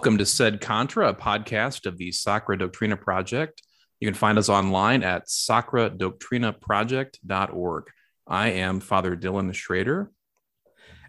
Welcome 0.00 0.16
to 0.16 0.24
Sed 0.24 0.62
Contra, 0.62 1.10
a 1.10 1.14
podcast 1.14 1.84
of 1.84 1.98
the 1.98 2.10
Sacra 2.10 2.56
Doctrina 2.56 2.98
Project. 2.98 3.60
You 4.00 4.08
can 4.08 4.14
find 4.14 4.38
us 4.38 4.48
online 4.48 5.02
at 5.02 5.26
sacradoctrinaproject.org. 5.26 7.84
I 8.26 8.48
am 8.48 8.80
Father 8.80 9.14
Dylan 9.14 9.54
Schrader. 9.54 10.10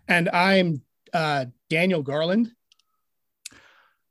And 0.09 0.27
I'm 0.27 0.81
uh, 1.13 1.45
Daniel 1.69 2.03
Garland. 2.03 2.51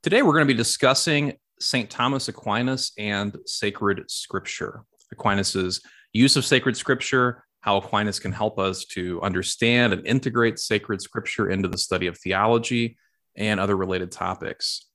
Today 0.02 0.22
we're 0.22 0.32
going 0.32 0.48
to 0.48 0.54
be 0.54 0.56
discussing 0.56 1.34
St. 1.60 1.90
Thomas 1.90 2.28
Aquinas 2.28 2.92
and 2.96 3.36
sacred 3.44 4.10
scripture. 4.10 4.84
Aquinas's 5.12 5.82
use 6.14 6.36
of 6.36 6.46
sacred 6.46 6.74
scripture, 6.74 7.44
how 7.60 7.76
Aquinas 7.76 8.18
can 8.18 8.32
help 8.32 8.58
us 8.58 8.86
to 8.86 9.20
understand 9.20 9.92
and 9.92 10.06
integrate 10.06 10.58
sacred 10.58 11.02
scripture 11.02 11.50
into 11.50 11.68
the 11.68 11.76
study 11.76 12.06
of 12.06 12.16
theology 12.16 12.96
and 13.36 13.60
other 13.60 13.76
related 13.76 14.12
topics. 14.12 14.86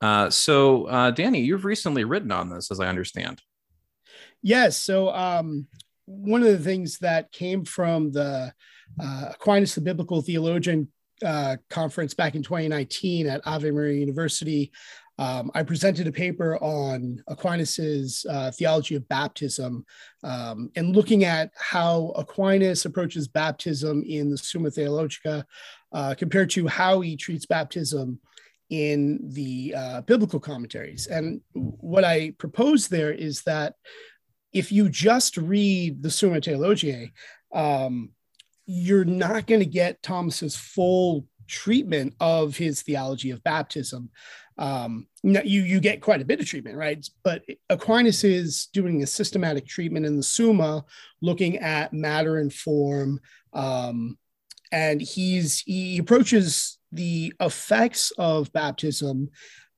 Uh, 0.00 0.28
so, 0.30 0.84
uh, 0.86 1.10
Danny, 1.10 1.40
you've 1.40 1.64
recently 1.64 2.04
written 2.04 2.30
on 2.30 2.50
this, 2.50 2.70
as 2.70 2.80
I 2.80 2.88
understand. 2.88 3.40
Yes. 4.42 4.76
So, 4.76 5.10
um, 5.14 5.66
one 6.04 6.42
of 6.42 6.48
the 6.48 6.58
things 6.58 6.98
that 6.98 7.32
came 7.32 7.64
from 7.64 8.12
the 8.12 8.52
uh, 9.00 9.28
Aquinas, 9.32 9.74
the 9.74 9.80
Biblical 9.80 10.22
Theologian 10.22 10.88
uh, 11.24 11.56
conference 11.70 12.14
back 12.14 12.34
in 12.34 12.42
2019 12.42 13.26
at 13.26 13.40
Ave 13.46 13.70
Maria 13.70 13.98
University, 13.98 14.72
um, 15.18 15.50
I 15.54 15.62
presented 15.62 16.06
a 16.06 16.12
paper 16.12 16.58
on 16.62 17.22
Aquinas's 17.28 18.26
uh, 18.28 18.50
theology 18.50 18.96
of 18.96 19.08
baptism 19.08 19.84
um, 20.22 20.70
and 20.76 20.94
looking 20.94 21.24
at 21.24 21.50
how 21.56 22.12
Aquinas 22.16 22.84
approaches 22.84 23.26
baptism 23.26 24.02
in 24.06 24.30
the 24.30 24.36
Summa 24.36 24.70
Theologica 24.70 25.46
uh, 25.92 26.14
compared 26.18 26.50
to 26.50 26.66
how 26.66 27.00
he 27.00 27.16
treats 27.16 27.46
baptism 27.46 28.20
in 28.68 29.20
the 29.32 29.74
uh, 29.76 30.00
biblical 30.02 30.40
commentaries. 30.40 31.06
And 31.06 31.40
what 31.52 32.04
I 32.04 32.32
propose 32.38 32.88
there 32.88 33.12
is 33.12 33.42
that 33.42 33.74
if 34.52 34.70
you 34.70 34.88
just 34.88 35.36
read 35.36 36.02
the 36.02 36.10
Summa 36.10 36.40
Theologiae, 36.40 37.12
um, 37.54 38.10
you're 38.66 39.04
not 39.04 39.46
going 39.46 39.60
to 39.60 39.66
get 39.66 40.02
Thomas's 40.02 40.56
full 40.56 41.26
treatment 41.46 42.14
of 42.20 42.56
his 42.56 42.82
theology 42.82 43.30
of 43.30 43.42
baptism. 43.42 44.10
Um, 44.58 45.06
you 45.22 45.62
you 45.62 45.80
get 45.80 46.00
quite 46.00 46.22
a 46.22 46.24
bit 46.24 46.40
of 46.40 46.46
treatment, 46.46 46.76
right? 46.76 47.06
But 47.22 47.42
Aquinas 47.68 48.24
is 48.24 48.68
doing 48.72 49.02
a 49.02 49.06
systematic 49.06 49.66
treatment 49.66 50.06
in 50.06 50.16
the 50.16 50.22
Summa, 50.22 50.84
looking 51.20 51.58
at 51.58 51.92
matter 51.92 52.38
and 52.38 52.52
form, 52.52 53.20
um, 53.52 54.16
and 54.72 55.00
he's 55.00 55.60
he 55.60 55.98
approaches 55.98 56.78
the 56.92 57.32
effects 57.40 58.12
of 58.18 58.52
baptism 58.52 59.30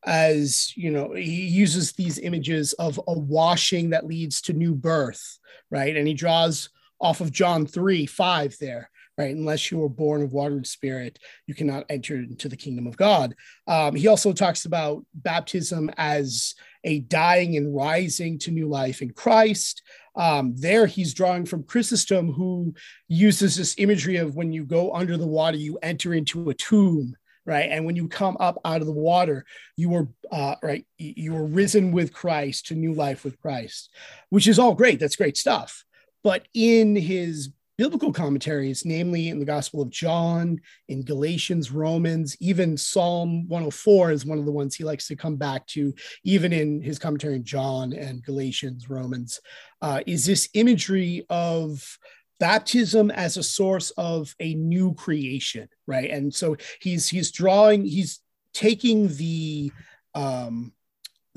as 0.06 0.76
you 0.76 0.90
know 0.90 1.12
he 1.12 1.46
uses 1.46 1.92
these 1.92 2.18
images 2.18 2.72
of 2.74 3.00
a 3.08 3.18
washing 3.18 3.90
that 3.90 4.06
leads 4.06 4.40
to 4.40 4.52
new 4.52 4.74
birth 4.74 5.38
right 5.70 5.96
and 5.96 6.06
he 6.06 6.14
draws 6.14 6.68
off 7.00 7.20
of 7.20 7.32
john 7.32 7.66
3 7.66 8.06
5 8.06 8.56
there 8.60 8.90
right 9.18 9.34
unless 9.34 9.70
you 9.70 9.78
were 9.78 9.88
born 9.88 10.22
of 10.22 10.32
water 10.32 10.56
and 10.56 10.66
spirit 10.66 11.18
you 11.46 11.54
cannot 11.54 11.84
enter 11.90 12.16
into 12.16 12.48
the 12.48 12.56
kingdom 12.56 12.86
of 12.86 12.96
god 12.96 13.34
um, 13.66 13.94
he 13.94 14.06
also 14.06 14.32
talks 14.32 14.64
about 14.64 15.04
baptism 15.14 15.90
as 15.96 16.54
a 16.84 17.00
dying 17.00 17.56
and 17.56 17.74
rising 17.74 18.38
to 18.38 18.50
new 18.50 18.68
life 18.68 19.02
in 19.02 19.10
christ 19.10 19.82
um, 20.18 20.52
there, 20.56 20.86
he's 20.86 21.14
drawing 21.14 21.46
from 21.46 21.62
Chrysostom, 21.62 22.32
who 22.32 22.74
uses 23.06 23.56
this 23.56 23.76
imagery 23.78 24.16
of 24.16 24.34
when 24.34 24.52
you 24.52 24.64
go 24.64 24.92
under 24.92 25.16
the 25.16 25.26
water, 25.26 25.56
you 25.56 25.78
enter 25.80 26.12
into 26.12 26.50
a 26.50 26.54
tomb, 26.54 27.14
right? 27.46 27.70
And 27.70 27.86
when 27.86 27.94
you 27.94 28.08
come 28.08 28.36
up 28.40 28.58
out 28.64 28.80
of 28.80 28.88
the 28.88 28.92
water, 28.92 29.44
you 29.76 29.90
were 29.90 30.08
uh, 30.32 30.56
right, 30.60 30.84
you 30.98 31.34
were 31.34 31.46
risen 31.46 31.92
with 31.92 32.12
Christ 32.12 32.66
to 32.66 32.74
new 32.74 32.92
life 32.92 33.22
with 33.24 33.40
Christ, 33.40 33.90
which 34.30 34.48
is 34.48 34.58
all 34.58 34.74
great. 34.74 34.98
That's 34.98 35.16
great 35.16 35.36
stuff. 35.36 35.84
But 36.24 36.48
in 36.52 36.96
his 36.96 37.50
biblical 37.78 38.12
commentaries, 38.12 38.84
namely 38.84 39.28
in 39.28 39.38
the 39.38 39.44
Gospel 39.44 39.80
of 39.80 39.88
John, 39.88 40.60
in 40.88 41.04
Galatians, 41.04 41.70
Romans, 41.70 42.36
even 42.40 42.76
Psalm 42.76 43.46
104 43.48 44.10
is 44.10 44.26
one 44.26 44.38
of 44.38 44.44
the 44.44 44.52
ones 44.52 44.74
he 44.74 44.82
likes 44.82 45.06
to 45.06 45.16
come 45.16 45.36
back 45.36 45.64
to, 45.68 45.94
even 46.24 46.52
in 46.52 46.82
his 46.82 46.98
commentary 46.98 47.36
in 47.36 47.44
John 47.44 47.92
and 47.92 48.22
Galatians, 48.24 48.90
Romans, 48.90 49.40
uh, 49.80 50.00
is 50.06 50.26
this 50.26 50.48
imagery 50.54 51.24
of 51.30 51.98
baptism 52.40 53.12
as 53.12 53.36
a 53.36 53.42
source 53.42 53.90
of 53.92 54.34
a 54.40 54.54
new 54.54 54.92
creation, 54.94 55.68
right? 55.86 56.10
And 56.10 56.34
so 56.34 56.56
he's 56.80 57.08
he's 57.08 57.30
drawing, 57.30 57.84
he's 57.84 58.20
taking 58.54 59.08
the 59.16 59.72
um, 60.14 60.72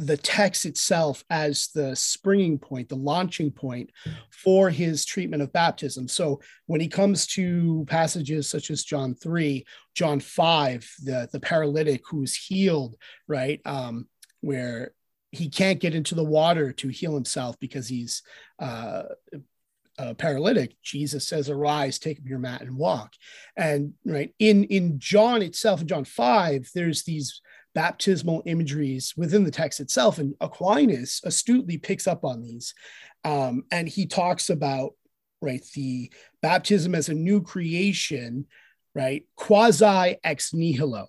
the 0.05 0.17
text 0.17 0.65
itself 0.65 1.23
as 1.29 1.67
the 1.75 1.95
springing 1.95 2.57
point, 2.57 2.89
the 2.89 2.95
launching 2.95 3.51
point 3.51 3.91
for 4.31 4.69
his 4.69 5.05
treatment 5.05 5.43
of 5.43 5.53
baptism. 5.53 6.07
So 6.07 6.41
when 6.65 6.81
he 6.81 6.87
comes 6.87 7.27
to 7.27 7.85
passages 7.87 8.49
such 8.49 8.71
as 8.71 8.83
John 8.83 9.13
3, 9.13 9.65
John 9.93 10.19
5, 10.19 10.91
the, 11.03 11.29
the 11.31 11.39
paralytic 11.39 12.01
who's 12.09 12.35
healed, 12.35 12.95
right? 13.27 13.61
Um, 13.65 14.07
where 14.41 14.93
he 15.31 15.49
can't 15.49 15.79
get 15.79 15.95
into 15.95 16.15
the 16.15 16.23
water 16.23 16.73
to 16.73 16.87
heal 16.87 17.13
himself 17.13 17.59
because 17.59 17.87
he's 17.87 18.23
uh, 18.59 19.03
paralytic 20.17 20.75
jesus 20.81 21.27
says 21.27 21.47
arise 21.47 21.99
take 21.99 22.17
up 22.17 22.25
your 22.25 22.39
mat 22.39 22.61
and 22.61 22.75
walk 22.75 23.13
and 23.55 23.93
right 24.03 24.33
in 24.39 24.63
in 24.63 24.97
john 24.97 25.43
itself 25.43 25.81
in 25.81 25.87
john 25.87 26.03
5 26.03 26.69
there's 26.73 27.03
these 27.03 27.39
baptismal 27.73 28.43
imageries 28.45 29.13
within 29.15 29.43
the 29.43 29.51
text 29.51 29.79
itself. 29.79 30.17
And 30.17 30.35
Aquinas 30.41 31.21
astutely 31.23 31.77
picks 31.77 32.07
up 32.07 32.23
on 32.25 32.41
these. 32.41 32.73
Um, 33.23 33.63
and 33.71 33.87
he 33.87 34.05
talks 34.05 34.49
about, 34.49 34.93
right, 35.41 35.63
the 35.73 36.11
baptism 36.41 36.95
as 36.95 37.09
a 37.09 37.13
new 37.13 37.41
creation, 37.41 38.47
right, 38.93 39.25
quasi 39.35 40.17
ex 40.23 40.53
nihilo, 40.53 41.07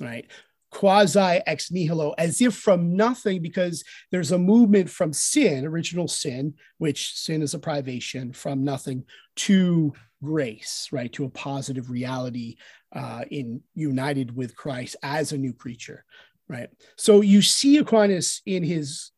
right? 0.00 0.26
Quasi 0.70 1.18
ex 1.18 1.70
nihilo, 1.70 2.14
as 2.18 2.40
if 2.42 2.54
from 2.54 2.94
nothing, 2.94 3.40
because 3.40 3.82
there's 4.10 4.32
a 4.32 4.38
movement 4.38 4.90
from 4.90 5.12
sin, 5.12 5.66
original 5.66 6.08
sin, 6.08 6.54
which 6.76 7.14
sin 7.14 7.42
is 7.42 7.54
a 7.54 7.58
privation, 7.58 8.32
from 8.32 8.64
nothing 8.64 9.04
to 9.36 9.94
grace, 10.22 10.88
right, 10.92 11.12
to 11.12 11.24
a 11.24 11.30
positive 11.30 11.90
reality 11.90 12.56
uh, 12.92 13.24
in 13.30 13.62
united 13.74 14.34
with 14.34 14.56
Christ 14.56 14.96
as 15.02 15.32
a 15.32 15.38
new 15.38 15.52
creature, 15.52 16.04
right? 16.48 16.68
So 16.96 17.20
you 17.20 17.42
see 17.42 17.78
Aquinas 17.78 18.42
in 18.46 18.62
his 18.62 19.12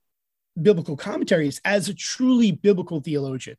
biblical 0.60 0.96
commentaries 0.96 1.60
as 1.64 1.88
a 1.88 1.94
truly 1.94 2.52
biblical 2.52 3.00
theologian, 3.00 3.56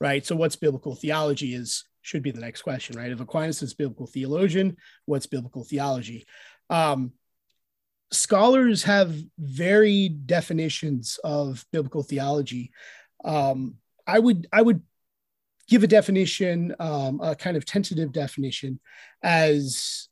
right? 0.00 0.24
So 0.24 0.36
what's 0.36 0.56
biblical 0.56 0.96
theology 0.96 1.54
is 1.54 1.84
should 2.02 2.22
be 2.22 2.30
the 2.30 2.40
next 2.40 2.62
question, 2.62 2.96
right? 2.96 3.12
If 3.12 3.20
Aquinas 3.20 3.62
is 3.62 3.74
biblical 3.74 4.06
theologian, 4.06 4.76
what's 5.04 5.26
biblical 5.26 5.64
theology? 5.64 6.24
Um, 6.70 7.12
scholars 8.10 8.84
have 8.84 9.14
varied 9.38 10.26
definitions 10.26 11.18
of 11.22 11.64
biblical 11.72 12.02
theology. 12.02 12.72
Um, 13.24 13.76
I 14.06 14.18
would 14.18 14.48
I 14.52 14.62
would 14.62 14.82
give 15.70 15.84
a 15.84 15.86
definition, 15.86 16.74
um, 16.80 17.20
a 17.22 17.34
kind 17.34 17.56
of 17.56 17.64
tentative 17.64 18.12
definition, 18.12 18.80
as 19.22 20.08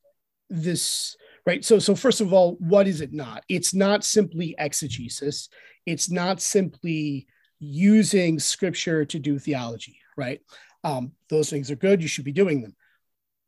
this 0.49 1.16
right. 1.44 1.64
So, 1.64 1.78
so 1.81 1.94
first 1.94 2.20
of 2.20 2.32
all, 2.32 2.56
what 2.60 2.87
is 2.87 3.00
it 3.00 3.12
not? 3.12 3.44
It's 3.49 3.75
not 3.75 4.05
simply 4.05 4.55
exegesis. 4.56 5.49
It's 5.84 6.10
not 6.10 6.40
simply 6.40 7.26
using 7.58 8.38
scripture 8.38 9.05
to 9.05 9.19
do 9.19 9.38
theology, 9.38 9.99
right? 10.16 10.40
Um, 10.84 11.12
those 11.28 11.50
things 11.50 11.70
are 11.70 11.76
good. 11.76 12.00
You 12.00 12.08
should 12.08 12.25
be 12.25 12.32
doing 12.32 12.62
them. 12.62 12.76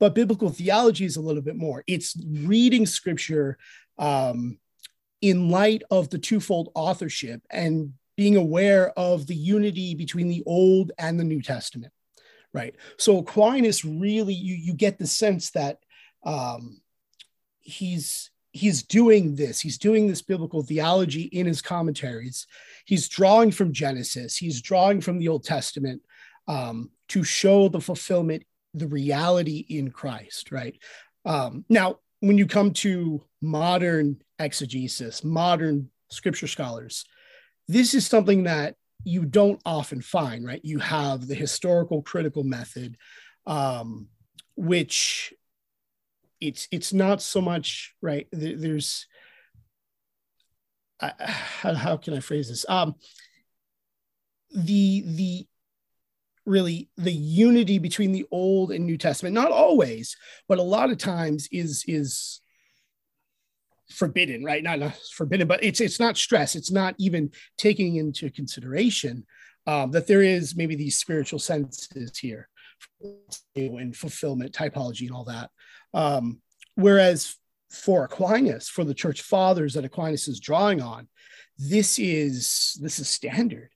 But 0.00 0.14
biblical 0.14 0.50
theology 0.50 1.04
is 1.04 1.16
a 1.16 1.20
little 1.20 1.42
bit 1.42 1.56
more. 1.56 1.84
It's 1.86 2.16
reading 2.26 2.86
scripture 2.86 3.56
um, 3.98 4.58
in 5.20 5.50
light 5.50 5.82
of 5.90 6.10
the 6.10 6.18
twofold 6.18 6.70
authorship 6.74 7.42
and 7.50 7.92
being 8.16 8.36
aware 8.36 8.90
of 8.98 9.26
the 9.26 9.34
unity 9.34 9.94
between 9.94 10.28
the 10.28 10.42
Old 10.44 10.90
and 10.98 11.20
the 11.20 11.24
New 11.24 11.40
Testament 11.40 11.92
right? 12.52 12.74
So 12.96 13.18
Aquinas 13.18 13.84
really, 13.84 14.34
you, 14.34 14.54
you 14.54 14.74
get 14.74 14.98
the 14.98 15.06
sense 15.06 15.50
that 15.52 15.78
um, 16.24 16.80
he's 17.60 18.30
he's 18.52 18.82
doing 18.82 19.36
this. 19.36 19.60
He's 19.60 19.78
doing 19.78 20.08
this 20.08 20.22
biblical 20.22 20.62
theology 20.62 21.22
in 21.22 21.46
his 21.46 21.62
commentaries. 21.62 22.48
He's 22.84 23.08
drawing 23.08 23.52
from 23.52 23.72
genesis. 23.72 24.36
He's 24.36 24.60
drawing 24.60 25.00
from 25.00 25.18
the 25.18 25.28
old 25.28 25.44
testament 25.44 26.02
um, 26.48 26.90
to 27.08 27.22
show 27.22 27.68
the 27.68 27.80
fulfillment 27.80 28.44
the 28.74 28.88
reality 28.88 29.64
in 29.68 29.90
christ 29.90 30.52
right? 30.52 30.76
Um, 31.24 31.64
now 31.68 31.98
when 32.20 32.38
you 32.38 32.46
come 32.46 32.72
to 32.74 33.22
modern 33.40 34.20
exegesis 34.38 35.24
modern 35.24 35.90
scripture 36.10 36.46
scholars 36.46 37.04
this 37.68 37.94
is 37.94 38.06
something 38.06 38.44
that 38.44 38.74
you 39.04 39.24
don't 39.24 39.60
often 39.64 40.00
find 40.00 40.44
right? 40.44 40.60
You 40.62 40.78
have 40.78 41.26
the 41.26 41.34
historical 41.34 42.02
critical 42.02 42.44
method 42.44 42.96
um, 43.46 44.08
which 44.56 45.32
it's 46.40 46.68
it's 46.70 46.92
not 46.92 47.20
so 47.22 47.40
much 47.40 47.94
right? 48.00 48.26
There's 48.32 49.06
how, 51.00 51.74
how 51.74 51.96
can 51.96 52.14
i 52.14 52.20
phrase 52.20 52.48
this? 52.48 52.66
Um 52.68 52.94
the 54.54 55.02
the 55.06 55.46
really 56.46 56.90
the 56.96 57.12
unity 57.12 57.78
between 57.78 58.12
the 58.12 58.26
old 58.30 58.72
and 58.72 58.84
new 58.84 58.98
testament 58.98 59.34
not 59.34 59.52
always 59.52 60.16
but 60.48 60.58
a 60.58 60.62
lot 60.62 60.90
of 60.90 60.98
times 60.98 61.48
is 61.52 61.84
is 61.86 62.40
forbidden 63.90 64.44
right 64.44 64.62
not, 64.62 64.78
not 64.78 64.96
forbidden 65.14 65.46
but 65.46 65.62
it's 65.62 65.80
it's 65.80 66.00
not 66.00 66.16
stress 66.16 66.54
it's 66.54 66.70
not 66.70 66.94
even 66.98 67.30
taking 67.58 67.96
into 67.96 68.30
consideration 68.30 69.24
um, 69.66 69.90
that 69.90 70.06
there 70.06 70.22
is 70.22 70.56
maybe 70.56 70.74
these 70.74 70.96
spiritual 70.96 71.38
senses 71.38 72.16
here 72.18 72.48
and 73.56 73.96
fulfillment 73.96 74.52
typology 74.52 75.02
and 75.02 75.12
all 75.12 75.24
that 75.24 75.50
um, 75.92 76.40
whereas 76.76 77.36
for 77.70 78.04
Aquinas, 78.04 78.68
for 78.68 78.84
the 78.84 78.94
church 78.94 79.22
fathers 79.22 79.74
that 79.74 79.84
Aquinas 79.84 80.28
is 80.28 80.40
drawing 80.40 80.82
on, 80.82 81.08
this 81.56 81.98
is 81.98 82.78
this 82.82 82.98
is 82.98 83.08
standard, 83.08 83.70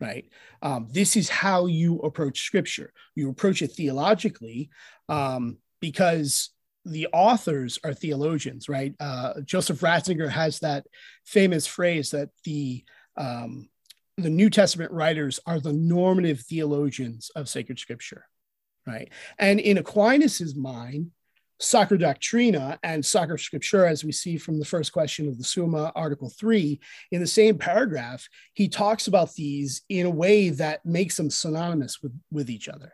right? 0.00 0.26
Um, 0.60 0.88
this 0.90 1.16
is 1.16 1.28
how 1.28 1.66
you 1.66 1.98
approach 2.00 2.42
scripture. 2.42 2.92
You 3.14 3.30
approach 3.30 3.62
it 3.62 3.68
theologically 3.68 4.70
um, 5.08 5.58
because 5.80 6.50
the 6.90 7.08
authors 7.12 7.78
are 7.84 7.94
theologians, 7.94 8.68
right? 8.68 8.94
Uh, 9.00 9.40
Joseph 9.44 9.80
Ratzinger 9.80 10.28
has 10.28 10.58
that 10.60 10.86
famous 11.24 11.66
phrase 11.66 12.10
that 12.10 12.30
the 12.44 12.84
um, 13.16 13.68
the 14.16 14.30
New 14.30 14.50
Testament 14.50 14.90
writers 14.90 15.38
are 15.46 15.60
the 15.60 15.72
normative 15.72 16.40
theologians 16.40 17.30
of 17.36 17.48
sacred 17.48 17.78
scripture, 17.78 18.26
right? 18.86 19.10
And 19.38 19.60
in 19.60 19.78
Aquinas's 19.78 20.56
mind, 20.56 21.12
Sacra 21.60 21.98
Doctrina 21.98 22.78
and 22.82 23.04
Sacra 23.04 23.36
Scriptura, 23.36 23.88
as 23.88 24.04
we 24.04 24.12
see 24.12 24.36
from 24.36 24.58
the 24.58 24.64
first 24.64 24.92
question 24.92 25.28
of 25.28 25.38
the 25.38 25.44
Summa, 25.44 25.92
Article 25.96 26.30
3, 26.30 26.80
in 27.10 27.20
the 27.20 27.26
same 27.26 27.58
paragraph, 27.58 28.28
he 28.54 28.68
talks 28.68 29.08
about 29.08 29.34
these 29.34 29.82
in 29.88 30.06
a 30.06 30.10
way 30.10 30.50
that 30.50 30.84
makes 30.84 31.16
them 31.16 31.30
synonymous 31.30 32.00
with, 32.02 32.12
with 32.30 32.48
each 32.48 32.68
other. 32.68 32.92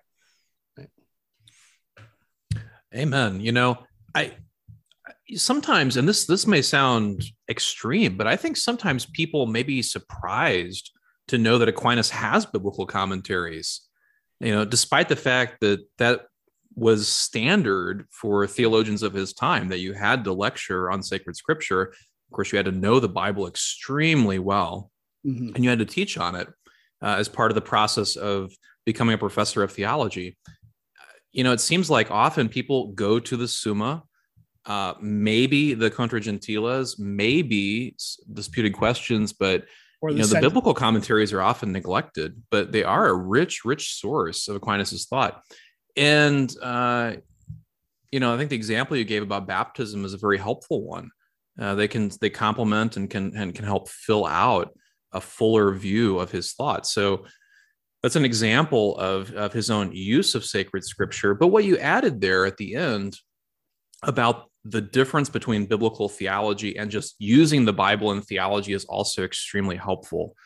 Amen. 2.94 3.40
You 3.40 3.52
know, 3.52 3.78
I 4.14 4.32
sometimes, 5.34 5.96
and 5.96 6.08
this 6.08 6.26
this 6.26 6.46
may 6.46 6.62
sound 6.62 7.24
extreme, 7.48 8.16
but 8.16 8.26
I 8.26 8.36
think 8.36 8.56
sometimes 8.56 9.06
people 9.06 9.46
may 9.46 9.62
be 9.62 9.82
surprised 9.82 10.90
to 11.28 11.38
know 11.38 11.58
that 11.58 11.68
Aquinas 11.68 12.10
has 12.10 12.46
biblical 12.46 12.86
commentaries. 12.86 13.80
You 14.40 14.52
know, 14.52 14.64
despite 14.64 15.08
the 15.08 15.16
fact 15.16 15.60
that 15.60 15.80
that 15.98 16.26
was 16.76 17.08
standard 17.08 18.06
for 18.10 18.46
theologians 18.46 19.02
of 19.02 19.14
his 19.14 19.32
time 19.32 19.68
that 19.68 19.78
you 19.78 19.92
had 19.92 20.24
to 20.24 20.32
lecture 20.32 20.90
on 20.90 21.02
sacred 21.02 21.36
scripture. 21.36 21.82
Of 21.82 22.32
course, 22.32 22.52
you 22.52 22.56
had 22.56 22.66
to 22.66 22.72
know 22.72 23.00
the 23.00 23.08
Bible 23.08 23.46
extremely 23.46 24.38
well, 24.38 24.90
mm-hmm. 25.26 25.54
and 25.54 25.62
you 25.62 25.70
had 25.70 25.78
to 25.78 25.84
teach 25.84 26.18
on 26.18 26.34
it 26.34 26.48
uh, 27.02 27.16
as 27.18 27.28
part 27.28 27.50
of 27.50 27.54
the 27.54 27.60
process 27.60 28.16
of 28.16 28.52
becoming 28.84 29.14
a 29.14 29.18
professor 29.18 29.62
of 29.62 29.72
theology. 29.72 30.36
You 31.34 31.44
know, 31.44 31.52
it 31.52 31.60
seems 31.60 31.90
like 31.90 32.10
often 32.10 32.48
people 32.48 32.92
go 32.92 33.18
to 33.18 33.36
the 33.36 33.46
Summa, 33.46 34.04
uh, 34.64 34.94
maybe 35.00 35.74
the 35.74 35.90
Contra 35.90 36.20
Gentiles, 36.20 36.98
maybe 36.98 37.96
disputed 38.32 38.72
questions, 38.72 39.32
but 39.32 39.66
you 40.02 40.16
know, 40.16 40.26
the 40.26 40.40
biblical 40.40 40.74
commentaries 40.74 41.32
are 41.32 41.40
often 41.40 41.72
neglected, 41.72 42.42
but 42.50 42.72
they 42.72 42.84
are 42.84 43.08
a 43.08 43.14
rich, 43.14 43.64
rich 43.64 43.94
source 43.94 44.48
of 44.48 44.56
Aquinas's 44.56 45.06
thought. 45.06 45.42
And 45.96 46.54
uh, 46.62 47.14
you 48.14 48.20
know 48.20 48.32
i 48.32 48.36
think 48.36 48.48
the 48.48 48.54
example 48.54 48.96
you 48.96 49.04
gave 49.04 49.24
about 49.24 49.48
baptism 49.48 50.04
is 50.04 50.14
a 50.14 50.18
very 50.18 50.38
helpful 50.38 50.82
one. 50.82 51.10
Uh, 51.58 51.74
they 51.74 51.88
can 51.88 52.12
they 52.20 52.30
complement 52.30 52.96
and 52.96 53.10
can 53.10 53.36
and 53.36 53.52
can 53.56 53.64
help 53.64 53.88
fill 53.88 54.24
out 54.24 54.72
a 55.12 55.20
fuller 55.20 55.72
view 55.74 56.20
of 56.20 56.30
his 56.30 56.52
thoughts. 56.52 56.92
So 56.92 57.26
that's 58.04 58.16
an 58.16 58.24
example 58.26 58.98
of, 58.98 59.32
of 59.32 59.54
his 59.54 59.70
own 59.70 59.90
use 59.90 60.34
of 60.34 60.44
sacred 60.44 60.84
scripture. 60.84 61.32
But 61.32 61.46
what 61.46 61.64
you 61.64 61.78
added 61.78 62.20
there 62.20 62.44
at 62.44 62.58
the 62.58 62.74
end 62.74 63.16
about 64.02 64.50
the 64.66 64.82
difference 64.82 65.30
between 65.30 65.64
biblical 65.64 66.10
theology 66.10 66.76
and 66.76 66.90
just 66.90 67.14
using 67.18 67.64
the 67.64 67.72
bible 67.72 68.12
in 68.12 68.20
theology 68.20 68.74
is 68.74 68.84
also 68.84 69.24
extremely 69.24 69.76
helpful. 69.76 70.36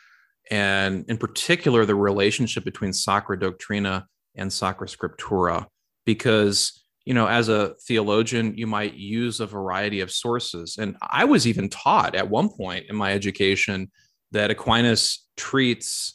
And 0.52 1.04
in 1.08 1.18
particular 1.18 1.84
the 1.84 1.96
relationship 1.96 2.64
between 2.64 2.92
sacra 2.92 3.36
doctrina 3.36 4.04
and 4.36 4.52
Sacra 4.52 4.86
Scriptura. 4.86 5.66
Because 6.06 6.84
you 7.06 7.12
know 7.12 7.26
as 7.26 7.48
a 7.48 7.74
theologian 7.88 8.56
you 8.56 8.68
might 8.68 8.94
use 8.94 9.40
a 9.40 9.46
variety 9.46 9.98
of 9.98 10.12
sources. 10.12 10.76
And 10.78 10.96
i 11.02 11.24
was 11.24 11.44
even 11.44 11.68
taught 11.68 12.14
at 12.14 12.30
one 12.30 12.50
point 12.50 12.86
in 12.88 12.94
my 12.94 13.12
education 13.12 13.90
that 14.30 14.52
aquinas 14.52 15.26
treats 15.36 16.14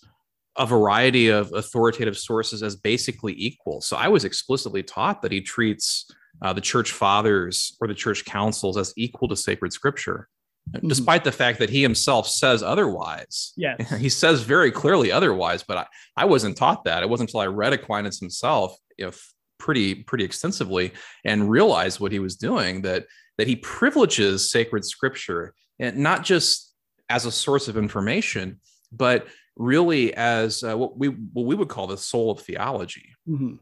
a 0.58 0.66
variety 0.66 1.30
of 1.30 1.52
authoritative 1.54 2.18
sources 2.18 2.62
as 2.62 2.76
basically 2.76 3.34
equal 3.38 3.82
so 3.82 3.98
i 3.98 4.08
was 4.08 4.26
explicitly 4.26 4.84
taught 4.84 5.22
that 5.22 5.32
he 5.32 5.42
treats 5.42 6.10
uh, 6.42 6.54
the 6.54 6.62
church 6.62 6.92
fathers 6.92 7.76
or 7.80 7.88
the 7.88 7.94
church 7.94 8.26
councils 8.26 8.78
as 8.78 8.94
equal 8.98 9.28
to 9.28 9.36
sacred 9.36 9.72
scripture 9.72 10.28
mm-hmm. 10.72 10.88
despite 10.88 11.24
the 11.24 11.32
fact 11.32 11.60
that 11.60 11.70
he 11.70 11.82
himself 11.82 12.28
says 12.28 12.64
otherwise. 12.64 13.54
Yeah, 13.56 13.76
he 13.98 14.10
says 14.10 14.42
very 14.42 14.72
clearly 14.72 15.12
otherwise. 15.12 15.64
But 15.64 15.78
I, 15.78 15.86
I 16.18 16.26
wasn't 16.26 16.58
taught 16.58 16.86
that. 16.86 17.04
It 17.04 17.10
wasn't 17.10 17.30
until 17.30 17.42
I 17.42 17.48
read 17.48 17.74
Aquinas 17.74 18.20
himself, 18.20 18.78
if 18.98 19.34
pretty 19.60 19.96
pretty 19.96 20.24
extensively, 20.24 20.94
and 21.24 21.50
realized 21.50 22.00
what 22.00 22.12
he 22.12 22.20
was 22.20 22.36
doing 22.36 22.82
that 22.84 23.06
that 23.38 23.48
he 23.48 23.56
privileges 23.56 24.52
sacred 24.52 24.86
scripture 24.86 25.54
and 25.80 25.98
not 25.98 26.24
just 26.24 26.74
as 27.10 27.26
a 27.26 27.32
source 27.32 27.68
of 27.68 27.78
information, 27.78 28.60
but 28.92 29.28
really 29.56 30.14
as 30.14 30.64
uh, 30.64 30.78
what 30.78 30.98
we 30.98 31.08
what 31.08 31.46
we 31.46 31.56
would 31.56 31.70
call 31.70 31.88
the 31.88 31.98
soul 31.98 32.32
of 32.32 32.42
theology. 32.42 33.10
Mm-hmm. 33.28 33.56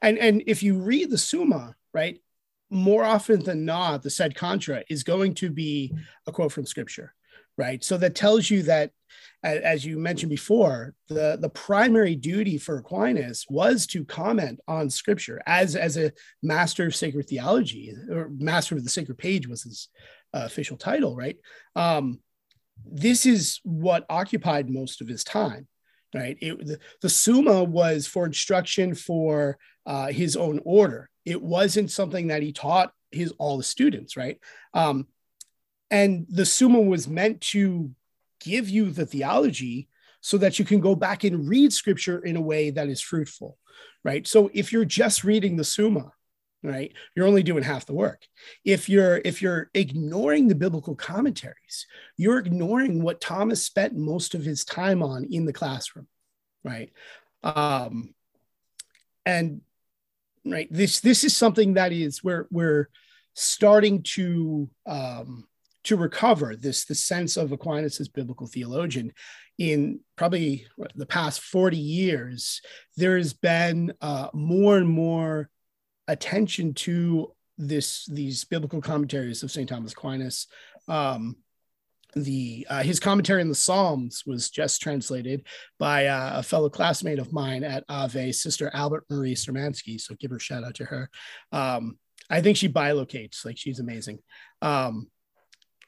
And 0.00 0.18
and 0.18 0.42
if 0.46 0.62
you 0.62 0.78
read 0.78 1.10
the 1.10 1.18
Summa, 1.18 1.74
right, 1.94 2.20
more 2.70 3.04
often 3.04 3.42
than 3.42 3.64
not, 3.64 4.02
the 4.02 4.10
sed 4.10 4.34
contra 4.34 4.82
is 4.88 5.02
going 5.02 5.34
to 5.34 5.50
be 5.50 5.94
a 6.26 6.32
quote 6.32 6.52
from 6.52 6.66
scripture, 6.66 7.14
right? 7.58 7.84
So 7.84 7.98
that 7.98 8.14
tells 8.14 8.48
you 8.48 8.62
that, 8.62 8.92
as 9.44 9.84
you 9.84 9.98
mentioned 9.98 10.30
before, 10.30 10.94
the, 11.08 11.36
the 11.38 11.50
primary 11.50 12.16
duty 12.16 12.56
for 12.56 12.78
Aquinas 12.78 13.44
was 13.50 13.86
to 13.88 14.04
comment 14.06 14.58
on 14.66 14.88
scripture 14.88 15.42
as, 15.46 15.76
as 15.76 15.98
a 15.98 16.12
master 16.42 16.86
of 16.86 16.96
sacred 16.96 17.28
theology, 17.28 17.94
or 18.10 18.30
master 18.38 18.76
of 18.76 18.84
the 18.84 18.90
sacred 18.90 19.18
page 19.18 19.46
was 19.46 19.64
his 19.64 19.88
uh, 20.32 20.44
official 20.46 20.78
title, 20.78 21.14
right? 21.14 21.36
Um, 21.76 22.20
this 22.90 23.26
is 23.26 23.60
what 23.64 24.06
occupied 24.08 24.70
most 24.70 25.00
of 25.00 25.08
his 25.08 25.24
time 25.24 25.66
right? 26.14 26.36
It, 26.40 26.66
the, 26.66 26.78
the, 27.00 27.08
Summa 27.08 27.64
was 27.64 28.06
for 28.06 28.26
instruction 28.26 28.94
for 28.94 29.58
uh, 29.86 30.08
his 30.08 30.36
own 30.36 30.60
order. 30.64 31.08
It 31.24 31.40
wasn't 31.40 31.90
something 31.90 32.28
that 32.28 32.42
he 32.42 32.52
taught 32.52 32.92
his 33.10 33.32
all 33.38 33.56
the 33.56 33.62
students, 33.62 34.16
right? 34.16 34.38
Um, 34.74 35.06
and 35.90 36.26
the 36.28 36.46
Summa 36.46 36.80
was 36.80 37.08
meant 37.08 37.40
to 37.52 37.90
give 38.40 38.68
you 38.68 38.90
the 38.90 39.06
theology 39.06 39.88
so 40.20 40.38
that 40.38 40.58
you 40.58 40.64
can 40.64 40.80
go 40.80 40.94
back 40.94 41.24
and 41.24 41.48
read 41.48 41.72
scripture 41.72 42.18
in 42.18 42.36
a 42.36 42.40
way 42.40 42.70
that 42.70 42.88
is 42.88 43.00
fruitful, 43.00 43.58
right? 44.04 44.26
So 44.26 44.50
if 44.54 44.72
you're 44.72 44.84
just 44.84 45.24
reading 45.24 45.56
the 45.56 45.64
Summa, 45.64 46.12
right? 46.62 46.92
You're 47.14 47.26
only 47.26 47.42
doing 47.42 47.64
half 47.64 47.86
the 47.86 47.94
work. 47.94 48.26
If 48.64 48.88
you're 48.88 49.20
if 49.24 49.42
you're 49.42 49.70
ignoring 49.74 50.48
the 50.48 50.54
biblical 50.54 50.94
commentaries 50.94 51.86
you're 52.16 52.38
ignoring 52.38 53.02
what 53.02 53.20
thomas 53.20 53.62
spent 53.62 53.96
most 53.96 54.34
of 54.34 54.44
his 54.44 54.64
time 54.64 55.02
on 55.02 55.24
in 55.24 55.44
the 55.44 55.52
classroom 55.52 56.06
right? 56.64 56.92
Um 57.42 58.14
and 59.24 59.60
right 60.44 60.68
this 60.70 61.00
this 61.00 61.24
is 61.24 61.36
something 61.36 61.74
that 61.74 61.92
is 61.92 62.22
where 62.22 62.46
we're 62.50 62.88
starting 63.34 64.02
to 64.02 64.68
um 64.86 65.46
to 65.84 65.96
recover 65.96 66.54
this 66.54 66.84
the 66.84 66.94
sense 66.94 67.36
of 67.36 67.50
aquinas 67.52 68.00
as 68.00 68.08
biblical 68.08 68.46
theologian. 68.46 69.12
In 69.58 70.00
probably 70.16 70.66
the 70.94 71.06
past 71.06 71.40
40 71.40 71.76
years 71.76 72.60
there's 72.96 73.32
been 73.32 73.92
uh, 74.00 74.28
more 74.32 74.76
and 74.76 74.88
more 74.88 75.50
attention 76.08 76.74
to 76.74 77.32
this 77.58 78.06
these 78.06 78.44
biblical 78.44 78.80
commentaries 78.80 79.42
of 79.42 79.50
St. 79.50 79.68
Thomas 79.68 79.92
Aquinas. 79.92 80.46
Um, 80.88 81.36
the 82.14 82.66
uh, 82.68 82.82
his 82.82 83.00
commentary 83.00 83.40
on 83.40 83.48
the 83.48 83.54
Psalms 83.54 84.24
was 84.26 84.50
just 84.50 84.82
translated 84.82 85.46
by 85.78 86.06
uh, 86.06 86.40
a 86.40 86.42
fellow 86.42 86.68
classmate 86.68 87.18
of 87.18 87.32
mine 87.32 87.64
at 87.64 87.84
Ave, 87.88 88.32
Sister 88.32 88.70
Albert 88.74 89.04
Marie 89.08 89.34
Surmanski. 89.34 89.98
So 90.00 90.14
give 90.16 90.30
her 90.30 90.36
a 90.36 90.40
shout 90.40 90.64
out 90.64 90.74
to 90.74 90.84
her. 90.84 91.10
Um, 91.52 91.98
I 92.28 92.40
think 92.40 92.56
she 92.56 92.68
bilocates, 92.68 93.44
like 93.44 93.56
she's 93.56 93.78
amazing. 93.78 94.18
Um, 94.60 95.08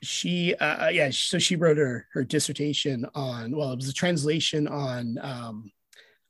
she, 0.03 0.55
uh, 0.55 0.87
uh 0.87 0.91
yeah, 0.91 1.11
so 1.11 1.39
she 1.39 1.57
wrote 1.57 1.79
her 1.79 2.07
her 2.13 2.25
dissertation 2.25 3.07
on. 3.15 3.55
Well, 3.55 3.73
it 3.73 3.77
was 3.77 3.89
a 3.89 3.95
translation 3.95 4.67
on. 4.67 5.19
Um, 5.21 5.73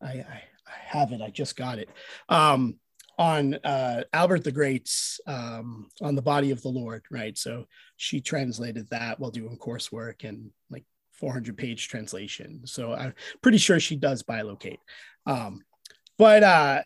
I, 0.03 0.09
I, 0.09 0.43
I 0.67 0.99
have 0.99 1.13
it. 1.13 1.23
I 1.23 1.31
just 1.31 1.57
got 1.57 1.79
it. 1.79 1.89
Um, 2.29 2.79
on 3.19 3.55
uh, 3.65 4.03
Albert 4.13 4.45
the 4.45 4.53
Great's 4.53 5.21
um, 5.27 5.89
on 6.03 6.15
the 6.15 6.23
body 6.23 6.51
of 6.51 6.63
the 6.63 6.69
Lord, 6.69 7.05
right? 7.11 7.37
So 7.37 7.67
she 7.97 8.21
translated 8.21 8.89
that 8.91 9.21
while 9.21 9.31
doing 9.31 9.57
coursework 9.59 10.25
and 10.29 10.51
like 10.71 10.85
400 11.13 11.57
page 11.57 11.89
translation. 11.89 12.63
So 12.67 12.93
I'm 12.93 13.15
pretty 13.43 13.59
sure 13.59 13.79
she 13.79 13.97
does 13.97 14.23
bilocate. 14.23 14.79
Um, 15.27 15.65
but 16.19 16.43
uh, 16.43 16.83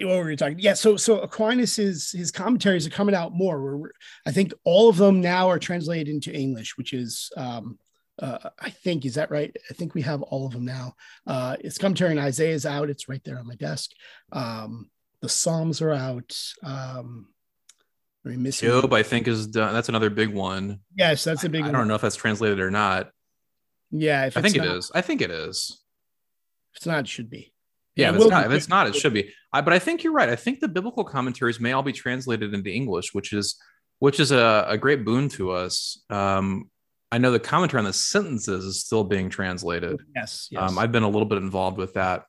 what 0.00 0.16
were 0.18 0.24
we 0.24 0.36
talking? 0.36 0.58
Yeah, 0.58 0.74
so 0.74 0.96
so 0.96 1.20
Aquinas 1.20 1.78
is 1.78 2.10
his 2.10 2.30
commentaries 2.30 2.86
are 2.86 2.90
coming 2.90 3.14
out 3.14 3.34
more. 3.34 3.76
We're, 3.76 3.90
I 4.26 4.32
think 4.32 4.52
all 4.64 4.88
of 4.88 4.96
them 4.96 5.20
now 5.20 5.48
are 5.48 5.58
translated 5.58 6.08
into 6.08 6.32
English, 6.32 6.76
which 6.76 6.92
is 6.92 7.30
um, 7.36 7.78
uh, 8.20 8.50
I 8.58 8.70
think 8.70 9.04
is 9.04 9.14
that 9.14 9.30
right? 9.30 9.54
I 9.70 9.74
think 9.74 9.94
we 9.94 10.02
have 10.02 10.22
all 10.22 10.46
of 10.46 10.52
them 10.52 10.64
now. 10.64 10.94
Uh, 11.26 11.56
it's 11.60 11.78
commentary 11.78 12.12
on 12.12 12.18
Isaiah 12.18 12.54
is 12.54 12.66
out. 12.66 12.90
It's 12.90 13.08
right 13.08 13.22
there 13.24 13.38
on 13.38 13.46
my 13.46 13.56
desk. 13.56 13.90
Um, 14.32 14.90
the 15.20 15.28
Psalms 15.28 15.82
are 15.82 15.92
out. 15.92 16.36
Um, 16.62 17.28
are 18.24 18.32
missing 18.32 18.68
Job, 18.68 18.92
I 18.92 19.02
think, 19.02 19.28
is 19.28 19.46
done. 19.46 19.72
That's 19.72 19.88
another 19.88 20.10
big 20.10 20.32
one. 20.34 20.80
Yes, 20.94 21.24
that's 21.24 21.44
a 21.44 21.48
big. 21.48 21.64
I, 21.64 21.68
I 21.68 21.72
don't 21.72 21.88
know 21.88 21.94
if 21.94 22.02
that's 22.02 22.16
translated 22.16 22.60
or 22.60 22.70
not. 22.70 23.10
Yeah, 23.90 24.22
I 24.22 24.30
think 24.30 24.56
not, 24.56 24.66
it 24.66 24.72
is. 24.72 24.92
I 24.94 25.00
think 25.00 25.20
it 25.20 25.30
is. 25.30 25.80
If 26.72 26.78
it's 26.78 26.86
not, 26.86 27.00
it 27.00 27.08
should 27.08 27.30
be. 27.30 27.52
Yeah, 27.96 28.10
if 28.10 28.16
it's 28.16 28.26
not, 28.26 28.46
if 28.46 28.52
it's 28.52 28.68
not, 28.68 28.86
it 28.86 28.94
should 28.94 29.12
be. 29.12 29.32
I, 29.52 29.60
but 29.60 29.72
I 29.72 29.78
think 29.78 30.04
you're 30.04 30.12
right. 30.12 30.28
I 30.28 30.36
think 30.36 30.60
the 30.60 30.68
biblical 30.68 31.04
commentaries 31.04 31.58
may 31.60 31.72
all 31.72 31.82
be 31.82 31.92
translated 31.92 32.54
into 32.54 32.70
English, 32.70 33.12
which 33.12 33.32
is 33.32 33.56
which 33.98 34.20
is 34.20 34.32
a, 34.32 34.64
a 34.68 34.78
great 34.78 35.04
boon 35.04 35.28
to 35.30 35.50
us. 35.50 36.02
Um, 36.08 36.70
I 37.12 37.18
know 37.18 37.32
the 37.32 37.40
commentary 37.40 37.80
on 37.80 37.84
the 37.84 37.92
sentences 37.92 38.64
is 38.64 38.80
still 38.80 39.04
being 39.04 39.28
translated. 39.28 40.00
Yes, 40.14 40.48
yes. 40.50 40.62
Um, 40.62 40.78
I've 40.78 40.92
been 40.92 41.02
a 41.02 41.08
little 41.08 41.26
bit 41.26 41.38
involved 41.38 41.76
with 41.76 41.94
that. 41.94 42.24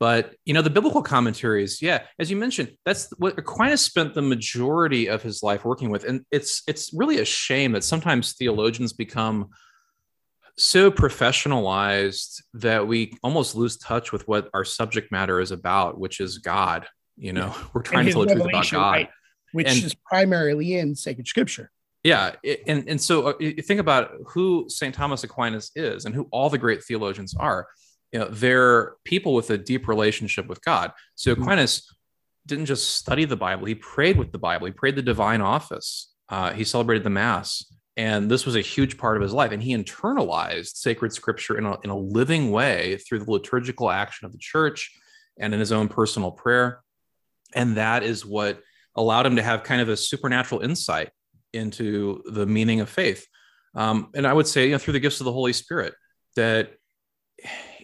But 0.00 0.34
you 0.44 0.54
know, 0.54 0.62
the 0.62 0.70
biblical 0.70 1.02
commentaries, 1.02 1.82
yeah, 1.82 2.02
as 2.18 2.30
you 2.30 2.36
mentioned, 2.36 2.76
that's 2.84 3.10
what 3.18 3.36
Aquinas 3.36 3.80
spent 3.80 4.14
the 4.14 4.22
majority 4.22 5.08
of 5.08 5.22
his 5.22 5.42
life 5.42 5.64
working 5.64 5.90
with, 5.90 6.04
and 6.04 6.24
it's 6.30 6.62
it's 6.68 6.92
really 6.92 7.18
a 7.18 7.24
shame 7.24 7.72
that 7.72 7.82
sometimes 7.82 8.34
theologians 8.34 8.92
become 8.92 9.48
so 10.56 10.90
professionalized 10.90 12.42
that 12.54 12.86
we 12.86 13.12
almost 13.24 13.56
lose 13.56 13.76
touch 13.76 14.12
with 14.12 14.26
what 14.28 14.48
our 14.54 14.64
subject 14.64 15.10
matter 15.10 15.40
is 15.40 15.50
about, 15.50 15.98
which 15.98 16.20
is 16.20 16.38
God. 16.38 16.86
You 17.16 17.32
know, 17.32 17.46
yeah. 17.46 17.64
we're 17.72 17.82
trying 17.82 18.06
to 18.06 18.12
tell 18.12 18.20
the 18.20 18.34
truth 18.34 18.46
about 18.46 18.70
God, 18.70 18.90
right, 18.92 19.10
which 19.50 19.66
and, 19.66 19.82
is 19.82 19.94
primarily 19.94 20.76
in 20.76 20.94
sacred 20.94 21.26
scripture. 21.26 21.72
Yeah, 22.04 22.36
and 22.68 22.88
and 22.88 23.00
so 23.00 23.30
uh, 23.30 23.32
you 23.40 23.54
think 23.54 23.80
about 23.80 24.12
who 24.28 24.66
Saint 24.68 24.94
Thomas 24.94 25.24
Aquinas 25.24 25.72
is, 25.74 26.04
and 26.04 26.14
who 26.14 26.28
all 26.30 26.50
the 26.50 26.58
great 26.58 26.84
theologians 26.84 27.34
are 27.34 27.66
you 28.12 28.20
know, 28.20 28.28
they're 28.28 28.96
people 29.04 29.34
with 29.34 29.50
a 29.50 29.58
deep 29.58 29.88
relationship 29.88 30.46
with 30.46 30.62
God. 30.64 30.92
So 31.14 31.32
mm-hmm. 31.32 31.42
Aquinas 31.42 31.94
didn't 32.46 32.66
just 32.66 32.96
study 32.96 33.24
the 33.24 33.36
Bible; 33.36 33.66
he 33.66 33.74
prayed 33.74 34.16
with 34.16 34.32
the 34.32 34.38
Bible. 34.38 34.66
He 34.66 34.72
prayed 34.72 34.96
the 34.96 35.02
divine 35.02 35.40
office. 35.40 36.12
Uh, 36.28 36.52
he 36.52 36.64
celebrated 36.64 37.04
the 37.04 37.10
Mass, 37.10 37.64
and 37.96 38.30
this 38.30 38.46
was 38.46 38.56
a 38.56 38.60
huge 38.60 38.98
part 38.98 39.16
of 39.16 39.22
his 39.22 39.32
life. 39.32 39.52
And 39.52 39.62
he 39.62 39.76
internalized 39.76 40.76
sacred 40.76 41.12
Scripture 41.12 41.58
in 41.58 41.66
a, 41.66 41.78
in 41.82 41.90
a 41.90 41.98
living 41.98 42.50
way 42.50 42.96
through 42.98 43.20
the 43.20 43.30
liturgical 43.30 43.90
action 43.90 44.26
of 44.26 44.32
the 44.32 44.38
Church 44.38 44.94
and 45.38 45.52
in 45.52 45.60
his 45.60 45.72
own 45.72 45.88
personal 45.88 46.30
prayer. 46.30 46.80
And 47.54 47.76
that 47.76 48.02
is 48.02 48.26
what 48.26 48.60
allowed 48.94 49.26
him 49.26 49.36
to 49.36 49.42
have 49.42 49.62
kind 49.62 49.80
of 49.80 49.88
a 49.88 49.96
supernatural 49.96 50.60
insight 50.60 51.10
into 51.52 52.22
the 52.26 52.46
meaning 52.46 52.80
of 52.80 52.88
faith. 52.88 53.26
Um, 53.74 54.10
and 54.14 54.26
I 54.26 54.32
would 54.32 54.46
say, 54.46 54.66
you 54.66 54.72
know, 54.72 54.78
through 54.78 54.94
the 54.94 55.00
gifts 55.00 55.20
of 55.20 55.24
the 55.24 55.32
Holy 55.32 55.52
Spirit, 55.52 55.94
that 56.36 56.72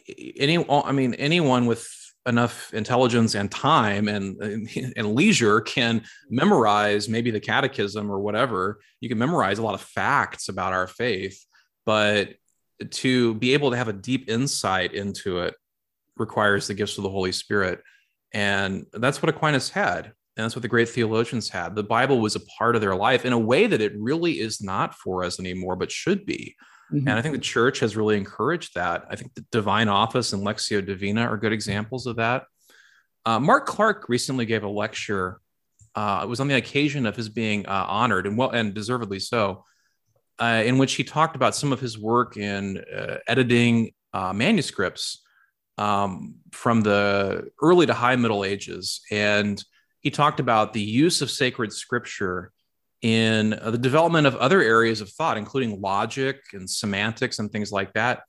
any 0.09 0.65
i 0.69 0.93
mean 0.93 1.15
anyone 1.15 1.67
with 1.67 1.89
enough 2.27 2.73
intelligence 2.73 3.35
and 3.35 3.51
time 3.51 4.09
and, 4.09 4.41
and 4.97 5.15
leisure 5.15 5.61
can 5.61 6.03
memorize 6.31 7.09
maybe 7.09 7.31
the 7.31 7.41
catechism 7.41 8.11
or 8.11 8.19
whatever. 8.19 8.81
You 9.01 9.09
can 9.09 9.19
memorize 9.19 9.59
a 9.59 9.63
lot 9.63 9.75
of 9.75 9.83
facts 9.83 10.49
about 10.49 10.73
our 10.73 10.87
faith 10.87 11.45
but 11.87 12.31
to 12.91 13.35
be 13.35 13.53
able 13.53 13.71
to 13.71 13.77
have 13.77 13.89
a 13.89 13.93
deep 13.93 14.29
insight 14.29 14.95
into 14.95 15.41
it 15.41 15.55
requires 16.17 16.67
the 16.67 16.75
gifts 16.75 16.97
of 16.97 17.05
the 17.05 17.11
holy 17.11 17.33
spirit. 17.33 17.81
And 18.33 18.87
that's 18.93 19.23
what 19.23 19.29
aquinas 19.29 19.71
had 19.71 20.07
and 20.07 20.43
that's 20.43 20.57
what 20.57 20.63
the 20.63 20.69
great 20.69 20.89
theologians 20.89 21.49
had. 21.49 21.77
The 21.77 21.85
bible 21.85 22.21
was 22.21 22.37
a 22.37 22.41
part 22.59 22.75
of 22.75 22.81
their 22.81 22.97
life 22.97 23.25
in 23.25 23.33
a 23.33 23.39
way 23.39 23.67
that 23.67 23.83
it 23.83 23.93
really 23.97 24.41
is 24.41 24.63
not 24.63 24.95
for 24.95 25.25
us 25.25 25.39
anymore 25.39 25.77
but 25.77 25.93
should 25.93 26.25
be 26.25 26.57
Mm-hmm. 26.93 27.09
And 27.09 27.19
I 27.19 27.23
think 27.23 27.35
the 27.35 27.41
church 27.41 27.81
has 27.81 27.97
really 27.97 28.17
encouraged 28.17 28.75
that. 28.75 29.07
I 29.11 29.17
think 29.17 29.35
the 29.35 29.45
divine 29.51 29.89
office 29.89 30.33
and 30.33 30.45
Lectio 30.45 30.85
Divina 30.85 31.23
are 31.23 31.37
good 31.37 31.53
examples 31.53 32.07
of 32.07 32.17
that. 32.17 32.45
Uh, 33.27 33.41
Mark 33.41 33.67
Clark 33.67 34.09
recently 34.09 34.45
gave 34.45 34.65
a 34.65 34.69
lecture. 34.69 35.41
Uh, 35.95 36.21
it 36.25 36.29
was 36.29 36.41
on 36.41 36.49
the 36.49 36.57
occasion 36.57 37.07
of 37.07 37.17
his 37.17 37.29
being 37.29 37.67
uh, 37.67 37.87
honored 37.89 38.27
and 38.27 38.37
well 38.37 38.51
and 38.51 38.75
deservedly 38.75 39.19
so, 39.19 39.65
uh, 40.39 40.63
in 40.65 40.77
which 40.77 40.95
he 40.95 41.05
talked 41.05 41.37
about 41.37 41.55
some 41.55 41.73
of 41.73 41.81
his 41.81 41.99
work 41.99 42.37
in 42.37 42.85
uh, 42.95 43.19
editing 43.29 43.93
uh, 44.13 44.33
manuscripts 44.33 45.23
um, 45.79 46.37
from 46.53 46.83
the 46.83 47.49
early 47.63 47.87
to 47.87 47.95
high 47.95 48.17
Middle 48.17 48.45
Ages, 48.45 49.01
and 49.11 49.63
he 50.01 50.11
talked 50.11 50.39
about 50.39 50.73
the 50.73 50.83
use 50.83 51.23
of 51.23 51.31
sacred 51.31 51.73
scripture 51.73 52.53
in 53.05 53.53
uh, 53.53 53.71
the 53.71 53.77
development 53.77 54.27
of 54.27 54.35
other 54.37 54.63
areas 54.63 55.03
of 55.03 55.11
thought, 55.11 55.37
including 55.37 55.79
logic 55.83 56.41
and 56.55 56.69
semantics 56.69 57.39
and 57.39 57.53
things 57.53 57.71
like 57.71 57.93
that, 57.93 58.23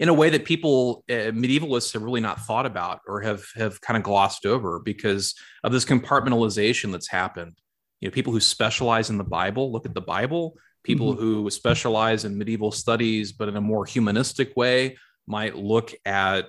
in 0.00 0.08
a 0.08 0.14
way 0.14 0.30
that 0.30 0.44
people, 0.44 1.04
uh, 1.08 1.30
medievalists, 1.30 1.92
have 1.92 2.02
really 2.02 2.20
not 2.20 2.40
thought 2.40 2.66
about 2.66 2.98
or 3.06 3.20
have 3.20 3.44
have 3.54 3.80
kind 3.80 3.96
of 3.96 4.02
glossed 4.02 4.46
over 4.46 4.80
because 4.80 5.36
of 5.62 5.70
this 5.70 5.84
compartmentalization 5.84 6.90
that's 6.90 7.08
happened. 7.08 7.56
You 8.00 8.08
know, 8.08 8.12
people 8.12 8.32
who 8.32 8.40
specialize 8.40 9.10
in 9.10 9.16
the 9.16 9.22
Bible 9.22 9.70
look 9.70 9.86
at 9.86 9.94
the 9.94 10.00
Bible. 10.00 10.56
People 10.82 11.12
mm-hmm. 11.12 11.22
who 11.22 11.50
specialize 11.50 12.24
in 12.24 12.36
medieval 12.36 12.72
studies, 12.72 13.30
but 13.30 13.48
in 13.48 13.56
a 13.56 13.60
more 13.60 13.84
humanistic 13.84 14.56
way, 14.56 14.98
might 15.28 15.56
look 15.56 15.94
at 16.04 16.46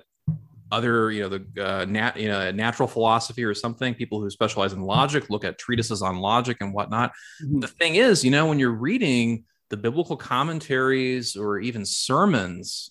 other, 0.70 1.10
you 1.10 1.22
know, 1.22 1.28
the 1.28 1.46
uh, 1.64 1.84
nat, 1.84 2.16
you 2.16 2.28
know, 2.28 2.50
natural 2.50 2.88
philosophy 2.88 3.44
or 3.44 3.54
something. 3.54 3.94
People 3.94 4.20
who 4.20 4.30
specialize 4.30 4.72
in 4.72 4.80
logic 4.80 5.30
look 5.30 5.44
at 5.44 5.58
treatises 5.58 6.02
on 6.02 6.16
logic 6.16 6.58
and 6.60 6.72
whatnot. 6.72 7.12
Mm-hmm. 7.42 7.60
The 7.60 7.68
thing 7.68 7.96
is, 7.96 8.24
you 8.24 8.30
know, 8.30 8.46
when 8.46 8.58
you're 8.58 8.70
reading 8.70 9.44
the 9.70 9.76
biblical 9.76 10.16
commentaries 10.16 11.36
or 11.36 11.60
even 11.60 11.84
sermons 11.84 12.90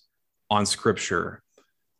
on 0.50 0.66
scripture, 0.66 1.42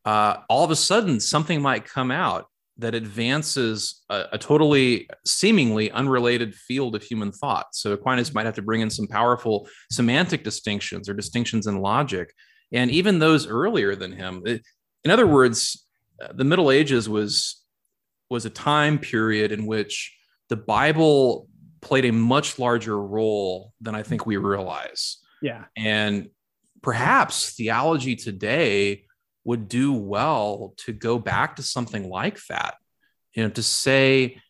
uh, 0.04 0.38
all 0.48 0.64
of 0.64 0.70
a 0.70 0.76
sudden 0.76 1.20
something 1.20 1.60
might 1.60 1.84
come 1.84 2.10
out 2.10 2.46
that 2.78 2.94
advances 2.94 4.02
a, 4.08 4.24
a, 4.32 4.38
totally 4.38 5.06
seemingly 5.26 5.90
unrelated 5.90 6.54
field 6.54 6.94
of 6.94 7.02
human 7.02 7.30
thought. 7.30 7.66
So 7.74 7.92
Aquinas 7.92 8.32
might 8.32 8.46
have 8.46 8.54
to 8.54 8.62
bring 8.62 8.80
in 8.80 8.88
some 8.88 9.06
powerful 9.06 9.68
semantic 9.90 10.44
distinctions 10.44 11.06
or 11.06 11.12
distinctions 11.12 11.66
in 11.66 11.82
logic. 11.82 12.32
And 12.72 12.90
even 12.90 13.18
those 13.18 13.46
earlier 13.46 13.94
than 13.94 14.12
him, 14.12 14.42
it, 14.46 14.62
in 15.04 15.10
other 15.10 15.26
words, 15.26 15.86
uh, 16.22 16.32
the 16.32 16.44
Middle 16.44 16.70
Ages 16.70 17.08
was 17.08 17.62
was 18.28 18.44
a 18.44 18.50
time 18.50 18.98
period 18.98 19.50
in 19.50 19.66
which 19.66 20.16
the 20.48 20.56
Bible 20.56 21.48
played 21.80 22.04
a 22.04 22.12
much 22.12 22.58
larger 22.58 23.00
role 23.00 23.72
than 23.80 23.94
I 23.94 24.02
think 24.02 24.26
we 24.26 24.36
realize. 24.36 25.18
Yeah. 25.42 25.64
And 25.76 26.28
perhaps 26.82 27.54
theology 27.56 28.14
today 28.14 29.04
would 29.44 29.68
do 29.68 29.92
well 29.92 30.74
to 30.76 30.92
go 30.92 31.18
back 31.18 31.56
to 31.56 31.62
something 31.62 32.08
like 32.08 32.38
that. 32.48 32.76
You 33.34 33.44
know, 33.44 33.50
to 33.50 33.62
say 33.62 34.40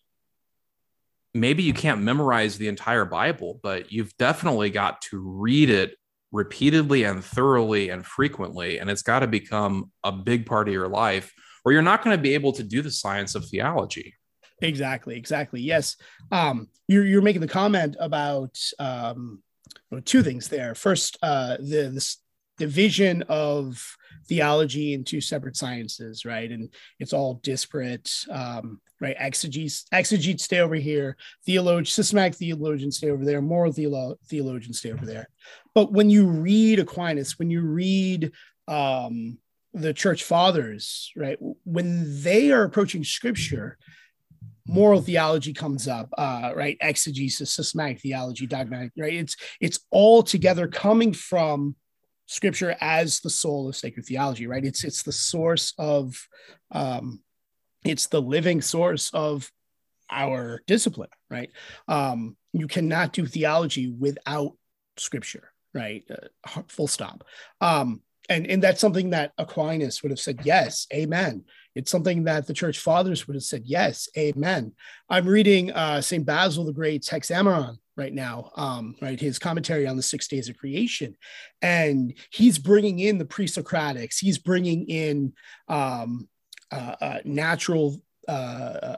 maybe 1.33 1.62
you 1.62 1.73
can't 1.73 2.02
memorize 2.02 2.59
the 2.59 2.69
entire 2.69 3.04
Bible, 3.04 3.61
but 3.62 3.92
you've 3.92 4.16
definitely 4.16 4.71
got 4.71 5.00
to 5.02 5.21
read 5.21 5.71
it 5.71 5.95
repeatedly 6.32 7.04
and 7.04 7.25
thoroughly 7.25 7.90
and 7.90 8.06
frequently. 8.06 8.78
And 8.78 8.88
it's 8.88 9.02
got 9.02 9.20
to 9.20 9.26
become 9.26 9.90
a 10.04 10.12
big 10.12 10.46
part 10.46 10.68
of 10.68 10.75
your 10.75 10.88
life, 10.88 11.32
or 11.64 11.72
you're 11.72 11.82
not 11.82 12.04
going 12.04 12.16
to 12.16 12.22
be 12.22 12.34
able 12.34 12.52
to 12.52 12.62
do 12.62 12.82
the 12.82 12.90
science 12.90 13.34
of 13.34 13.44
theology. 13.46 14.14
Exactly, 14.62 15.16
exactly. 15.16 15.60
Yes. 15.60 15.96
Um, 16.30 16.68
you're, 16.87 17.04
you're 17.04 17.22
making 17.22 17.40
the 17.40 17.49
comment 17.49 17.96
about 17.99 18.58
um, 18.78 19.42
two 20.04 20.22
things 20.22 20.49
there. 20.49 20.75
First, 20.75 21.18
uh, 21.22 21.56
the, 21.58 21.90
this 21.92 22.18
division 22.58 23.25
of 23.28 23.96
theology 24.28 24.94
into 24.94 25.20
separate 25.20 25.56
sciences, 25.56 26.24
right? 26.24 26.50
And 26.50 26.72
it's 26.98 27.12
all 27.12 27.34
disparate, 27.42 28.10
um, 28.30 28.80
right? 29.00 29.16
Exegetes, 29.18 29.86
exegetes 29.92 30.44
stay 30.44 30.60
over 30.60 30.74
here, 30.74 31.16
theologians, 31.46 31.92
systematic 31.92 32.36
theologians 32.36 32.98
stay 32.98 33.10
over 33.10 33.24
there, 33.24 33.40
moral 33.40 33.72
theolo- 33.72 34.16
theologians 34.28 34.78
stay 34.78 34.92
over 34.92 35.06
there. 35.06 35.28
But 35.74 35.92
when 35.92 36.10
you 36.10 36.26
read 36.26 36.78
Aquinas, 36.78 37.38
when 37.38 37.50
you 37.50 37.62
read 37.62 38.32
um, 38.68 39.38
the 39.72 39.94
church 39.94 40.24
fathers, 40.24 41.10
right, 41.16 41.38
when 41.64 42.22
they 42.22 42.50
are 42.52 42.64
approaching 42.64 43.04
scripture, 43.04 43.78
moral 44.66 45.00
theology 45.00 45.52
comes 45.52 45.88
up 45.88 46.08
uh, 46.16 46.52
right 46.54 46.76
exegesis 46.80 47.52
systematic 47.52 48.00
theology 48.00 48.46
dogmatic 48.46 48.92
right 48.96 49.14
it's 49.14 49.34
it's 49.60 49.80
all 49.90 50.22
together 50.22 50.68
coming 50.68 51.12
from 51.12 51.74
scripture 52.30 52.76
as 52.80 53.18
the 53.18 53.28
soul 53.28 53.68
of 53.68 53.75
sacred 53.75 54.06
theology 54.06 54.46
right? 54.46 54.64
It's 54.64 54.84
it's 54.84 55.02
the 55.02 55.10
source 55.12 55.75
of 55.78 56.16
um 56.70 57.20
it's 57.84 58.06
the 58.06 58.22
living 58.22 58.62
source 58.62 59.10
of 59.12 59.50
our 60.10 60.62
discipline 60.68 61.10
right? 61.28 61.50
Um 61.88 62.37
you 62.52 62.68
cannot 62.68 63.12
do 63.12 63.26
theology 63.26 63.88
without 63.90 64.52
scripture 64.96 65.50
right? 65.75 66.04
Uh, 66.08 66.62
full 66.68 66.87
stop. 66.87 67.25
Um 67.60 68.00
and 68.28 68.46
and 68.46 68.62
that's 68.62 68.80
something 68.80 69.10
that 69.10 69.32
aquinas 69.37 70.00
would 70.02 70.12
have 70.12 70.20
said 70.20 70.40
yes 70.44 70.87
amen 70.94 71.42
it's 71.74 71.90
something 71.90 72.24
that 72.24 72.46
the 72.46 72.54
church 72.54 72.78
fathers 72.78 73.26
would 73.26 73.34
have 73.34 73.42
said 73.42 73.62
yes 73.64 74.08
amen 74.16 74.72
i'm 75.08 75.26
reading 75.26 75.70
uh 75.72 76.00
st 76.00 76.24
basil 76.24 76.64
the 76.64 76.72
great's 76.72 77.08
hexameron 77.08 77.76
right 78.00 78.14
now, 78.14 78.50
um, 78.56 78.94
right? 79.02 79.20
His 79.20 79.38
commentary 79.38 79.86
on 79.86 79.96
the 79.96 80.02
six 80.02 80.26
days 80.26 80.48
of 80.48 80.56
creation. 80.56 81.14
And 81.60 82.14
he's 82.32 82.58
bringing 82.58 82.98
in 82.98 83.18
the 83.18 83.26
pre 83.26 83.46
Socratics, 83.46 84.18
he's 84.18 84.38
bringing 84.38 84.88
in 84.88 85.34
um, 85.68 86.28
uh, 86.72 86.96
uh, 87.00 87.18
natural. 87.24 88.00
Uh, 88.26 88.96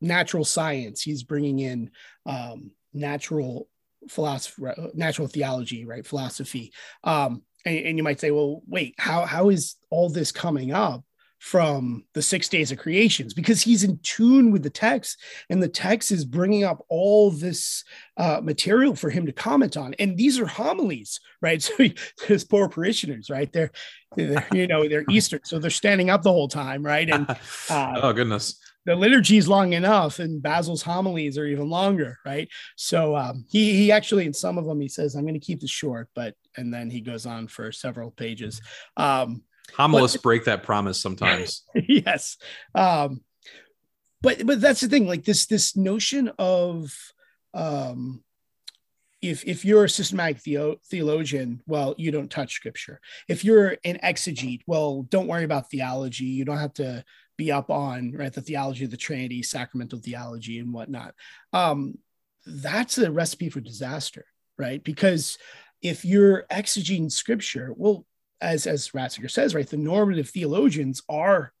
natural 0.00 0.44
science 0.44 1.00
he's 1.00 1.22
bringing 1.22 1.60
in 1.60 1.90
um, 2.26 2.70
natural 2.92 3.68
philosophy 4.10 4.62
natural 4.92 5.26
theology 5.26 5.86
right 5.86 6.06
philosophy 6.06 6.70
um, 7.04 7.42
and, 7.64 7.78
and, 7.86 7.96
you 7.96 8.02
might 8.02 8.20
say 8.20 8.30
well 8.30 8.60
wait 8.66 8.94
how 8.98 9.24
how 9.24 9.48
is 9.48 9.76
all 9.88 10.10
this 10.10 10.30
coming 10.30 10.72
up 10.72 11.02
from 11.44 12.02
the 12.14 12.22
six 12.22 12.48
days 12.48 12.72
of 12.72 12.78
creations 12.78 13.34
because 13.34 13.60
he's 13.60 13.84
in 13.84 13.98
tune 14.02 14.50
with 14.50 14.62
the 14.62 14.70
text 14.70 15.22
and 15.50 15.62
the 15.62 15.68
text 15.68 16.10
is 16.10 16.24
bringing 16.24 16.64
up 16.64 16.82
all 16.88 17.30
this 17.30 17.84
uh, 18.16 18.40
material 18.42 18.96
for 18.96 19.10
him 19.10 19.26
to 19.26 19.32
comment 19.32 19.76
on. 19.76 19.92
And 19.98 20.16
these 20.16 20.40
are 20.40 20.46
homilies 20.46 21.20
right? 21.42 21.62
So 21.76 21.88
his 22.26 22.44
poor 22.44 22.66
parishioners 22.70 23.28
right? 23.28 23.52
They're, 23.52 23.70
they're 24.16 24.48
you 24.54 24.66
know 24.66 24.88
they're 24.88 25.04
eastern 25.10 25.40
so 25.44 25.58
they're 25.58 25.70
standing 25.70 26.08
up 26.08 26.22
the 26.22 26.32
whole 26.32 26.48
time 26.48 26.82
right? 26.82 27.10
And 27.10 27.28
uh, 27.68 28.00
oh 28.02 28.14
goodness. 28.14 28.58
the 28.86 28.96
liturgy 28.96 29.36
is 29.36 29.46
long 29.46 29.74
enough 29.74 30.20
and 30.20 30.42
basil's 30.42 30.82
homilies 30.82 31.36
are 31.36 31.44
even 31.44 31.68
longer 31.68 32.16
right? 32.24 32.48
So 32.76 33.14
um, 33.14 33.44
he, 33.50 33.76
he 33.76 33.92
actually 33.92 34.24
in 34.24 34.32
some 34.32 34.56
of 34.56 34.64
them 34.64 34.80
he 34.80 34.88
says 34.88 35.14
i'm 35.14 35.24
going 35.24 35.38
to 35.38 35.46
keep 35.46 35.60
this 35.60 35.70
short 35.70 36.08
but 36.14 36.34
and 36.56 36.72
then 36.72 36.88
he 36.88 37.02
goes 37.02 37.26
on 37.26 37.48
for 37.48 37.70
several 37.70 38.12
pages. 38.12 38.62
Um, 38.96 39.42
Homilists 39.72 40.18
break 40.18 40.44
that 40.44 40.62
promise 40.62 41.00
sometimes. 41.00 41.62
yes. 41.74 42.36
Um, 42.74 43.22
but 44.22 44.46
but 44.46 44.60
that's 44.60 44.80
the 44.80 44.88
thing, 44.88 45.06
like 45.06 45.24
this 45.24 45.46
this 45.46 45.76
notion 45.76 46.30
of 46.38 46.96
um 47.52 48.22
if 49.20 49.44
if 49.44 49.64
you're 49.64 49.84
a 49.84 49.88
systematic 49.88 50.38
theo- 50.38 50.76
theologian, 50.90 51.62
well, 51.66 51.94
you 51.96 52.10
don't 52.10 52.30
touch 52.30 52.52
scripture. 52.52 53.00
If 53.28 53.44
you're 53.44 53.76
an 53.84 53.98
exegete, 54.02 54.62
well, 54.66 55.02
don't 55.02 55.28
worry 55.28 55.44
about 55.44 55.70
theology. 55.70 56.24
You 56.24 56.44
don't 56.44 56.58
have 56.58 56.74
to 56.74 57.04
be 57.36 57.50
up 57.50 57.70
on 57.70 58.12
right 58.12 58.32
the 58.32 58.42
theology 58.42 58.84
of 58.84 58.90
the 58.90 58.96
Trinity, 58.96 59.42
sacramental 59.42 59.98
theology, 59.98 60.58
and 60.58 60.72
whatnot. 60.72 61.14
Um, 61.52 61.98
that's 62.46 62.98
a 62.98 63.10
recipe 63.10 63.48
for 63.48 63.60
disaster, 63.60 64.26
right? 64.58 64.82
Because 64.84 65.38
if 65.80 66.04
you're 66.04 66.44
exegeting 66.50 67.10
scripture, 67.10 67.72
well, 67.76 68.06
as 68.40 68.66
as 68.66 68.90
Ratzinger 68.90 69.30
says, 69.30 69.54
right, 69.54 69.68
the 69.68 69.76
normative 69.76 70.30
theologians 70.30 71.02
are 71.08 71.52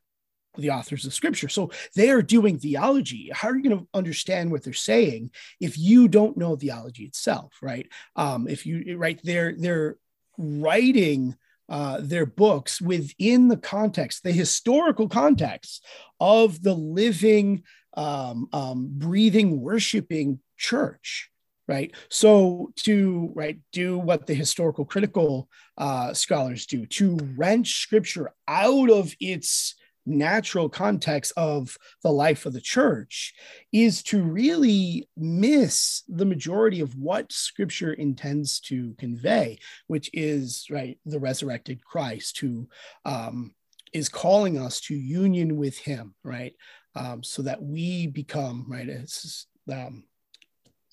the 0.56 0.70
authors 0.70 1.04
of 1.04 1.14
scripture. 1.14 1.48
So 1.48 1.70
they 1.96 2.10
are 2.10 2.22
doing 2.22 2.58
theology. 2.58 3.30
How 3.32 3.48
are 3.48 3.56
you 3.56 3.62
going 3.62 3.78
to 3.78 3.88
understand 3.94 4.50
what 4.50 4.62
they're 4.62 4.72
saying 4.72 5.30
if 5.60 5.76
you 5.76 6.08
don't 6.08 6.36
know 6.36 6.56
theology 6.56 7.04
itself, 7.04 7.54
right? 7.60 7.88
Um, 8.16 8.48
if 8.48 8.66
you 8.66 8.96
right, 8.96 9.20
they're 9.22 9.54
they're 9.56 9.96
writing 10.38 11.36
uh, 11.68 11.98
their 12.02 12.26
books 12.26 12.80
within 12.80 13.48
the 13.48 13.56
context, 13.56 14.22
the 14.22 14.32
historical 14.32 15.08
context 15.08 15.84
of 16.20 16.62
the 16.62 16.74
living, 16.74 17.62
um, 17.96 18.48
um, 18.52 18.88
breathing, 18.92 19.60
worshiping 19.60 20.40
church 20.56 21.30
right? 21.66 21.92
So 22.10 22.72
to 22.76 23.32
right 23.34 23.58
do 23.72 23.98
what 23.98 24.26
the 24.26 24.34
historical 24.34 24.84
critical 24.84 25.48
uh, 25.78 26.12
scholars 26.12 26.66
do 26.66 26.86
to 26.86 27.18
wrench 27.36 27.82
scripture 27.82 28.32
out 28.48 28.90
of 28.90 29.14
its 29.20 29.74
natural 30.06 30.68
context 30.68 31.32
of 31.34 31.78
the 32.02 32.10
life 32.10 32.44
of 32.44 32.52
the 32.52 32.60
church 32.60 33.32
is 33.72 34.02
to 34.02 34.22
really 34.22 35.08
miss 35.16 36.02
the 36.08 36.26
majority 36.26 36.80
of 36.80 36.94
what 36.94 37.32
scripture 37.32 37.94
intends 37.94 38.60
to 38.60 38.92
convey 38.98 39.58
which 39.86 40.10
is 40.12 40.66
right 40.70 40.98
the 41.06 41.18
resurrected 41.18 41.82
christ 41.82 42.38
who 42.38 42.68
um, 43.06 43.54
is 43.94 44.08
calling 44.10 44.58
us 44.58 44.80
to 44.80 44.94
union 44.94 45.56
with 45.56 45.78
him 45.78 46.14
right? 46.22 46.54
Um, 46.96 47.22
so 47.22 47.42
that 47.42 47.62
we 47.62 48.06
become 48.06 48.66
right 48.68 48.88
as 48.88 49.46
um, 49.72 50.04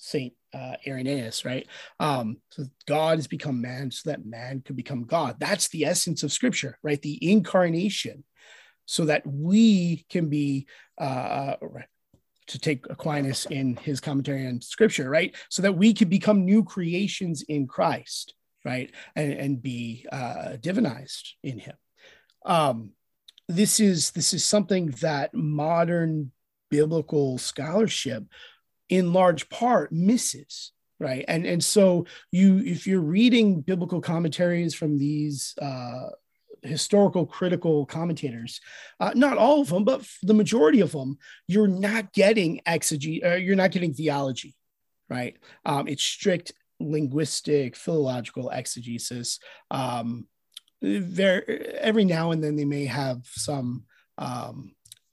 saint 0.01 0.33
uh, 0.53 0.75
Irenaeus, 0.85 1.45
right? 1.45 1.67
Um, 1.99 2.37
so 2.49 2.65
God 2.87 3.19
has 3.19 3.27
become 3.27 3.61
man 3.61 3.91
so 3.91 4.09
that 4.09 4.25
man 4.25 4.61
could 4.65 4.75
become 4.75 5.05
God. 5.05 5.37
That's 5.39 5.69
the 5.69 5.85
essence 5.85 6.23
of 6.23 6.31
Scripture, 6.31 6.77
right? 6.83 7.01
The 7.01 7.31
incarnation, 7.31 8.23
so 8.85 9.05
that 9.05 9.25
we 9.25 10.05
can 10.09 10.27
be, 10.27 10.67
uh, 10.97 11.53
to 12.47 12.59
take 12.59 12.89
Aquinas 12.89 13.45
in 13.45 13.77
his 13.77 14.01
commentary 14.01 14.47
on 14.47 14.59
Scripture, 14.59 15.09
right? 15.09 15.33
So 15.49 15.61
that 15.61 15.77
we 15.77 15.93
can 15.93 16.09
become 16.09 16.43
new 16.43 16.63
creations 16.63 17.43
in 17.43 17.67
Christ, 17.67 18.33
right? 18.65 18.91
And, 19.15 19.33
and 19.33 19.61
be 19.61 20.05
uh, 20.11 20.57
divinized 20.59 21.29
in 21.43 21.59
Him. 21.59 21.75
Um, 22.45 22.91
this 23.47 23.79
is 23.79 24.11
this 24.11 24.33
is 24.33 24.43
something 24.43 24.87
that 25.01 25.33
modern 25.33 26.31
biblical 26.69 27.37
scholarship 27.37 28.23
in 28.91 29.13
large 29.13 29.49
part 29.49 29.91
misses 29.91 30.71
right? 30.99 31.25
And 31.27 31.47
and 31.47 31.63
so 31.63 32.06
you 32.32 32.60
if 32.60 32.86
you're 32.86 33.01
reading 33.01 33.62
biblical 33.62 34.01
commentaries 34.01 34.75
from 34.75 34.99
these 34.99 35.56
uh, 35.60 36.10
historical 36.62 37.25
critical 37.25 37.88
commentators 37.88 38.62
uh, 38.99 39.12
not 39.15 39.39
all 39.39 39.62
of 39.62 39.69
them 39.69 39.84
but 39.84 40.06
the 40.21 40.36
majority 40.36 40.80
of 40.80 40.91
them 40.91 41.17
you're 41.47 41.67
not 41.67 42.13
getting 42.13 42.62
exegy 42.67 43.25
uh, 43.25 43.34
you're 43.34 43.56
not 43.56 43.71
getting 43.71 43.95
theology 43.95 44.56
right? 45.12 45.36
Um, 45.65 45.88
it's 45.89 46.01
strict 46.01 46.54
linguistic 46.80 47.75
philological 47.75 48.49
exegesis. 48.49 49.39
Um, 49.69 50.25
very 50.82 51.43
every 51.75 52.06
now 52.06 52.32
and 52.32 52.43
then 52.43 52.56
they 52.56 52.65
may 52.65 52.86
have 52.86 53.19
some 53.25 53.84
um, 54.17 54.71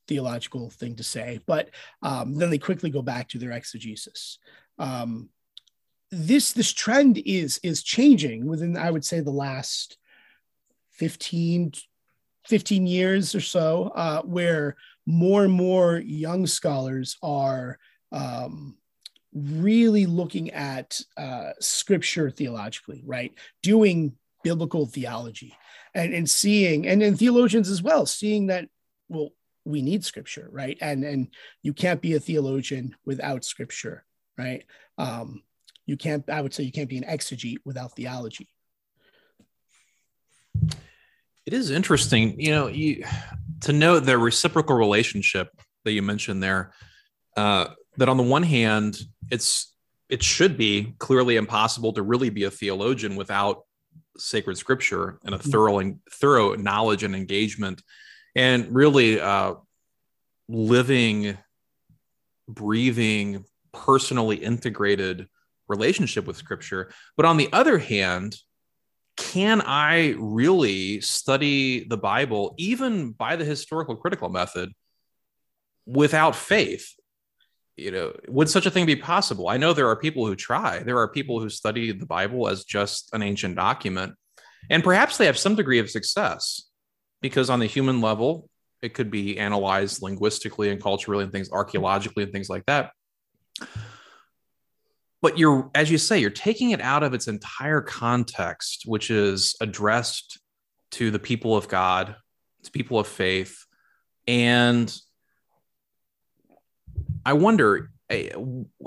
theological 0.09 0.71
thing 0.71 0.97
to 0.97 1.05
say, 1.05 1.39
but 1.47 1.71
um, 2.03 2.35
then 2.35 2.51
they 2.51 2.59
quickly 2.59 2.91
go 2.91 3.03
back 3.03 3.29
to 3.29 3.39
their 3.39 3.53
exegesis. 3.53 4.39
Um, 4.79 5.29
this 6.11 6.53
this 6.53 6.73
trend 6.73 7.19
is 7.27 7.61
is 7.63 7.83
changing 7.83 8.47
within, 8.47 8.77
I 8.77 8.91
would 8.91 9.05
say, 9.05 9.21
the 9.21 9.31
last 9.31 9.99
15, 10.93 11.73
15 12.47 12.87
years 12.87 13.35
or 13.35 13.41
so, 13.41 13.93
uh, 13.95 14.23
where 14.23 14.77
more 15.07 15.45
and 15.45 15.53
more 15.53 15.99
young 15.99 16.47
scholars 16.47 17.17
are 17.23 17.79
um, 18.11 18.77
really 19.33 20.07
looking 20.07 20.51
at 20.51 21.01
uh, 21.17 21.53
scripture 21.61 22.31
theologically, 22.31 23.03
right? 23.07 23.33
Doing 23.63 24.15
biblical 24.43 24.87
theology 24.87 25.55
and, 25.95 26.13
and 26.13 26.29
seeing, 26.29 26.87
and, 26.87 27.03
and 27.03 27.19
theologians 27.19 27.71
as 27.71 27.83
well, 27.83 28.07
seeing 28.07 28.47
that, 28.47 28.69
well, 29.09 29.31
we 29.69 29.83
need 29.83 30.05
scripture 30.05 30.49
right? 30.51 30.79
And 30.81 31.05
and 31.05 31.29
you 31.63 31.73
can't 31.73 32.01
be 32.01 32.15
a 32.15 32.21
theologian 32.21 32.97
without 33.05 33.45
scripture 33.45 34.05
right? 34.37 34.65
Um 34.97 35.43
you 35.87 35.97
can't 35.97 36.29
i 36.29 36.41
would 36.41 36.53
say 36.53 36.63
you 36.65 36.73
can't 36.73 36.89
be 36.89 36.99
an 36.99 37.05
exegete 37.05 37.59
without 37.65 37.95
theology. 37.95 38.49
It 41.47 41.53
is 41.53 41.71
interesting 41.71 42.41
you 42.41 42.51
know 42.51 42.67
you 42.69 43.05
to 43.63 43.73
note 43.73 44.01
the 44.01 44.19
reciprocal 44.19 44.77
relationship 44.77 45.49
that 45.85 45.93
you 45.93 46.03
mentioned 46.03 46.43
there 46.43 46.73
uh 47.37 47.67
that 47.97 48.09
on 48.09 48.17
the 48.17 48.23
one 48.23 48.43
hand 48.43 48.99
it's 49.31 49.75
it 50.09 50.23
should 50.23 50.57
be 50.57 50.95
clearly 50.99 51.37
impossible 51.37 51.93
to 51.93 52.03
really 52.03 52.31
be 52.31 52.45
a 52.45 52.51
theologian 52.51 53.17
without 53.17 53.65
sacred 54.17 54.57
scripture 54.57 55.19
and 55.25 55.35
a 55.35 55.39
thorough 55.39 55.79
and 55.79 55.99
thorough 56.11 56.55
thorough 56.55 56.55
knowledge 56.55 57.03
and 57.03 57.15
engagement 57.15 57.83
and 58.39 58.73
really 58.73 59.21
uh, 59.21 59.55
living 60.49 61.37
breathing 62.47 63.45
personally 63.73 64.37
integrated 64.37 65.27
relationship 65.67 66.25
with 66.25 66.37
scripture. 66.37 66.93
But 67.17 67.27
on 67.27 67.37
the 67.37 67.51
other 67.53 67.79
hand 67.79 68.37
can 69.17 69.61
i 69.63 70.15
really 70.17 71.01
study 71.01 71.83
the 71.89 71.97
bible 71.97 72.55
even 72.57 73.11
by 73.11 73.35
the 73.35 73.45
historical 73.45 73.97
critical 73.97 74.29
method 74.29 74.73
without 75.87 76.37
faith? 76.37 76.95
You 77.77 77.91
know 77.91 78.13
would 78.29 78.49
such 78.49 78.67
a 78.67 78.71
thing 78.71 78.87
be 78.87 78.95
possible? 78.95 79.49
I 79.49 79.57
know 79.57 79.73
there 79.73 79.89
are 79.89 79.97
people 79.97 80.25
who 80.25 80.37
try. 80.37 80.79
There 80.85 80.99
are 80.99 81.09
people 81.09 81.41
who 81.41 81.49
study 81.49 81.91
the 81.91 82.07
bible 82.07 82.49
as 82.49 82.65
just 82.65 83.13
an 83.13 83.23
ancient 83.23 83.57
document. 83.57 84.15
And 84.71 84.85
perhaps 84.85 85.17
they 85.17 85.27
have 85.27 85.39
some 85.39 85.57
degree 85.57 85.81
of 85.81 85.91
success 85.91 86.68
because 87.21 87.51
on 87.51 87.61
the 87.61 87.67
human 87.67 88.01
level 88.01 88.49
it 88.81 88.95
could 88.95 89.11
be 89.11 89.39
analyzed 89.39 90.03
linguistically 90.03 90.71
and 90.71 90.83
culturally 90.83 91.25
and 91.25 91.33
things 91.33 91.51
archaeologically 91.51 92.23
and 92.23 92.33
things 92.33 92.49
like 92.49 92.65
that 92.67 92.93
but 95.21 95.37
you're 95.39 95.71
as 95.75 95.91
you 95.91 95.99
say 95.99 96.19
you're 96.19 96.31
taking 96.31 96.71
it 96.71 96.81
out 96.81 97.03
of 97.03 97.15
its 97.15 97.29
entire 97.29 97.81
context 97.81 98.85
which 98.87 99.11
is 99.11 99.57
addressed 99.61 100.41
to 100.91 101.11
the 101.11 101.19
people 101.19 101.57
of 101.57 101.69
god 101.69 102.17
to 102.63 102.71
people 102.71 102.99
of 102.99 103.07
faith 103.07 103.65
and 104.29 104.95
I 107.25 107.33
wonder 107.33 107.91
eh, 108.11 108.31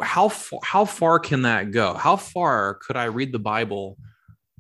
how 0.02 0.32
how 0.64 0.86
far 0.86 1.20
can 1.20 1.44
that 1.44 1.72
go? 1.72 1.94
How 1.94 2.16
far 2.16 2.76
could 2.76 2.96
I 2.96 3.06
read 3.06 3.32
the 3.32 3.40
Bible 3.40 3.98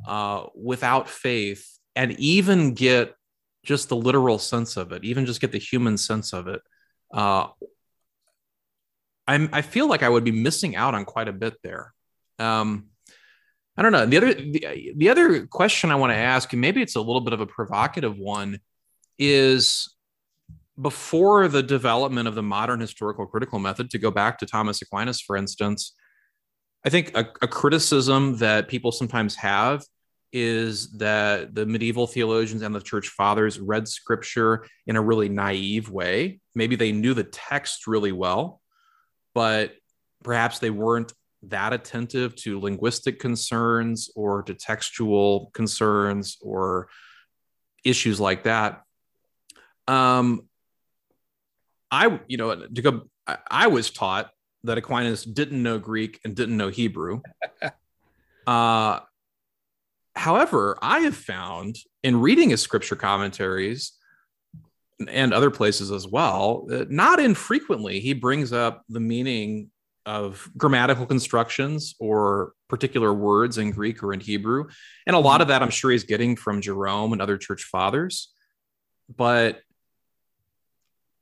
uh, 0.08 0.46
without 0.56 1.10
faith 1.10 1.68
and 1.96 2.12
even 2.20 2.74
get 2.74 3.16
just 3.64 3.90
the 3.90 3.96
literal 3.96 4.40
sense 4.40 4.78
of 4.78 4.92
it, 4.92 5.04
even 5.04 5.26
just 5.26 5.42
get 5.42 5.52
the 5.52 5.60
human 5.60 5.98
sense 5.98 6.34
of 6.34 6.48
it? 6.48 6.62
Uh, 7.14 7.48
I'm, 9.28 9.50
I 9.54 9.62
feel 9.62 9.88
like 9.88 10.04
I 10.04 10.10
would 10.10 10.24
be 10.24 10.32
missing 10.32 10.76
out 10.76 10.96
on 10.96 11.06
quite 11.06 11.28
a 11.28 11.34
bit 11.34 11.56
there. 11.64 11.94
Um, 12.40 12.88
I 13.78 13.82
don't 13.82 13.92
know. 13.92 14.06
The 14.06 14.18
other 14.18 14.34
the, 14.34 14.94
the 14.96 15.10
other 15.10 15.48
question 15.48 15.92
I 15.92 15.96
want 15.96 16.12
to 16.12 16.18
ask, 16.18 16.52
and 16.52 16.62
maybe 16.62 16.82
it's 16.82 16.96
a 16.96 17.02
little 17.02 17.22
bit 17.22 17.34
of 17.34 17.42
a 17.42 17.46
provocative 17.46 18.18
one, 18.18 18.60
is 19.18 19.96
before 20.80 21.48
the 21.48 21.64
development 21.64 22.28
of 22.28 22.36
the 22.36 22.44
modern 22.44 22.80
historical 22.80 23.26
critical 23.26 23.60
method, 23.60 23.90
to 23.92 23.98
go 23.98 24.12
back 24.12 24.40
to 24.40 24.46
Thomas 24.46 24.82
Aquinas, 24.82 25.22
for 25.22 25.38
instance, 25.38 25.94
I 26.86 26.90
think 26.90 27.16
a, 27.16 27.28
a, 27.42 27.48
criticism 27.48 28.38
that 28.38 28.68
people 28.68 28.92
sometimes 28.92 29.36
have 29.36 29.84
is 30.34 30.92
that 30.94 31.54
the 31.54 31.66
medieval 31.66 32.08
theologians 32.08 32.62
and 32.62 32.74
the 32.74 32.82
church 32.82 33.10
fathers 33.10 33.60
read 33.60 33.88
scripture 33.88 34.66
in 34.88 34.96
a 34.96 35.02
really 35.02 35.30
naive 35.30 35.90
way. 35.90 36.40
Maybe 36.56 36.76
they 36.76 36.92
knew 36.92 37.14
the 37.14 37.24
text 37.24 37.88
really 37.88 38.12
well, 38.12 38.62
but 39.34 39.74
perhaps 40.24 40.60
they 40.60 40.70
weren't 40.70 41.14
that 41.44 41.74
attentive 41.74 42.36
to 42.36 42.60
linguistic 42.60 43.20
concerns 43.20 44.10
or 44.16 44.44
to 44.44 44.54
textual 44.54 45.52
concerns 45.54 46.38
or 46.42 46.88
issues 47.84 48.20
like 48.20 48.44
that. 48.44 48.84
Um, 49.88 50.48
I, 51.90 52.20
you 52.28 52.38
know, 52.38 52.56
to 52.56 52.82
go, 52.82 53.02
I 53.50 53.68
was 53.68 53.90
taught 53.90 54.30
that 54.64 54.78
Aquinas 54.78 55.24
didn't 55.24 55.62
know 55.62 55.80
Greek 55.80 56.20
and 56.24 56.36
didn't 56.36 56.58
know 56.58 56.70
Hebrew. 56.70 57.22
uh, 58.48 59.00
however, 60.16 60.78
I 60.82 61.00
have 61.02 61.16
found 61.16 61.78
in 62.04 62.20
reading 62.20 62.50
his 62.50 62.62
scripture 62.62 62.96
commentaries 62.96 63.94
and 65.08 65.34
other 65.34 65.50
places 65.50 65.92
as 65.92 66.08
well, 66.08 66.68
not 66.90 67.20
infrequently 67.20 68.00
he 68.00 68.14
brings 68.14 68.54
up 68.54 68.84
the 68.90 69.00
meaning 69.00 69.72
of 70.06 70.50
grammatical 70.58 71.06
constructions 71.06 71.96
or 72.00 72.54
particular 72.68 73.14
words 73.14 73.58
in 73.58 73.72
Greek 73.72 74.04
or 74.04 74.14
in 74.14 74.20
Hebrew. 74.20 74.68
And 75.06 75.16
a 75.16 75.20
lot 75.20 75.42
of 75.42 75.48
that 75.50 75.62
I'm 75.62 75.70
sure 75.70 75.92
he's 75.92 76.04
getting 76.04 76.36
from 76.36 76.62
Jerome 76.62 77.14
and 77.14 77.22
other 77.22 77.38
church 77.38 77.64
fathers. 77.64 78.34
But 79.16 79.62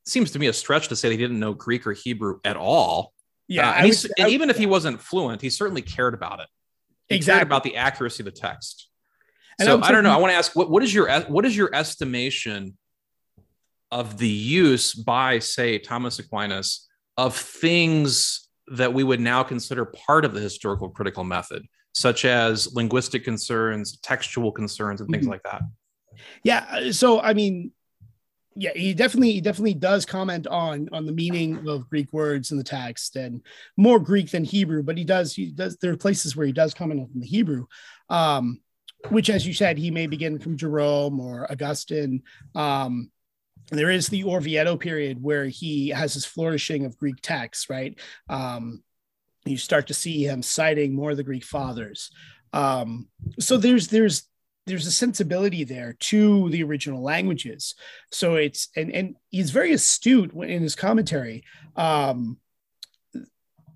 seems 0.05 0.31
to 0.31 0.39
me 0.39 0.47
a 0.47 0.53
stretch 0.53 0.87
to 0.89 0.95
say 0.95 1.11
he 1.11 1.17
didn't 1.17 1.39
know 1.39 1.53
Greek 1.53 1.85
or 1.87 1.93
Hebrew 1.93 2.39
at 2.43 2.57
all. 2.57 3.13
Yeah, 3.47 3.69
uh, 3.69 3.73
and, 3.73 3.87
would, 3.87 4.11
and 4.17 4.29
even 4.29 4.49
if 4.49 4.57
he 4.57 4.65
wasn't 4.65 5.01
fluent, 5.01 5.41
he 5.41 5.49
certainly 5.49 5.81
cared 5.81 6.13
about 6.13 6.39
it. 6.39 6.47
He 7.09 7.15
exactly 7.15 7.43
about 7.43 7.63
the 7.63 7.75
accuracy 7.75 8.21
of 8.21 8.25
the 8.25 8.31
text. 8.31 8.87
And 9.59 9.65
so 9.65 9.81
I 9.81 9.91
don't 9.91 10.03
know. 10.03 10.11
I 10.11 10.17
want 10.17 10.31
to 10.31 10.37
ask 10.37 10.55
what, 10.55 10.69
what 10.69 10.83
is 10.83 10.93
your 10.93 11.09
what 11.23 11.45
is 11.45 11.57
your 11.57 11.73
estimation 11.75 12.77
of 13.91 14.17
the 14.17 14.29
use 14.29 14.93
by, 14.93 15.39
say, 15.39 15.79
Thomas 15.79 16.19
Aquinas 16.19 16.87
of 17.17 17.35
things 17.35 18.47
that 18.67 18.93
we 18.93 19.03
would 19.03 19.19
now 19.19 19.43
consider 19.43 19.85
part 19.85 20.23
of 20.23 20.33
the 20.33 20.39
historical 20.39 20.89
critical 20.89 21.23
method, 21.23 21.65
such 21.93 22.23
as 22.23 22.73
linguistic 22.73 23.25
concerns, 23.25 23.97
textual 23.97 24.51
concerns, 24.51 25.01
and 25.01 25.09
things 25.09 25.23
mm-hmm. 25.23 25.31
like 25.31 25.43
that? 25.43 25.63
Yeah. 26.43 26.91
So 26.91 27.19
I 27.19 27.33
mean, 27.33 27.71
yeah 28.59 28.71
he 28.75 28.93
definitely 28.93 29.31
he 29.31 29.41
definitely 29.41 29.73
does 29.73 30.05
comment 30.05 30.45
on 30.47 30.89
on 30.91 31.05
the 31.05 31.11
meaning 31.11 31.67
of 31.67 31.89
greek 31.89 32.11
words 32.11 32.51
in 32.51 32.57
the 32.57 32.63
text 32.63 33.15
and 33.15 33.41
more 33.77 33.99
greek 33.99 34.29
than 34.29 34.43
hebrew 34.43 34.83
but 34.83 34.97
he 34.97 35.03
does 35.03 35.33
he 35.33 35.51
does 35.51 35.77
there 35.77 35.93
are 35.93 35.97
places 35.97 36.35
where 36.35 36.45
he 36.45 36.51
does 36.51 36.73
comment 36.73 36.99
on 36.99 37.19
the 37.19 37.25
hebrew 37.25 37.65
um 38.09 38.59
which 39.09 39.29
as 39.29 39.47
you 39.47 39.53
said 39.53 39.77
he 39.77 39.91
may 39.91 40.07
begin 40.07 40.37
from 40.37 40.57
jerome 40.57 41.19
or 41.19 41.49
augustine. 41.51 42.21
Um 42.53 43.11
there 43.71 43.91
is 43.91 44.07
the 44.07 44.23
orvieto 44.23 44.79
period 44.79 45.21
where 45.21 45.45
he 45.45 45.89
has 45.89 46.13
his 46.13 46.25
flourishing 46.25 46.85
of 46.85 46.97
greek 46.97 47.21
texts 47.21 47.69
right? 47.69 47.97
Um 48.27 48.83
you 49.45 49.57
start 49.57 49.87
to 49.87 49.93
see 49.93 50.25
him 50.25 50.43
citing 50.43 50.93
more 50.93 51.11
of 51.11 51.17
the 51.17 51.23
greek 51.23 51.45
fathers. 51.45 52.11
Um 52.51 53.07
so 53.39 53.57
there's 53.57 53.87
there's 53.87 54.28
there's 54.69 54.87
a 54.87 54.91
sensibility 54.91 55.63
there 55.63 55.93
to 55.99 56.49
the 56.49 56.63
original 56.63 57.01
languages. 57.01 57.75
So 58.11 58.35
it's 58.35 58.69
and 58.75 58.91
and 58.91 59.15
he's 59.29 59.51
very 59.51 59.73
astute 59.73 60.33
in 60.33 60.61
his 60.61 60.75
commentary. 60.75 61.43
Um, 61.75 62.37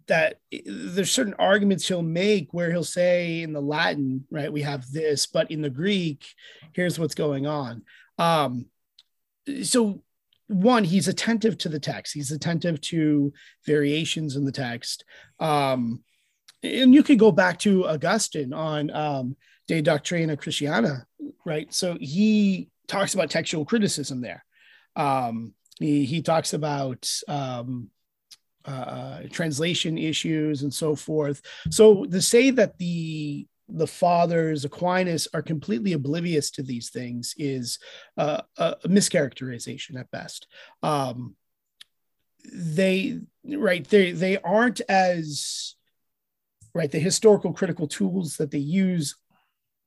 that 0.08 0.40
there's 0.66 1.12
certain 1.12 1.36
arguments 1.40 1.88
he'll 1.88 2.02
make 2.02 2.54
where 2.54 2.70
he'll 2.72 2.84
say 2.84 3.42
in 3.42 3.54
the 3.54 3.62
Latin, 3.62 4.26
right, 4.30 4.52
we 4.52 4.62
have 4.62 4.92
this, 4.92 5.26
but 5.26 5.50
in 5.50 5.62
the 5.62 5.70
Greek, 5.70 6.26
here's 6.74 7.00
what's 7.00 7.16
going 7.16 7.48
on. 7.48 7.84
Um, 8.18 8.66
so 9.64 10.04
one, 10.48 10.84
he's 10.84 11.08
attentive 11.08 11.58
to 11.60 11.70
the 11.70 11.80
text. 11.80 12.14
He's 12.14 12.32
attentive 12.32 12.82
to 12.82 13.32
variations 13.66 14.36
in 14.36 14.44
the 14.44 14.52
text. 14.52 15.06
Um, 15.40 16.04
and 16.62 16.94
you 16.94 17.02
could 17.02 17.20
go 17.20 17.32
back 17.32 17.60
to 17.60 17.88
Augustine 17.88 18.54
on 18.54 18.92
um, 18.92 19.36
De 19.68 19.82
Doctrina 19.82 20.38
Christiana, 20.38 21.06
right? 21.46 21.74
So 21.74 21.98
he 22.00 22.70
talks 22.88 23.14
about 23.14 23.30
textual 23.30 23.66
criticism 23.66 24.22
there. 24.22 24.44
Um, 24.96 25.54
he, 25.80 26.06
he 26.06 26.22
talks 26.22 26.54
about 26.54 27.10
um, 27.28 27.90
uh, 28.66 28.72
uh, 28.72 29.22
translation 29.32 29.98
issues 29.98 30.64
and 30.64 30.74
so 30.74 30.96
forth. 30.96 31.42
So 31.70 32.06
to 32.06 32.22
say 32.22 32.50
that 32.52 32.78
the 32.78 33.48
the 33.70 33.88
fathers 33.88 34.66
Aquinas 34.66 35.28
are 35.34 35.42
completely 35.42 35.94
oblivious 35.94 36.52
to 36.52 36.64
these 36.64 36.90
things 36.90 37.34
is 37.38 37.80
uh, 38.18 38.42
a, 38.58 38.76
a 38.84 38.88
mischaracterization 38.88 39.98
at 39.98 40.12
best. 40.12 40.48
Um, 40.84 41.36
they 42.54 43.20
right 43.46 43.88
they 43.88 44.12
they 44.12 44.38
aren't 44.38 44.82
as 44.90 45.76
right 46.74 46.92
the 46.92 47.00
historical 47.00 47.54
critical 47.54 47.88
tools 47.88 48.38
that 48.38 48.52
they 48.52 48.58
use 48.58 49.16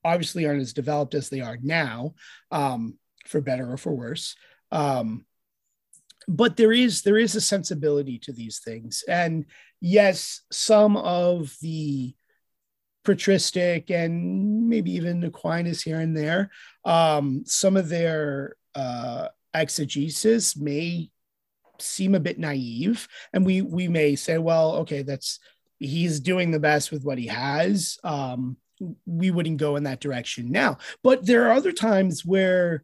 obviously 0.06 0.46
aren't 0.46 0.62
as 0.62 0.72
developed 0.72 1.14
as 1.14 1.28
they 1.28 1.40
are 1.40 1.58
now, 1.62 2.14
um, 2.50 2.98
for 3.26 3.40
better 3.40 3.72
or 3.72 3.76
for 3.76 3.92
worse. 3.92 4.36
Um, 4.70 5.26
but 6.28 6.56
there 6.56 6.72
is 6.72 7.02
there 7.02 7.18
is 7.18 7.36
a 7.36 7.40
sensibility 7.40 8.18
to 8.20 8.32
these 8.32 8.58
things, 8.58 9.04
and 9.08 9.46
yes, 9.80 10.42
some 10.50 10.96
of 10.96 11.54
the 11.60 12.14
patristic 13.04 13.90
and 13.90 14.68
maybe 14.68 14.92
even 14.92 15.22
Aquinas 15.22 15.82
here 15.82 16.00
and 16.00 16.16
there, 16.16 16.50
um, 16.84 17.44
some 17.46 17.76
of 17.76 17.88
their 17.88 18.56
uh, 18.74 19.28
exegesis 19.54 20.56
may 20.56 21.10
seem 21.78 22.14
a 22.14 22.20
bit 22.20 22.38
naive, 22.38 23.06
and 23.32 23.46
we 23.46 23.62
we 23.62 23.88
may 23.88 24.16
say, 24.16 24.38
well, 24.38 24.76
okay, 24.76 25.02
that's 25.02 25.38
he's 25.78 26.20
doing 26.20 26.50
the 26.50 26.60
best 26.60 26.90
with 26.90 27.04
what 27.04 27.18
he 27.18 27.26
has. 27.26 27.98
Um, 28.02 28.56
we 29.06 29.30
wouldn't 29.30 29.58
go 29.58 29.76
in 29.76 29.84
that 29.84 30.00
direction 30.00 30.50
now. 30.50 30.78
But 31.02 31.24
there 31.26 31.46
are 31.46 31.52
other 31.52 31.72
times 31.72 32.24
where 32.24 32.82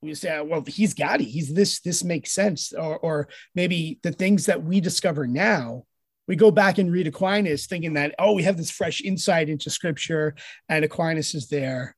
we 0.00 0.14
say, 0.14 0.40
well, 0.40 0.64
he's 0.66 0.94
got 0.94 1.20
it. 1.20 1.24
He's 1.24 1.52
this, 1.52 1.80
this 1.80 2.02
makes 2.02 2.32
sense. 2.32 2.72
Or, 2.72 2.98
or 2.98 3.28
maybe 3.54 4.00
the 4.02 4.12
things 4.12 4.46
that 4.46 4.62
we 4.62 4.80
discover 4.80 5.26
now, 5.26 5.84
we 6.26 6.36
go 6.36 6.50
back 6.50 6.78
and 6.78 6.92
read 6.92 7.06
Aquinas 7.06 7.66
thinking 7.66 7.94
that, 7.94 8.14
oh, 8.18 8.32
we 8.32 8.42
have 8.42 8.56
this 8.56 8.70
fresh 8.70 9.00
insight 9.00 9.48
into 9.48 9.70
scripture 9.70 10.34
and 10.68 10.84
Aquinas 10.84 11.34
is 11.34 11.48
there 11.48 11.96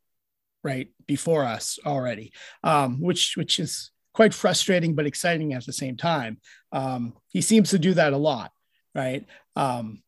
right 0.63 0.89
before 1.07 1.45
us 1.45 1.79
already, 1.85 2.33
um, 2.63 3.01
which, 3.01 3.37
which 3.37 3.59
is 3.59 3.91
quite 4.13 4.33
frustrating, 4.33 4.95
but 4.95 5.07
exciting 5.07 5.53
at 5.53 5.67
the 5.67 5.73
same 5.73 5.97
time. 5.97 6.39
Um, 6.73 7.15
he 7.29 7.41
seems 7.41 7.71
to 7.71 7.79
do 7.79 7.95
that 7.95 8.13
a 8.13 8.19
lot. 8.19 8.51
Right. 8.95 9.27
Um, 9.57 10.03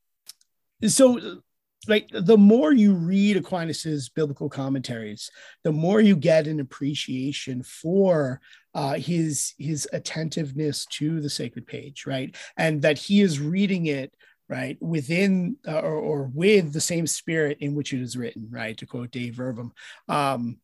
so 0.86 1.40
like 1.88 2.08
the 2.12 2.36
more 2.36 2.72
you 2.72 2.94
read 2.94 3.36
Aquinas's 3.36 4.08
biblical 4.08 4.48
commentaries, 4.48 5.30
the 5.64 5.72
more 5.72 6.00
you 6.00 6.16
get 6.16 6.46
an 6.46 6.60
appreciation 6.60 7.62
for 7.62 8.40
uh, 8.74 8.94
his 8.94 9.54
his 9.58 9.88
attentiveness 9.92 10.86
to 10.86 11.20
the 11.20 11.30
sacred 11.30 11.66
page, 11.66 12.06
right? 12.06 12.36
And 12.56 12.82
that 12.82 12.98
he 12.98 13.20
is 13.20 13.40
reading 13.40 13.86
it 13.86 14.12
right 14.48 14.80
within 14.80 15.56
uh, 15.66 15.80
or, 15.80 15.96
or, 15.96 16.30
with 16.32 16.72
the 16.72 16.80
same 16.80 17.06
spirit 17.06 17.58
in 17.60 17.74
which 17.74 17.92
it 17.92 18.00
is 18.00 18.16
written, 18.16 18.46
right? 18.50 18.76
To 18.78 18.86
quote 18.86 19.10
Dei 19.10 19.30
Verbum. 19.30 19.72
Um, 20.08 20.58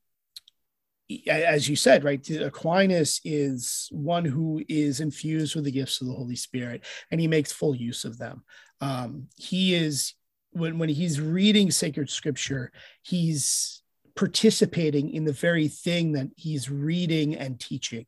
as 1.27 1.69
you 1.69 1.77
said, 1.77 2.05
right, 2.05 2.31
Aquinas 2.31 3.21
is 3.25 3.89
one 3.91 4.25
who 4.25 4.63
is 4.69 5.01
infused 5.01 5.55
with 5.55 5.65
the 5.65 5.73
gifts 5.73 6.01
of 6.01 6.07
the 6.07 6.15
Holy 6.15 6.37
Spirit, 6.37 6.85
and 7.11 7.21
he 7.21 7.29
makes 7.29 7.53
full 7.53 7.75
use 7.75 8.05
of 8.05 8.19
them. 8.19 8.45
Um, 8.81 9.29
he 9.37 9.75
is 9.75 10.15
when 10.53 10.79
when 10.79 10.89
he's 10.89 11.21
reading 11.21 11.71
sacred 11.71 12.11
scripture, 12.11 12.73
he's 13.03 13.83
participating 14.15 15.11
in 15.11 15.25
the 15.25 15.33
very 15.33 15.69
thing 15.69 16.13
that 16.13 16.29
he's 16.37 16.71
reading 16.71 17.35
and 17.35 17.59
teaching, 17.59 18.07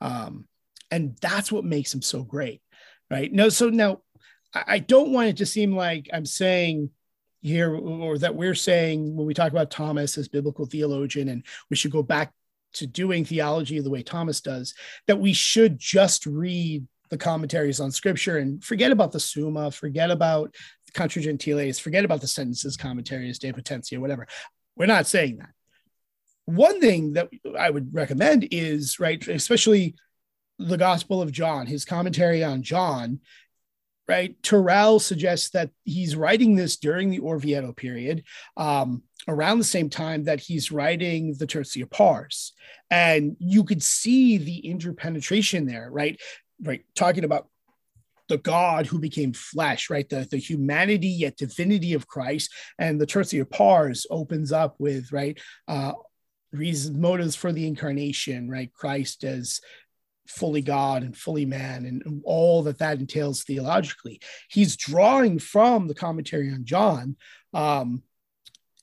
um, 0.00 0.46
and 0.90 1.16
that's 1.20 1.52
what 1.52 1.64
makes 1.64 1.94
him 1.94 2.02
so 2.02 2.22
great, 2.22 2.60
right? 3.10 3.32
No, 3.32 3.48
so 3.48 3.68
now 3.68 4.00
I, 4.54 4.78
don't 4.78 5.12
want 5.12 5.28
it 5.28 5.36
to 5.38 5.46
seem 5.46 5.74
like 5.74 6.10
I'm 6.12 6.26
saying 6.26 6.90
here 7.40 7.74
or 7.74 8.18
that 8.18 8.34
we're 8.34 8.54
saying 8.54 9.16
when 9.16 9.26
we 9.26 9.34
talk 9.34 9.50
about 9.50 9.70
Thomas 9.70 10.18
as 10.18 10.28
biblical 10.28 10.66
theologian 10.66 11.28
and 11.28 11.42
we 11.70 11.76
should 11.76 11.90
go 11.90 12.02
back 12.02 12.32
to 12.74 12.86
doing 12.86 13.24
theology 13.24 13.80
the 13.80 13.90
way 13.90 14.02
Thomas 14.02 14.40
does, 14.40 14.74
that 15.06 15.18
we 15.18 15.32
should 15.32 15.78
just 15.78 16.26
read 16.26 16.86
the 17.10 17.18
commentaries 17.18 17.80
on 17.80 17.90
scripture 17.90 18.38
and 18.38 18.62
forget 18.64 18.90
about 18.90 19.12
the 19.12 19.20
Summa, 19.20 19.70
forget 19.70 20.10
about 20.10 20.54
Contra 20.92 21.22
Gentiles, 21.22 21.78
forget 21.78 22.04
about 22.04 22.20
the 22.20 22.26
sentences, 22.26 22.76
commentaries, 22.76 23.38
De 23.38 23.52
Potentia, 23.52 24.00
whatever. 24.00 24.26
We're 24.76 24.86
not 24.86 25.06
saying 25.06 25.38
that. 25.38 25.50
One 26.44 26.80
thing 26.80 27.12
that 27.14 27.28
I 27.58 27.70
would 27.70 27.94
recommend 27.94 28.48
is, 28.50 28.98
right, 28.98 29.26
especially 29.28 29.94
the 30.58 30.76
Gospel 30.76 31.22
of 31.22 31.32
John, 31.32 31.66
his 31.66 31.84
commentary 31.84 32.42
on 32.42 32.62
John, 32.62 33.20
right? 34.08 34.40
Torrell 34.42 35.00
suggests 35.00 35.50
that 35.50 35.70
he's 35.84 36.16
writing 36.16 36.56
this 36.56 36.76
during 36.76 37.10
the 37.10 37.20
Orvieto 37.20 37.74
period, 37.74 38.24
um, 38.56 39.02
around 39.28 39.58
the 39.58 39.64
same 39.64 39.88
time 39.88 40.24
that 40.24 40.40
he's 40.40 40.72
writing 40.72 41.34
the 41.38 41.46
Tertia 41.46 41.88
Pars. 41.88 42.52
And 42.90 43.36
you 43.38 43.64
could 43.64 43.82
see 43.82 44.38
the 44.38 44.58
interpenetration 44.58 45.66
there, 45.66 45.88
right? 45.90 46.20
Right, 46.60 46.84
talking 46.94 47.24
about 47.24 47.48
the 48.32 48.38
God 48.38 48.86
who 48.86 48.98
became 48.98 49.34
flesh, 49.34 49.90
right? 49.90 50.08
The, 50.08 50.26
the 50.30 50.38
humanity 50.38 51.08
yet 51.08 51.36
divinity 51.36 51.92
of 51.92 52.08
Christ. 52.08 52.50
And 52.78 52.98
the 52.98 53.06
Tertia 53.06 53.48
Pars 53.48 54.06
opens 54.08 54.52
up 54.52 54.74
with, 54.78 55.12
right, 55.12 55.38
uh, 55.68 55.92
reasons, 56.50 56.96
motives 56.96 57.36
for 57.36 57.52
the 57.52 57.66
incarnation, 57.66 58.48
right? 58.48 58.72
Christ 58.72 59.22
as 59.22 59.60
fully 60.26 60.62
God 60.62 61.02
and 61.02 61.14
fully 61.14 61.44
man 61.44 61.84
and 61.84 62.22
all 62.24 62.62
that 62.62 62.78
that 62.78 63.00
entails 63.00 63.42
theologically. 63.42 64.18
He's 64.48 64.76
drawing 64.76 65.38
from 65.38 65.88
the 65.88 65.94
commentary 65.94 66.50
on 66.50 66.64
John. 66.64 67.16
Um, 67.52 68.02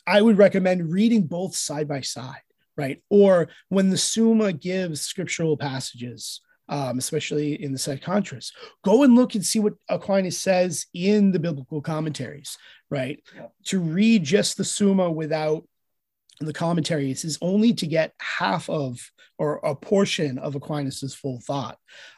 I 0.06 0.22
would 0.22 0.38
recommend 0.38 0.92
reading 0.92 1.24
both 1.24 1.56
side 1.56 1.88
by 1.88 2.02
side, 2.02 2.46
right? 2.78 3.02
Or 3.10 3.50
when 3.70 3.90
the 3.90 3.98
Summa 3.98 4.54
gives 4.54 5.02
scriptural 5.02 5.58
passages, 5.58 6.42
um, 6.70 7.00
especially 7.00 7.62
in 7.62 7.74
the 7.74 7.78
Contras. 7.78 8.52
Go 8.84 9.04
and 9.04 9.16
look 9.16 9.36
and 9.36 9.46
see 9.46 9.60
what 9.60 9.74
Aquinas 9.90 10.38
says 10.38 10.86
in 10.94 11.32
the 11.32 11.40
biblical 11.40 11.82
commentaries, 11.82 12.58
right? 12.90 13.22
Yeah. 13.36 13.48
To 13.66 13.80
read 13.80 14.24
just 14.24 14.56
the 14.56 14.64
Summa 14.64 15.12
without 15.12 15.68
the 16.40 16.54
commentaries 16.54 17.26
is 17.26 17.38
only 17.42 17.74
to 17.74 17.88
get 17.88 18.14
half 18.20 18.70
of 18.70 19.12
or 19.38 19.58
a 19.58 19.76
portion 19.76 20.38
of 20.38 20.56
Aquinas's 20.56 21.14
full 21.14 21.42
thought. 21.42 21.78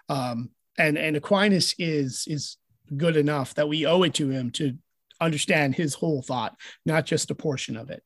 Um, 0.09 0.51
and, 0.77 0.97
and 0.97 1.15
Aquinas 1.15 1.73
is, 1.79 2.25
is 2.27 2.57
good 2.95 3.15
enough 3.15 3.55
that 3.55 3.69
we 3.69 3.85
owe 3.85 4.03
it 4.03 4.13
to 4.15 4.29
him 4.29 4.51
to 4.51 4.77
understand 5.19 5.75
his 5.75 5.93
whole 5.93 6.21
thought, 6.21 6.55
not 6.85 7.05
just 7.05 7.31
a 7.31 7.35
portion 7.35 7.77
of 7.77 7.89
it. 7.89 8.03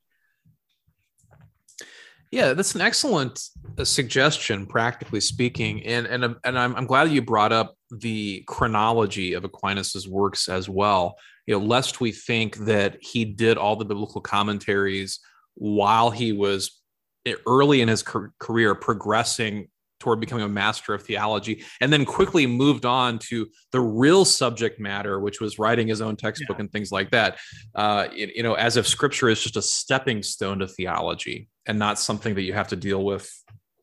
Yeah, 2.31 2.53
that's 2.53 2.75
an 2.75 2.81
excellent 2.81 3.41
uh, 3.77 3.83
suggestion, 3.83 4.65
practically 4.65 5.21
speaking, 5.21 5.85
and 5.85 6.05
and 6.07 6.35
and 6.43 6.59
I'm, 6.59 6.75
I'm 6.75 6.85
glad 6.85 7.11
you 7.11 7.21
brought 7.21 7.51
up 7.51 7.75
the 7.91 8.43
chronology 8.47 9.33
of 9.33 9.43
Aquinas's 9.43 10.07
works 10.07 10.49
as 10.49 10.67
well. 10.67 11.17
You 11.47 11.59
know, 11.59 11.65
lest 11.65 12.01
we 12.01 12.11
think 12.11 12.57
that 12.57 12.97
he 13.01 13.23
did 13.25 13.57
all 13.57 13.75
the 13.75 13.85
biblical 13.85 14.21
commentaries 14.21 15.19
while 15.53 16.09
he 16.11 16.33
was 16.33 16.81
eh, 17.25 17.35
early 17.47 17.81
in 17.81 17.88
his 17.88 18.03
career 18.03 18.75
progressing 18.75 19.69
toward 19.99 20.19
becoming 20.19 20.43
a 20.43 20.49
master 20.49 20.93
of 20.93 21.03
theology 21.03 21.63
and 21.81 21.91
then 21.91 22.05
quickly 22.05 22.45
moved 22.45 22.86
on 22.86 23.17
to 23.17 23.47
the 23.71 23.79
real 23.79 24.25
subject 24.25 24.79
matter 24.79 25.19
which 25.19 25.39
was 25.39 25.58
writing 25.58 25.88
his 25.88 26.01
own 26.01 26.15
textbook 26.15 26.58
yeah. 26.58 26.62
and 26.62 26.71
things 26.71 26.91
like 26.91 27.12
that. 27.12 27.38
Uh, 27.73 28.08
you, 28.13 28.29
you, 28.36 28.43
know 28.43 28.53
as 28.53 28.77
if 28.77 28.88
scripture 28.88 29.29
is 29.29 29.41
just 29.41 29.58
a 29.58 29.62
stepping 29.62 30.21
stone 30.21 30.60
to 30.60 30.67
theology 30.67 31.47
and 31.65 31.79
not 31.79 31.99
something 31.99 32.36
that 32.36 32.43
you 32.43 32.53
have 32.53 32.67
to 32.67 32.75
deal 32.75 33.03
with 33.03 33.31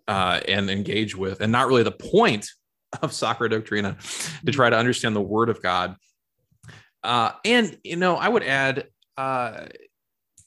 uh, 0.08 0.40
and 0.48 0.70
engage 0.70 1.16
with 1.16 1.40
and 1.40 1.50
not 1.50 1.66
really 1.68 1.82
the 1.82 1.90
point 1.90 2.48
of 3.02 3.12
Sacra 3.12 3.48
Doctrina 3.48 3.96
to 4.44 4.52
try 4.52 4.68
to 4.68 4.76
understand 4.76 5.16
the 5.16 5.20
word 5.20 5.48
of 5.48 5.62
god. 5.62 5.96
Uh, 7.02 7.32
and 7.44 7.76
you 7.82 7.96
know 7.96 8.16
i 8.16 8.28
would 8.28 8.44
add 8.44 8.86
uh, 9.16 9.66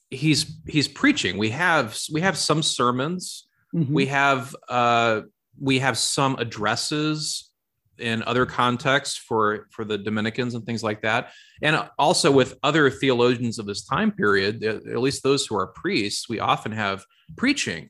he's 0.10 0.58
he's 0.68 0.88
preaching. 0.88 1.38
We 1.38 1.50
have 1.52 1.98
we 2.12 2.22
have 2.22 2.38
some 2.38 2.64
sermons. 2.64 3.48
Mm-hmm. 3.74 3.94
we 3.94 4.06
have 4.06 4.56
uh 4.70 5.22
we 5.60 5.80
have 5.80 5.98
some 5.98 6.36
addresses 6.38 7.50
in 7.98 8.24
other 8.24 8.46
contexts 8.46 9.18
for 9.18 9.68
for 9.72 9.86
the 9.86 9.98
Dominicans 9.98 10.54
and 10.54 10.66
things 10.66 10.84
like 10.84 11.02
that, 11.02 11.32
and 11.62 11.90
also 11.98 12.32
with 12.32 12.58
other 12.64 12.90
theologians 12.90 13.60
of 13.60 13.66
this 13.66 13.84
time 13.84 14.12
period, 14.12 14.64
at 14.64 15.00
least 15.00 15.24
those 15.24 15.46
who 15.46 15.58
are 15.58 15.68
priests, 15.68 16.28
we 16.28 16.40
often 16.40 16.72
have 16.72 17.06
preaching, 17.38 17.90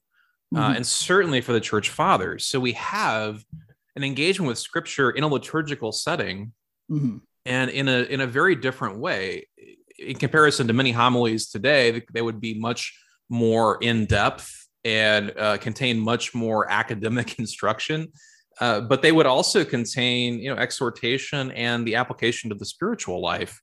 uh, 0.56 0.60
mm-hmm. 0.60 0.72
uh, 0.72 0.76
and 0.76 0.86
certainly 0.86 1.42
for 1.42 1.54
the 1.54 1.60
church 1.60 1.90
fathers. 1.90 2.46
So 2.46 2.60
we 2.60 2.74
have 2.74 3.44
an 3.96 4.04
engagement 4.04 4.48
with 4.48 4.60
Scripture 4.60 5.10
in 5.10 5.24
a 5.24 5.28
liturgical 5.28 5.92
setting, 5.92 6.54
mm-hmm. 6.92 7.18
and 7.46 7.72
in 7.72 7.88
a 7.88 8.04
in 8.04 8.22
a 8.22 8.28
very 8.28 8.56
different 8.56 9.00
way. 9.00 9.48
In 9.98 10.18
comparison 10.18 10.68
to 10.68 10.74
many 10.74 10.92
homilies 10.92 11.50
today, 11.50 12.04
they 12.14 12.22
would 12.22 12.42
be 12.42 12.60
much 12.60 12.94
more 13.30 13.78
in 13.82 14.06
depth 14.06 14.65
and 14.86 15.34
uh, 15.38 15.58
contain 15.58 16.00
much 16.00 16.34
more 16.34 16.72
academic 16.72 17.40
instruction. 17.40 18.08
Uh, 18.62 18.80
but 18.80 19.02
they 19.02 19.12
would 19.12 19.26
also 19.26 19.66
contain, 19.66 20.40
you 20.40 20.50
know, 20.50 20.56
exhortation 20.56 21.52
and 21.52 21.86
the 21.86 21.96
application 21.96 22.50
to 22.50 22.56
the 22.56 22.66
spiritual 22.66 23.20
life. 23.20 23.60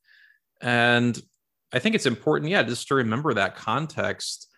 And 0.61 1.19
I 1.73 1.79
think 1.79 1.95
it's 1.95 2.05
important, 2.05 2.51
yeah, 2.51 2.63
just 2.63 2.89
to 2.89 2.97
remember 2.97 3.33
that 3.33 3.57
context 3.57 4.49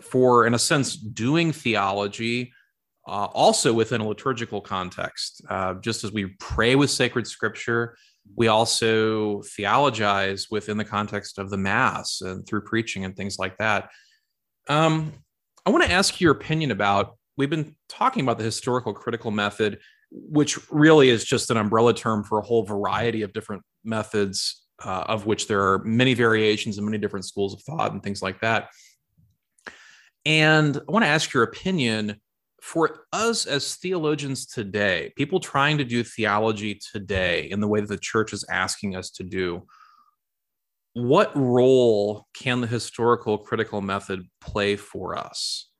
for, 0.00 0.46
in 0.46 0.54
a 0.54 0.58
sense, 0.58 0.94
doing 0.94 1.50
theology 1.50 2.52
uh, 3.08 3.26
also 3.32 3.72
within 3.72 4.00
a 4.00 4.06
liturgical 4.06 4.60
context. 4.60 5.42
Uh, 5.48 5.74
just 5.74 6.04
as 6.04 6.12
we 6.12 6.26
pray 6.38 6.76
with 6.76 6.90
sacred 6.90 7.26
scripture, 7.26 7.96
we 8.36 8.46
also 8.46 9.42
theologize 9.42 10.46
within 10.52 10.76
the 10.76 10.84
context 10.84 11.38
of 11.38 11.50
the 11.50 11.56
Mass 11.56 12.20
and 12.20 12.46
through 12.46 12.62
preaching 12.62 13.04
and 13.04 13.16
things 13.16 13.38
like 13.40 13.56
that. 13.58 13.90
Um, 14.68 15.12
I 15.66 15.70
want 15.70 15.84
to 15.84 15.92
ask 15.92 16.20
your 16.20 16.32
opinion 16.32 16.70
about 16.70 17.16
we've 17.36 17.50
been 17.50 17.74
talking 17.88 18.22
about 18.22 18.38
the 18.38 18.44
historical 18.44 18.92
critical 18.92 19.30
method, 19.30 19.78
which 20.10 20.58
really 20.70 21.10
is 21.10 21.24
just 21.24 21.50
an 21.50 21.56
umbrella 21.56 21.94
term 21.94 22.24
for 22.24 22.38
a 22.38 22.42
whole 22.42 22.64
variety 22.64 23.22
of 23.22 23.32
different 23.32 23.62
methods, 23.84 24.66
uh, 24.84 25.04
of 25.06 25.26
which 25.26 25.48
there 25.48 25.60
are 25.60 25.84
many 25.84 26.14
variations 26.14 26.78
and 26.78 26.86
many 26.86 26.98
different 26.98 27.24
schools 27.24 27.54
of 27.54 27.62
thought 27.62 27.92
and 27.92 28.02
things 28.02 28.22
like 28.22 28.40
that. 28.40 28.68
And 30.26 30.76
I 30.76 30.92
want 30.92 31.04
to 31.04 31.08
ask 31.08 31.32
your 31.32 31.44
opinion 31.44 32.20
for 32.60 33.04
us 33.12 33.46
as 33.46 33.76
theologians 33.76 34.46
today, 34.46 35.12
people 35.16 35.40
trying 35.40 35.78
to 35.78 35.84
do 35.84 36.02
theology 36.04 36.78
today 36.92 37.48
in 37.50 37.60
the 37.60 37.68
way 37.68 37.80
that 37.80 37.88
the 37.88 37.96
church 37.96 38.32
is 38.32 38.44
asking 38.50 38.96
us 38.96 39.10
to 39.12 39.22
do 39.22 39.66
what 40.94 41.30
role 41.36 42.26
can 42.34 42.60
the 42.60 42.66
historical 42.66 43.38
critical 43.38 43.80
method 43.80 44.28
play 44.40 44.76
for 44.76 45.16
us? 45.16 45.70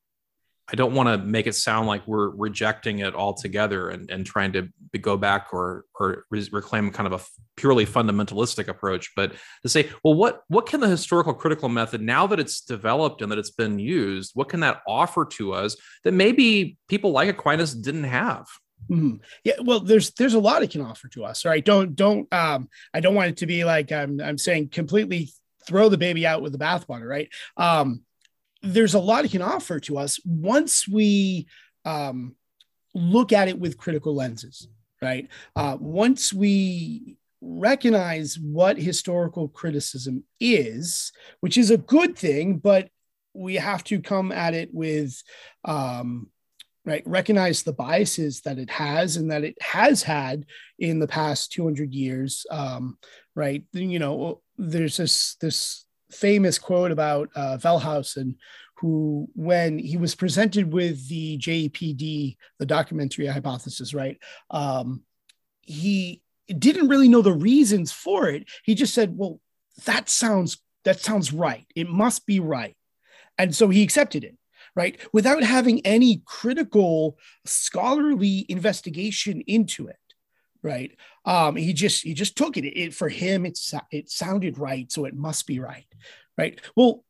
I 0.72 0.76
don't 0.76 0.94
want 0.94 1.08
to 1.08 1.18
make 1.18 1.48
it 1.48 1.54
sound 1.54 1.88
like 1.88 2.06
we're 2.06 2.28
rejecting 2.30 3.00
it 3.00 3.14
altogether 3.14 3.88
and, 3.88 4.08
and 4.08 4.24
trying 4.24 4.52
to 4.52 4.68
go 5.00 5.16
back 5.16 5.48
or 5.52 5.84
or 5.98 6.24
reclaim 6.30 6.92
kind 6.92 7.12
of 7.12 7.20
a 7.20 7.24
purely 7.56 7.84
fundamentalistic 7.84 8.68
approach, 8.68 9.10
but 9.16 9.32
to 9.62 9.68
say, 9.68 9.90
well, 10.04 10.14
what 10.14 10.42
what 10.46 10.66
can 10.66 10.78
the 10.80 10.88
historical 10.88 11.34
critical 11.34 11.68
method 11.68 12.00
now 12.00 12.26
that 12.28 12.38
it's 12.38 12.60
developed 12.60 13.20
and 13.20 13.32
that 13.32 13.38
it's 13.38 13.50
been 13.50 13.80
used, 13.80 14.30
what 14.34 14.48
can 14.48 14.60
that 14.60 14.80
offer 14.86 15.24
to 15.24 15.52
us 15.52 15.76
that 16.04 16.12
maybe 16.12 16.78
people 16.88 17.10
like 17.10 17.28
Aquinas 17.28 17.74
didn't 17.74 18.04
have? 18.04 18.46
Mm-hmm. 18.90 19.16
Yeah, 19.44 19.54
well, 19.62 19.80
there's 19.80 20.10
there's 20.12 20.34
a 20.34 20.40
lot 20.40 20.62
it 20.62 20.70
can 20.70 20.80
offer 20.80 21.08
to 21.08 21.24
us, 21.24 21.44
right? 21.44 21.64
Don't 21.64 21.94
don't 21.94 22.32
um 22.34 22.68
I 22.92 23.00
don't 23.00 23.14
want 23.14 23.30
it 23.30 23.36
to 23.38 23.46
be 23.46 23.64
like 23.64 23.92
I'm 23.92 24.20
I'm 24.20 24.38
saying 24.38 24.70
completely 24.70 25.30
throw 25.66 25.88
the 25.88 25.98
baby 25.98 26.26
out 26.26 26.42
with 26.42 26.52
the 26.52 26.58
bathwater, 26.58 27.06
right? 27.06 27.28
Um, 27.56 28.02
there's 28.62 28.94
a 28.94 28.98
lot 28.98 29.24
it 29.24 29.30
can 29.30 29.42
offer 29.42 29.80
to 29.80 29.98
us 29.98 30.18
once 30.24 30.86
we 30.88 31.46
um, 31.84 32.34
look 32.94 33.32
at 33.32 33.48
it 33.48 33.58
with 33.58 33.78
critical 33.78 34.14
lenses, 34.14 34.68
right? 35.00 35.28
Uh, 35.56 35.76
once 35.80 36.32
we 36.32 37.16
recognize 37.40 38.38
what 38.38 38.76
historical 38.76 39.48
criticism 39.48 40.24
is, 40.40 41.12
which 41.40 41.56
is 41.56 41.70
a 41.70 41.78
good 41.78 42.18
thing, 42.18 42.58
but 42.58 42.88
we 43.32 43.54
have 43.54 43.82
to 43.84 44.00
come 44.00 44.32
at 44.32 44.54
it 44.54 44.68
with 44.72 45.22
um, 45.64 46.28
right? 46.90 47.02
Recognize 47.06 47.62
the 47.62 47.72
biases 47.72 48.40
that 48.42 48.58
it 48.58 48.68
has 48.68 49.16
and 49.16 49.30
that 49.30 49.44
it 49.44 49.56
has 49.62 50.02
had 50.02 50.44
in 50.78 50.98
the 50.98 51.08
past 51.08 51.52
200 51.52 51.94
years 51.94 52.44
um, 52.50 52.98
right? 53.34 53.64
You 53.72 53.98
know 53.98 54.42
there's 54.58 54.96
this 54.96 55.36
this 55.40 55.86
famous 56.10 56.58
quote 56.58 56.90
about 56.90 57.30
uh, 57.34 57.56
Wellhausen, 57.62 58.34
who, 58.76 59.28
when 59.34 59.78
he 59.78 59.96
was 59.96 60.14
presented 60.14 60.72
with 60.72 61.08
the 61.08 61.38
JEPD, 61.38 62.36
the 62.58 62.66
documentary 62.66 63.26
hypothesis, 63.26 63.94
right, 63.94 64.18
um, 64.50 65.02
he 65.62 66.22
didn't 66.48 66.88
really 66.88 67.08
know 67.08 67.22
the 67.22 67.32
reasons 67.32 67.92
for 67.92 68.28
it. 68.28 68.48
He 68.64 68.74
just 68.74 68.94
said, 68.94 69.16
"Well, 69.16 69.40
that 69.84 70.08
sounds 70.08 70.58
that 70.84 71.00
sounds 71.00 71.32
right. 71.32 71.66
It 71.76 71.88
must 71.88 72.26
be 72.26 72.40
right," 72.40 72.76
and 73.38 73.54
so 73.54 73.68
he 73.68 73.82
accepted 73.82 74.24
it 74.24 74.36
right 74.74 74.98
without 75.12 75.42
having 75.42 75.84
any 75.86 76.22
critical 76.24 77.18
scholarly 77.44 78.46
investigation 78.48 79.40
into 79.42 79.88
it 79.88 79.96
right? 80.62 80.92
Um 81.24 81.56
he 81.56 81.72
just 81.72 82.02
he 82.04 82.14
just 82.14 82.36
took 82.36 82.56
it. 82.56 82.64
it 82.64 82.94
for 82.94 83.08
him 83.08 83.46
it's 83.46 83.74
it 83.90 84.10
sounded 84.10 84.58
right 84.58 84.90
so 84.90 85.04
it 85.04 85.14
must 85.14 85.46
be 85.46 85.60
right 85.60 85.86
right? 86.36 86.60
Well 86.76 87.04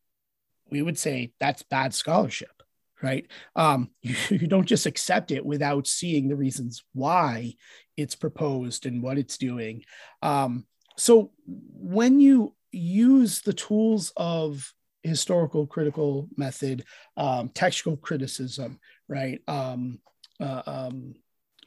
we 0.69 0.81
would 0.81 0.97
say 0.97 1.33
that's 1.39 1.63
bad 1.63 1.93
scholarship 1.93 2.63
right? 3.01 3.27
Um 3.55 3.89
you, 4.01 4.15
you 4.29 4.47
don't 4.47 4.67
just 4.67 4.85
accept 4.85 5.31
it 5.31 5.45
without 5.45 5.87
seeing 5.87 6.27
the 6.27 6.35
reasons 6.35 6.83
why 6.93 7.55
it's 7.97 8.15
proposed 8.15 8.85
and 8.85 9.03
what 9.03 9.17
it's 9.17 9.37
doing. 9.37 9.83
Um 10.21 10.65
so 10.97 11.31
when 11.45 12.19
you 12.19 12.55
use 12.71 13.41
the 13.41 13.53
tools 13.53 14.13
of 14.15 14.73
historical 15.03 15.65
critical 15.65 16.29
method 16.37 16.83
um, 17.17 17.49
textual 17.49 17.97
criticism 17.97 18.79
right? 19.07 19.41
Um, 19.47 19.99
uh, 20.39 20.61
um, 20.65 21.15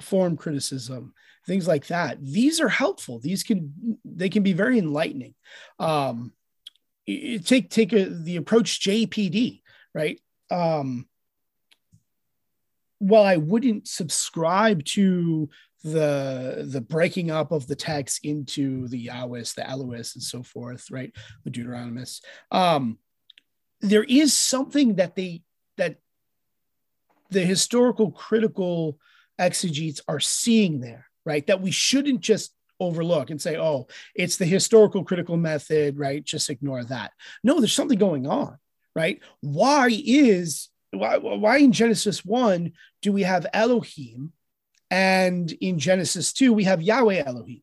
form 0.00 0.36
criticism 0.36 1.14
things 1.46 1.68
like 1.68 1.86
that. 1.88 2.18
These 2.24 2.60
are 2.60 2.68
helpful. 2.68 3.18
These 3.18 3.42
can 3.42 3.98
they 4.04 4.28
can 4.28 4.42
be 4.42 4.52
very 4.52 4.78
enlightening. 4.78 5.34
Um 5.78 6.32
take 7.06 7.68
take 7.70 7.92
a, 7.92 8.06
the 8.06 8.36
approach 8.36 8.80
jpd 8.80 9.62
right? 9.94 10.18
Um 10.50 11.06
while 12.98 13.24
i 13.24 13.36
wouldn't 13.36 13.86
subscribe 13.86 14.84
to 14.84 15.50
the 15.82 16.64
the 16.66 16.80
breaking 16.80 17.30
up 17.30 17.52
of 17.52 17.66
the 17.66 17.76
text 17.76 18.24
into 18.24 18.88
the 18.88 19.08
Yahwist, 19.08 19.54
the 19.54 19.68
Elohist, 19.68 20.16
and 20.16 20.22
so 20.22 20.42
forth, 20.42 20.90
right? 20.90 21.12
The 21.44 21.50
Deuteronomists. 21.50 22.22
Um, 22.50 22.98
there 23.84 24.04
is 24.04 24.32
something 24.32 24.96
that 24.96 25.14
they 25.14 25.42
that 25.76 25.96
the 27.30 27.44
historical 27.44 28.10
critical 28.10 28.98
exegetes 29.38 30.00
are 30.08 30.20
seeing 30.20 30.80
there, 30.80 31.06
right? 31.24 31.46
That 31.46 31.60
we 31.60 31.70
shouldn't 31.70 32.20
just 32.20 32.54
overlook 32.80 33.30
and 33.30 33.40
say, 33.40 33.58
oh, 33.58 33.86
it's 34.14 34.36
the 34.36 34.44
historical 34.44 35.04
critical 35.04 35.36
method, 35.36 35.98
right? 35.98 36.24
Just 36.24 36.50
ignore 36.50 36.84
that. 36.84 37.12
No, 37.42 37.60
there's 37.60 37.72
something 37.72 37.98
going 37.98 38.26
on, 38.26 38.58
right? 38.94 39.20
Why 39.40 39.88
is 39.90 40.70
why, 40.90 41.18
why 41.18 41.58
in 41.58 41.72
Genesis 41.72 42.24
1 42.24 42.72
do 43.02 43.12
we 43.12 43.22
have 43.22 43.46
Elohim 43.52 44.32
and 44.90 45.50
in 45.60 45.78
Genesis 45.78 46.32
2 46.32 46.52
we 46.52 46.64
have 46.64 46.80
Yahweh 46.80 47.22
Elohim, 47.24 47.62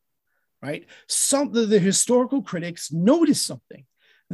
right? 0.61 0.85
Some 1.07 1.51
the, 1.51 1.65
the 1.65 1.79
historical 1.79 2.41
critics 2.41 2.91
notice 2.91 3.43
something 3.43 3.85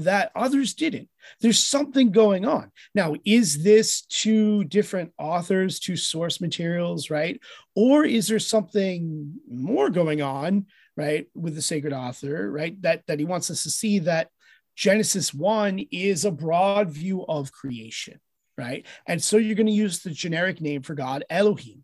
that 0.04 0.32
others 0.36 0.74
didn't. 0.74 1.10
There's 1.42 1.62
something 1.62 2.12
going 2.12 2.46
on. 2.46 2.72
Now, 2.94 3.16
is 3.26 3.64
this 3.64 4.02
two 4.02 4.64
different 4.66 5.12
authors, 5.18 5.80
two 5.80 5.98
source 5.98 6.40
materials, 6.40 7.10
right? 7.10 7.40
Or 7.76 8.06
is 8.06 8.28
there 8.28 8.40
something 8.40 9.34
more 9.50 9.90
going 9.90 10.22
on, 10.22 10.68
right, 10.96 11.28
with 11.36 11.56
the 11.56 11.62
sacred 11.62 11.94
author, 11.94 12.50
right? 12.52 12.80
That 12.82 13.04
that 13.08 13.20
he 13.20 13.26
wants 13.26 13.50
us 13.52 13.64
to 13.64 13.70
see 13.70 14.00
that 14.00 14.30
Genesis 14.76 15.34
1 15.34 15.86
is 15.92 16.26
a 16.26 16.32
broad 16.32 16.90
view 16.90 17.26
of 17.28 17.52
creation, 17.52 18.20
right? 18.58 18.86
And 19.08 19.22
so 19.22 19.38
you're 19.38 19.56
going 19.56 19.68
to 19.68 19.74
use 19.74 20.00
the 20.00 20.12
generic 20.12 20.62
name 20.62 20.84
for 20.84 20.94
God, 20.94 21.24
Elohim. 21.30 21.84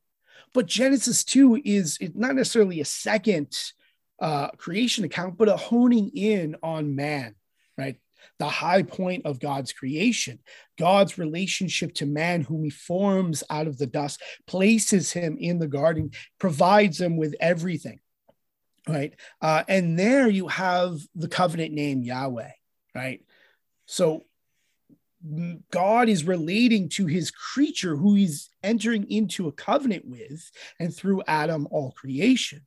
But 0.53 0.67
Genesis 0.67 1.23
2 1.23 1.61
is 1.65 1.97
not 2.13 2.35
necessarily 2.35 2.79
a 2.79 2.85
second 2.85 3.57
uh, 4.19 4.49
creation 4.51 5.03
account, 5.03 5.37
but 5.37 5.49
a 5.49 5.57
honing 5.57 6.11
in 6.15 6.55
on 6.61 6.95
man? 6.95 7.35
The 8.43 8.49
high 8.49 8.83
point 8.83 9.25
of 9.25 9.39
God's 9.39 9.71
creation. 9.71 10.37
God's 10.77 11.17
relationship 11.17 11.93
to 11.95 12.05
man, 12.05 12.41
whom 12.41 12.65
he 12.65 12.69
forms 12.69 13.41
out 13.49 13.67
of 13.67 13.77
the 13.77 13.87
dust, 13.87 14.21
places 14.47 15.13
him 15.13 15.37
in 15.39 15.59
the 15.59 15.67
garden, 15.67 16.11
provides 16.39 16.99
him 16.99 17.15
with 17.15 17.35
everything. 17.39 18.01
Right. 18.85 19.13
Uh, 19.41 19.63
and 19.69 19.97
there 19.97 20.27
you 20.27 20.49
have 20.49 20.99
the 21.15 21.29
covenant 21.29 21.73
name 21.73 22.03
Yahweh. 22.03 22.51
Right. 22.93 23.21
So 23.85 24.25
God 25.71 26.09
is 26.09 26.25
relating 26.25 26.89
to 26.89 27.05
his 27.05 27.31
creature 27.31 27.95
who 27.95 28.15
he's 28.15 28.49
entering 28.61 29.09
into 29.09 29.47
a 29.47 29.53
covenant 29.53 30.03
with, 30.05 30.51
and 30.81 30.93
through 30.93 31.23
Adam, 31.27 31.65
all 31.71 31.91
creation 31.91 32.65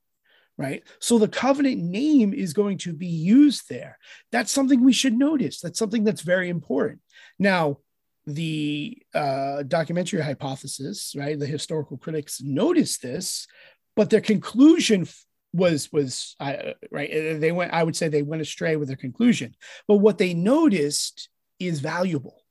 right? 0.59 0.83
So 1.01 1.19
the 1.19 1.29
covenant 1.29 1.83
name 1.83 2.33
is 2.33 2.53
going 2.53 2.79
to 2.79 2.93
be 2.93 3.07
used 3.07 3.69
there. 3.69 3.99
That's 4.33 4.51
something 4.51 4.83
we 4.83 4.93
should 4.93 5.15
notice. 5.15 5.61
That's 5.61 5.79
something 5.79 6.05
that's 6.05 6.23
very 6.23 6.49
important. 6.49 7.01
Now, 7.39 7.79
the 8.27 8.99
uh, 9.15 9.63
documentary 9.63 10.21
hypothesis, 10.21 11.15
right? 11.17 11.39
The 11.39 11.47
historical 11.47 11.97
critics 11.97 12.41
noticed 12.43 13.03
this, 13.03 13.47
but 13.95 14.11
their 14.11 14.21
conclusion 14.21 15.07
was 15.53 15.93
was 15.93 16.35
uh, 16.41 16.73
right. 16.91 17.11
They 17.41 17.53
went. 17.53 17.73
I 17.73 17.83
would 17.83 17.95
say 17.95 18.09
they 18.09 18.23
went 18.23 18.43
astray 18.43 18.77
with 18.77 18.89
their 18.89 18.97
conclusion. 18.97 19.55
But 19.87 19.97
what 19.97 20.19
they 20.19 20.35
noticed 20.35 21.29
is 21.59 21.81
valuable 21.81 22.43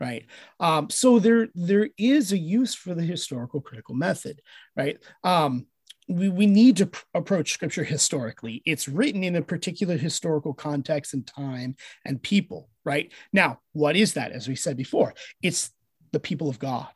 right 0.00 0.26
um, 0.60 0.90
so 0.90 1.18
there 1.18 1.48
there 1.54 1.88
is 1.96 2.32
a 2.32 2.38
use 2.38 2.74
for 2.74 2.94
the 2.94 3.02
historical 3.02 3.60
critical 3.60 3.94
method 3.94 4.40
right 4.76 4.98
um, 5.22 5.66
we, 6.08 6.28
we 6.28 6.46
need 6.46 6.76
to 6.78 6.86
pr- 6.86 7.04
approach 7.14 7.52
scripture 7.52 7.84
historically. 7.84 8.62
It's 8.66 8.88
written 8.88 9.24
in 9.24 9.36
a 9.36 9.42
particular 9.42 9.96
historical 9.96 10.54
context 10.54 11.14
and 11.14 11.26
time 11.26 11.76
and 12.04 12.22
people, 12.22 12.68
right? 12.84 13.12
Now, 13.32 13.60
what 13.72 13.96
is 13.96 14.14
that? 14.14 14.32
As 14.32 14.48
we 14.48 14.56
said 14.56 14.76
before, 14.76 15.14
it's 15.42 15.70
the 16.12 16.20
people 16.20 16.48
of 16.48 16.58
God, 16.58 16.90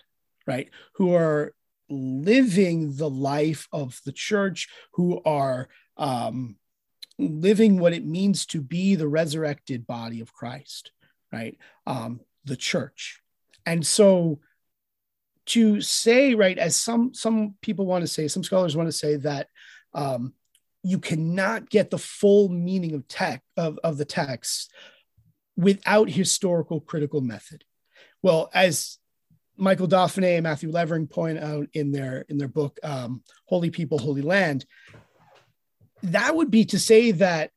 right? 0.47 0.71
Who 0.95 1.15
are 1.15 1.55
living 1.89 2.97
the 2.97 3.09
life 3.09 3.67
of 3.73 3.99
the 4.05 4.13
church, 4.13 4.69
who 4.93 5.23
are 5.25 5.69
um, 5.97 6.57
living 7.19 7.79
what 7.79 7.95
it 7.95 8.05
means 8.05 8.47
to 8.47 8.61
be 8.61 8.95
the 8.95 9.09
resurrected 9.09 9.87
body 9.87 10.21
of 10.21 10.33
Christ, 10.33 10.93
right? 11.33 11.57
Um, 11.87 12.21
the 12.45 12.57
church. 12.57 13.23
And 13.65 13.87
so 13.87 14.41
to 15.49 15.81
say 15.81 16.35
right 16.35 16.59
as 16.59 16.77
some 16.77 17.15
some 17.15 17.55
people 17.63 17.87
want 17.87 18.03
to 18.03 18.07
say 18.09 18.29
some 18.29 18.45
scholars 18.45 18.77
want 18.77 18.87
to 18.89 18.93
say 18.93 19.17
that 19.17 19.49
um, 19.95 20.35
you 20.83 20.99
cannot 20.99 21.71
get 21.71 21.91
the 21.91 21.99
full 21.99 22.49
meaning 22.49 22.95
of 22.95 23.09
tech 23.09 23.43
of, 23.57 23.79
of 23.83 23.97
the 23.97 24.05
text 24.05 24.71
without 25.57 26.09
historical 26.09 26.81
critical 26.81 27.21
method. 27.21 27.65
Well 28.23 28.51
as 28.55 28.99
michael 29.57 29.89
Dauphinais 29.89 30.37
and 30.37 30.45
matthew 30.45 30.71
levering 30.71 31.09
point 31.09 31.39
out 31.39 31.67
in 31.73 31.91
their 31.91 32.25
in 32.29 32.39
their 32.39 32.49
book 32.49 32.79
um, 32.85 33.23
holy 33.47 33.71
people 33.71 33.99
holy 33.99 34.23
land 34.23 34.65
that 36.05 36.37
would 36.37 36.51
be 36.51 36.65
to 36.65 36.79
say 36.79 37.11
that 37.11 37.51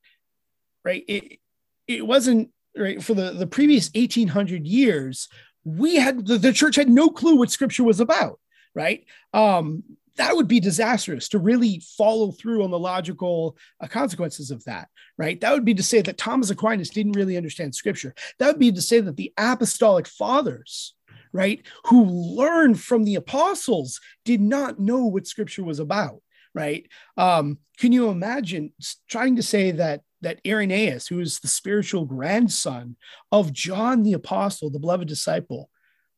right 0.84 1.04
it, 1.08 1.40
it 1.88 2.06
wasn't 2.06 2.50
right 2.76 3.04
for 3.04 3.14
the 3.14 3.32
the 3.32 3.46
previous 3.46 3.92
1800 3.94 4.66
years 4.66 5.30
we 5.64 5.96
had 5.96 6.26
the, 6.26 6.38
the 6.38 6.54
church 6.54 6.76
had 6.76 6.90
no 6.90 7.10
clue 7.10 7.38
what 7.38 7.52
scripture 7.52 7.84
was 7.84 8.00
about, 8.00 8.40
right? 8.74 9.06
Um, 9.34 9.84
that 10.18 10.36
would 10.36 10.48
be 10.48 10.60
disastrous 10.60 11.30
to 11.30 11.40
really 11.40 11.82
follow 11.98 12.32
through 12.32 12.64
on 12.64 12.72
the 12.72 12.80
logical 12.80 13.58
uh, 13.80 13.88
consequences 13.88 14.52
of 14.52 14.64
that, 14.66 14.90
right? 15.18 15.40
That 15.40 15.54
would 15.54 15.66
be 15.66 15.74
to 15.74 15.84
say 15.84 16.02
that 16.02 16.18
Thomas 16.18 16.50
Aquinas 16.50 16.90
didn't 16.90 17.14
really 17.14 17.38
understand 17.38 17.76
scripture. 17.76 18.14
That 18.38 18.48
would 18.48 18.60
be 18.60 18.72
to 18.72 18.82
say 18.82 19.00
that 19.00 19.16
the 19.16 19.34
apostolic 19.38 20.08
fathers, 20.08 20.96
right, 21.32 21.62
who 21.86 22.06
learned 22.06 22.80
from 22.80 23.04
the 23.04 23.16
apostles, 23.16 24.02
did 24.26 24.42
not 24.42 24.80
know 24.80 25.06
what 25.06 25.28
scripture 25.28 25.64
was 25.64 25.80
about, 25.80 26.22
right? 26.54 26.88
Um, 27.18 27.60
can 27.78 27.92
you 27.92 28.10
imagine 28.10 28.74
trying 29.08 29.38
to 29.38 29.44
say 29.44 29.72
that 29.72 30.02
that 30.22 30.40
Irenaeus, 30.46 31.08
who 31.08 31.20
is 31.20 31.40
the 31.40 31.48
spiritual 31.48 32.06
grandson 32.06 32.96
of 33.32 33.54
John 33.54 34.04
the 34.04 34.14
apostle, 34.14 34.70
the 34.70 34.80
beloved 34.80 35.08
disciple, 35.08 35.70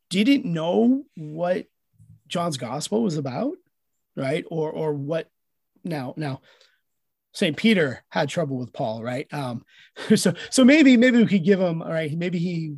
didn't 0.10 0.46
know 0.46 1.04
what 1.16 1.66
John's 2.28 2.58
gospel 2.58 3.04
was 3.04 3.18
about? 3.18 3.54
right? 4.16 4.46
Or 4.50 4.72
or 4.72 4.94
what 4.94 5.30
now 5.84 6.14
now 6.18 6.42
St. 7.34 7.58
Peter 7.58 8.04
had 8.10 8.30
trouble 8.30 8.58
with 8.58 8.74
Paul, 8.74 9.04
right? 9.04 9.32
Um, 9.34 9.66
so 10.16 10.34
so 10.50 10.64
maybe 10.64 10.98
maybe 10.98 11.18
we 11.18 11.28
could 11.28 11.44
give 11.44 11.60
him 11.60 11.82
all 11.82 11.92
right, 11.92 12.12
maybe 12.18 12.40
he 12.40 12.76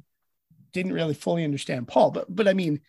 didn't 0.71 0.93
really 0.93 1.13
fully 1.13 1.43
understand 1.43 1.87
Paul, 1.87 2.11
but 2.11 2.33
but 2.33 2.47
I 2.47 2.53
mean 2.53 2.81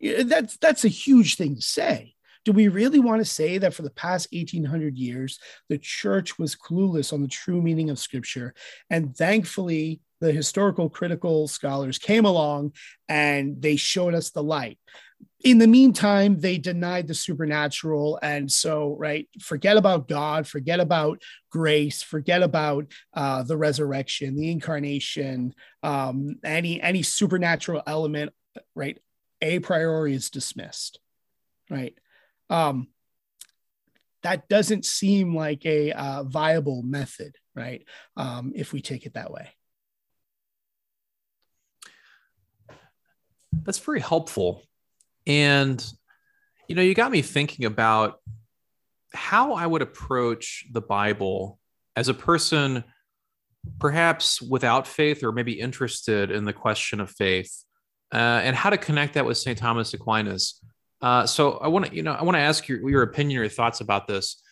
that's 0.00 0.56
that's 0.58 0.84
a 0.84 0.88
huge 0.88 1.36
thing 1.36 1.56
to 1.56 1.62
say. 1.62 2.14
Do 2.44 2.52
we 2.52 2.68
really 2.68 3.00
want 3.00 3.20
to 3.20 3.24
say 3.24 3.58
that 3.58 3.74
for 3.74 3.82
the 3.82 3.90
past 3.90 4.28
1800 4.32 4.96
years, 4.96 5.38
the 5.68 5.78
church 5.78 6.38
was 6.38 6.56
clueless 6.56 7.12
on 7.12 7.22
the 7.22 7.28
true 7.28 7.60
meaning 7.60 7.90
of 7.90 7.98
scripture? 7.98 8.54
And 8.88 9.16
thankfully, 9.16 10.00
the 10.20 10.32
historical 10.32 10.88
critical 10.90 11.48
scholars 11.48 11.98
came 11.98 12.24
along 12.24 12.72
and 13.08 13.60
they 13.60 13.76
showed 13.76 14.14
us 14.14 14.30
the 14.30 14.42
light 14.42 14.78
in 15.42 15.58
the 15.58 15.66
meantime, 15.66 16.38
they 16.38 16.58
denied 16.58 17.06
the 17.06 17.14
supernatural. 17.14 18.18
And 18.22 18.50
so, 18.50 18.96
right, 18.98 19.26
forget 19.40 19.76
about 19.76 20.06
God, 20.06 20.46
forget 20.46 20.80
about 20.80 21.22
grace, 21.50 22.02
forget 22.02 22.42
about 22.42 22.92
uh, 23.14 23.42
the 23.42 23.56
resurrection, 23.56 24.36
the 24.36 24.50
incarnation, 24.50 25.54
um, 25.82 26.36
any 26.44 26.80
any 26.80 27.02
supernatural 27.02 27.82
element, 27.86 28.32
right? 28.74 28.98
A 29.40 29.60
priori 29.60 30.14
is 30.14 30.28
dismissed, 30.28 31.00
right? 31.70 31.96
Um, 32.50 32.88
that 34.22 34.48
doesn't 34.48 34.84
seem 34.84 35.34
like 35.34 35.64
a 35.64 35.92
uh, 35.92 36.24
viable 36.24 36.82
method, 36.82 37.36
right? 37.54 37.84
Um, 38.16 38.52
if 38.54 38.72
we 38.72 38.82
take 38.82 39.06
it 39.06 39.14
that 39.14 39.30
way. 39.30 39.48
That's 43.64 43.78
very 43.78 44.00
helpful. 44.00 44.62
And, 45.26 45.84
you 46.68 46.74
know, 46.74 46.82
you 46.82 46.94
got 46.94 47.10
me 47.10 47.22
thinking 47.22 47.64
about 47.64 48.18
how 49.12 49.54
I 49.54 49.66
would 49.66 49.82
approach 49.82 50.66
the 50.72 50.80
Bible 50.80 51.58
as 51.96 52.08
a 52.08 52.14
person, 52.14 52.84
perhaps 53.78 54.40
without 54.40 54.86
faith 54.86 55.24
or 55.24 55.32
maybe 55.32 55.58
interested 55.58 56.30
in 56.30 56.44
the 56.44 56.52
question 56.52 57.00
of 57.00 57.10
faith, 57.10 57.64
uh, 58.12 58.16
and 58.16 58.54
how 58.54 58.70
to 58.70 58.78
connect 58.78 59.14
that 59.14 59.26
with 59.26 59.38
St. 59.38 59.58
Thomas 59.58 59.94
Aquinas. 59.94 60.60
Uh, 61.02 61.26
so 61.26 61.52
I 61.52 61.68
want 61.68 61.86
to, 61.86 61.94
you 61.94 62.02
know, 62.02 62.12
I 62.12 62.22
want 62.22 62.36
to 62.36 62.40
ask 62.40 62.68
your, 62.68 62.88
your 62.88 63.02
opinion 63.02 63.38
or 63.38 63.42
your 63.42 63.50
thoughts 63.50 63.80
about 63.80 64.06
this. 64.06 64.42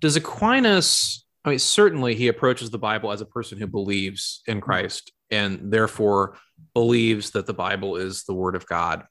Does 0.00 0.16
Aquinas, 0.16 1.24
I 1.44 1.50
mean, 1.50 1.58
certainly 1.58 2.14
he 2.14 2.28
approaches 2.28 2.70
the 2.70 2.78
Bible 2.78 3.12
as 3.12 3.20
a 3.20 3.26
person 3.26 3.58
who 3.58 3.66
believes 3.66 4.42
in 4.46 4.60
Christ 4.60 5.12
and 5.30 5.72
therefore 5.72 6.36
believes 6.74 7.30
that 7.30 7.46
the 7.46 7.54
Bible 7.54 7.96
is 7.96 8.24
the 8.24 8.34
Word 8.34 8.56
of 8.56 8.66
God. 8.66 9.04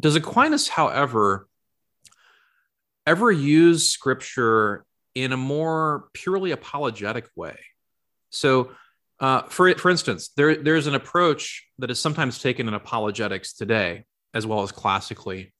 Does 0.00 0.16
Aquinas, 0.16 0.68
however, 0.68 1.48
ever 3.06 3.30
use 3.30 3.88
Scripture 3.88 4.84
in 5.14 5.32
a 5.32 5.36
more 5.36 6.08
purely 6.12 6.52
apologetic 6.52 7.28
way? 7.34 7.58
So, 8.30 8.70
uh, 9.20 9.42
for 9.42 9.74
for 9.74 9.90
instance, 9.90 10.28
there 10.36 10.56
there's 10.56 10.86
an 10.86 10.94
approach 10.94 11.66
that 11.78 11.90
is 11.90 11.98
sometimes 11.98 12.40
taken 12.40 12.68
in 12.68 12.74
apologetics 12.74 13.52
today, 13.52 14.04
as 14.32 14.46
well 14.46 14.62
as 14.62 14.70
classically, 14.70 15.52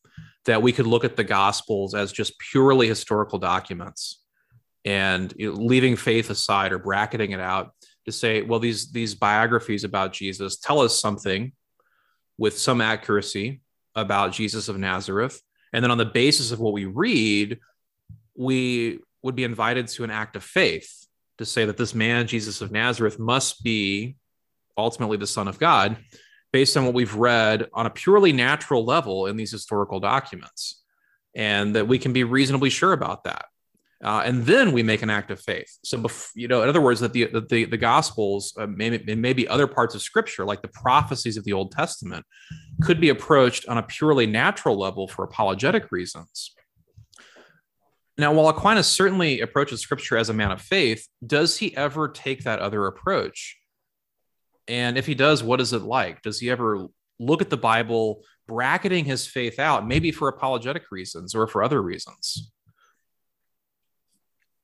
that 0.44 0.62
we 0.62 0.72
could 0.72 0.86
look 0.86 1.04
at 1.04 1.16
the 1.16 1.24
Gospels 1.24 1.94
as 1.94 2.12
just 2.12 2.38
purely 2.38 2.86
historical 2.86 3.38
documents, 3.38 4.22
and 4.84 5.34
you 5.36 5.52
know, 5.52 5.58
leaving 5.58 5.96
faith 5.96 6.30
aside 6.30 6.72
or 6.72 6.78
bracketing 6.78 7.32
it 7.32 7.40
out 7.40 7.72
to 8.04 8.12
say, 8.12 8.42
well, 8.42 8.60
these 8.60 8.92
these 8.92 9.16
biographies 9.16 9.82
about 9.82 10.12
Jesus 10.12 10.58
tell 10.58 10.80
us 10.80 11.00
something 11.00 11.52
with 12.36 12.56
some 12.56 12.80
accuracy 12.80 13.60
about 13.96 14.32
Jesus 14.32 14.68
of 14.68 14.78
Nazareth, 14.78 15.42
and 15.72 15.82
then 15.82 15.90
on 15.90 15.98
the 15.98 16.04
basis 16.04 16.52
of 16.52 16.60
what 16.60 16.72
we 16.72 16.84
read, 16.84 17.58
we 18.36 19.00
would 19.24 19.34
be 19.34 19.42
invited 19.42 19.88
to 19.88 20.04
an 20.04 20.12
act 20.12 20.36
of 20.36 20.44
faith 20.44 21.07
to 21.38 21.44
say 21.44 21.64
that 21.64 21.76
this 21.76 21.94
man 21.94 22.26
Jesus 22.26 22.60
of 22.60 22.70
Nazareth 22.70 23.18
must 23.18 23.62
be 23.62 24.16
ultimately 24.76 25.16
the 25.16 25.26
Son 25.26 25.48
of 25.48 25.58
God, 25.58 25.96
based 26.52 26.76
on 26.76 26.84
what 26.84 26.94
we've 26.94 27.14
read 27.14 27.68
on 27.72 27.86
a 27.86 27.90
purely 27.90 28.32
natural 28.32 28.84
level 28.84 29.26
in 29.26 29.36
these 29.36 29.50
historical 29.50 30.00
documents, 30.00 30.82
and 31.34 31.74
that 31.74 31.88
we 31.88 31.98
can 31.98 32.12
be 32.12 32.24
reasonably 32.24 32.70
sure 32.70 32.92
about 32.92 33.24
that 33.24 33.46
uh, 34.02 34.22
and 34.24 34.44
then 34.46 34.70
we 34.72 34.82
make 34.82 35.02
an 35.02 35.10
act 35.10 35.30
of 35.30 35.40
faith. 35.40 35.78
So, 35.84 35.98
bef- 35.98 36.30
you 36.34 36.46
know, 36.46 36.62
in 36.62 36.68
other 36.68 36.80
words, 36.80 37.00
that 37.00 37.12
the 37.12 37.26
the, 37.48 37.64
the 37.64 37.76
Gospels, 37.76 38.54
uh, 38.56 38.66
maybe 38.66 39.14
maybe 39.16 39.48
other 39.48 39.66
parts 39.66 39.94
of 39.94 40.02
Scripture, 40.02 40.44
like 40.44 40.62
the 40.62 40.68
prophecies 40.68 41.36
of 41.36 41.44
the 41.44 41.52
Old 41.52 41.72
Testament, 41.72 42.24
could 42.80 43.00
be 43.00 43.08
approached 43.08 43.66
on 43.66 43.78
a 43.78 43.82
purely 43.82 44.26
natural 44.26 44.78
level 44.78 45.08
for 45.08 45.24
apologetic 45.24 45.90
reasons. 45.90 46.54
Now, 48.18 48.32
while 48.32 48.48
Aquinas 48.48 48.88
certainly 48.88 49.40
approaches 49.40 49.80
Scripture 49.80 50.16
as 50.16 50.28
a 50.28 50.34
man 50.34 50.50
of 50.50 50.60
faith, 50.60 51.06
does 51.24 51.56
he 51.56 51.76
ever 51.76 52.08
take 52.08 52.42
that 52.44 52.58
other 52.58 52.86
approach? 52.86 53.56
And 54.66 54.98
if 54.98 55.06
he 55.06 55.14
does, 55.14 55.42
what 55.42 55.60
is 55.60 55.72
it 55.72 55.82
like? 55.82 56.20
Does 56.22 56.40
he 56.40 56.50
ever 56.50 56.88
look 57.20 57.40
at 57.40 57.48
the 57.48 57.56
Bible, 57.56 58.22
bracketing 58.48 59.04
his 59.04 59.24
faith 59.24 59.60
out, 59.60 59.86
maybe 59.86 60.10
for 60.10 60.28
apologetic 60.28 60.90
reasons 60.90 61.34
or 61.34 61.46
for 61.46 61.62
other 61.62 61.80
reasons? 61.80 62.50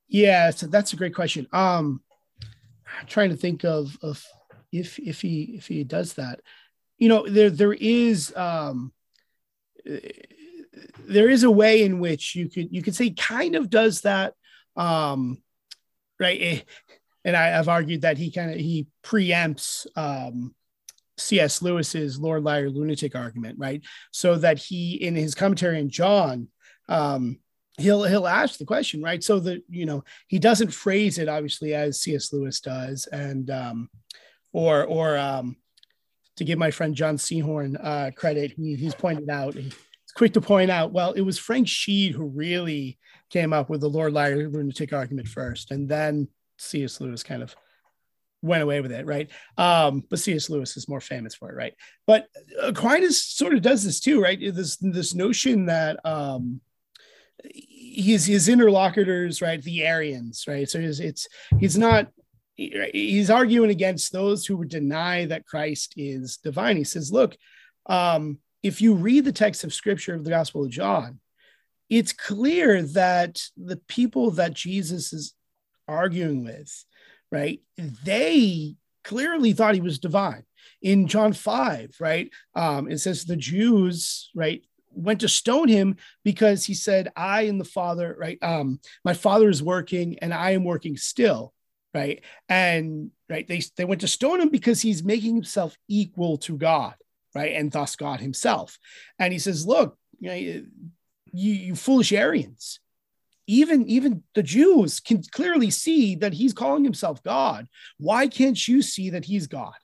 Yeah, 0.09 0.49
so 0.51 0.67
that's 0.67 0.91
a 0.91 0.97
great 0.97 1.15
question. 1.15 1.47
Um, 1.53 2.01
I'm 2.99 3.07
trying 3.07 3.29
to 3.29 3.35
think 3.37 3.63
of 3.63 3.97
of 4.01 4.23
if 4.71 4.99
if 4.99 5.21
he 5.21 5.55
if 5.57 5.67
he 5.67 5.83
does 5.83 6.13
that. 6.13 6.41
You 6.97 7.09
know, 7.09 7.27
there 7.27 7.49
there 7.49 7.73
is 7.73 8.35
um 8.35 8.93
there 11.07 11.29
is 11.29 11.43
a 11.43 11.51
way 11.51 11.83
in 11.83 11.99
which 11.99 12.35
you 12.35 12.49
could 12.49 12.69
you 12.71 12.81
could 12.81 12.95
say 12.95 13.09
kind 13.11 13.55
of 13.55 13.69
does 13.69 14.01
that 14.01 14.33
um 14.75 15.37
right? 16.19 16.39
Eh, 16.41 16.61
and 17.23 17.35
I, 17.35 17.47
have 17.47 17.69
argued 17.69 18.01
that 18.01 18.17
he 18.17 18.31
kind 18.31 18.51
of 18.51 18.57
he 18.57 18.87
preempts 19.03 19.87
um 19.95 20.53
cs 21.17 21.61
lewis's 21.61 22.19
lord 22.19 22.43
liar 22.43 22.69
lunatic 22.69 23.15
argument 23.15 23.57
right? 23.59 23.83
So 24.11 24.35
that 24.37 24.57
he 24.57 24.95
in 24.95 25.15
his 25.15 25.35
commentary 25.35 25.79
on 25.79 25.89
john 25.89 26.47
um 26.89 27.39
he'll 27.77 28.03
he'll 28.03 28.27
ask 28.27 28.57
the 28.57 28.65
question 28.65 29.01
right? 29.01 29.23
So 29.23 29.39
that 29.39 29.63
you 29.69 29.85
know 29.85 30.03
he 30.27 30.39
doesn't 30.39 30.73
phrase 30.73 31.17
it 31.17 31.29
obviously 31.29 31.73
as 31.73 32.01
cs 32.01 32.31
lewis 32.33 32.59
does. 32.59 33.07
And 33.07 33.49
um 33.49 33.89
or 34.51 34.83
or 34.83 35.17
um 35.17 35.57
to 36.37 36.43
give 36.43 36.59
my 36.59 36.71
friend 36.71 36.95
john 36.95 37.17
Sehorn 37.17 37.77
uh 37.81 38.11
credit 38.11 38.51
he, 38.51 38.75
he's 38.75 38.95
pointed 38.95 39.29
out 39.29 39.55
quick 40.15 40.33
to 40.33 40.41
point 40.41 40.71
out 40.71 40.91
well 40.91 41.11
it 41.13 41.21
was 41.21 41.37
frank 41.37 41.67
sheed 41.67 42.13
who 42.13 42.25
really 42.25 42.97
came 43.29 43.53
up 43.53 43.69
with 43.69 43.81
the 43.81 43.89
lord 43.89 44.13
liar 44.13 44.49
lunatic 44.49 44.93
argument 44.93 45.27
first 45.27 45.71
and 45.71 45.89
then 45.89 46.27
cs 46.57 46.99
lewis 47.01 47.23
kind 47.23 47.43
of 47.43 47.55
went 48.45 48.63
away 48.63 48.79
with 48.79 48.91
it, 48.91 49.05
right? 49.05 49.29
Um, 49.57 50.03
but 50.09 50.19
C.S. 50.19 50.49
Lewis 50.49 50.77
is 50.77 50.87
more 50.87 51.01
famous 51.01 51.35
for 51.35 51.49
it, 51.49 51.55
right? 51.55 51.73
But 52.05 52.27
Aquinas 52.61 53.21
sort 53.21 53.53
of 53.53 53.61
does 53.61 53.83
this 53.83 53.99
too, 53.99 54.21
right? 54.21 54.39
This 54.39 54.77
this 54.77 55.15
notion 55.15 55.65
that 55.65 55.99
um, 56.05 56.61
his 57.43 58.25
his 58.25 58.47
interlocutors, 58.47 59.41
right? 59.41 59.61
The 59.61 59.83
Arians, 59.83 60.45
right? 60.47 60.69
So 60.69 60.79
it's, 60.79 60.99
it's 60.99 61.27
he's 61.59 61.77
not 61.77 62.07
he's 62.55 63.29
arguing 63.29 63.69
against 63.69 64.13
those 64.13 64.45
who 64.45 64.55
would 64.57 64.69
deny 64.69 65.25
that 65.25 65.45
Christ 65.45 65.93
is 65.97 66.37
divine. 66.37 66.77
He 66.77 66.85
says, 66.85 67.11
look, 67.11 67.35
um, 67.87 68.37
if 68.65 68.81
you 68.81 68.95
read 68.95 69.23
the 69.23 69.31
text 69.31 69.63
of 69.63 69.71
scripture 69.71 70.15
of 70.15 70.23
the 70.23 70.31
Gospel 70.31 70.63
of 70.63 70.71
John, 70.71 71.19
it's 71.87 72.13
clear 72.13 72.81
that 72.81 73.39
the 73.55 73.77
people 73.77 74.31
that 74.31 74.55
Jesus 74.55 75.13
is 75.13 75.35
arguing 75.87 76.43
with, 76.43 76.83
right, 77.31 77.61
they 77.77 78.75
clearly 79.03 79.53
thought 79.53 79.75
he 79.75 79.81
was 79.81 79.99
divine. 79.99 80.45
In 80.81 81.05
John 81.05 81.31
5, 81.31 81.95
right, 81.99 82.31
um, 82.55 82.89
it 82.89 82.97
says 82.97 83.23
the 83.23 83.35
Jews, 83.35 84.31
right, 84.33 84.63
went 84.89 85.21
to 85.21 85.29
stone 85.29 85.67
him 85.67 85.97
because 86.23 86.65
he 86.65 86.73
said, 86.73 87.11
I 87.15 87.43
and 87.43 87.61
the 87.61 87.65
Father, 87.65 88.15
right? 88.17 88.39
Um, 88.41 88.79
my 89.03 89.13
Father 89.13 89.47
is 89.47 89.61
working 89.61 90.17
and 90.23 90.33
I 90.33 90.51
am 90.51 90.63
working 90.63 90.97
still, 90.97 91.53
right? 91.93 92.23
And 92.49 93.11
right, 93.29 93.47
they 93.47 93.61
they 93.77 93.85
went 93.85 94.01
to 94.01 94.07
stone 94.07 94.41
him 94.41 94.49
because 94.49 94.81
he's 94.81 95.03
making 95.03 95.35
himself 95.35 95.77
equal 95.87 96.37
to 96.39 96.57
God, 96.57 96.95
right, 97.35 97.53
and 97.53 97.71
thus 97.71 97.95
God 97.95 98.19
Himself. 98.19 98.79
And 99.19 99.31
he 99.31 99.39
says, 99.39 99.67
"Look, 99.67 99.97
you, 100.19 100.29
know, 100.29 100.35
you, 100.35 100.63
you 101.33 101.75
foolish 101.75 102.11
Arians." 102.11 102.79
Even 103.47 103.87
even 103.87 104.23
the 104.33 104.41
Jews 104.41 104.99
can 104.99 105.21
clearly 105.21 105.69
see 105.69 106.15
that 106.15 106.33
he's 106.33 106.53
calling 106.53 106.83
himself 106.83 107.21
God. 107.21 107.67
Why 107.99 108.27
can't 108.27 108.67
you 108.67 108.81
see 108.81 109.11
that 109.11 109.25
he's 109.25 109.45
God? 109.45 109.75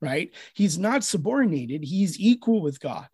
Right? 0.00 0.32
He's 0.54 0.78
not 0.78 1.02
subordinated, 1.02 1.82
he's 1.82 2.20
equal 2.20 2.62
with 2.62 2.78
God. 2.78 3.08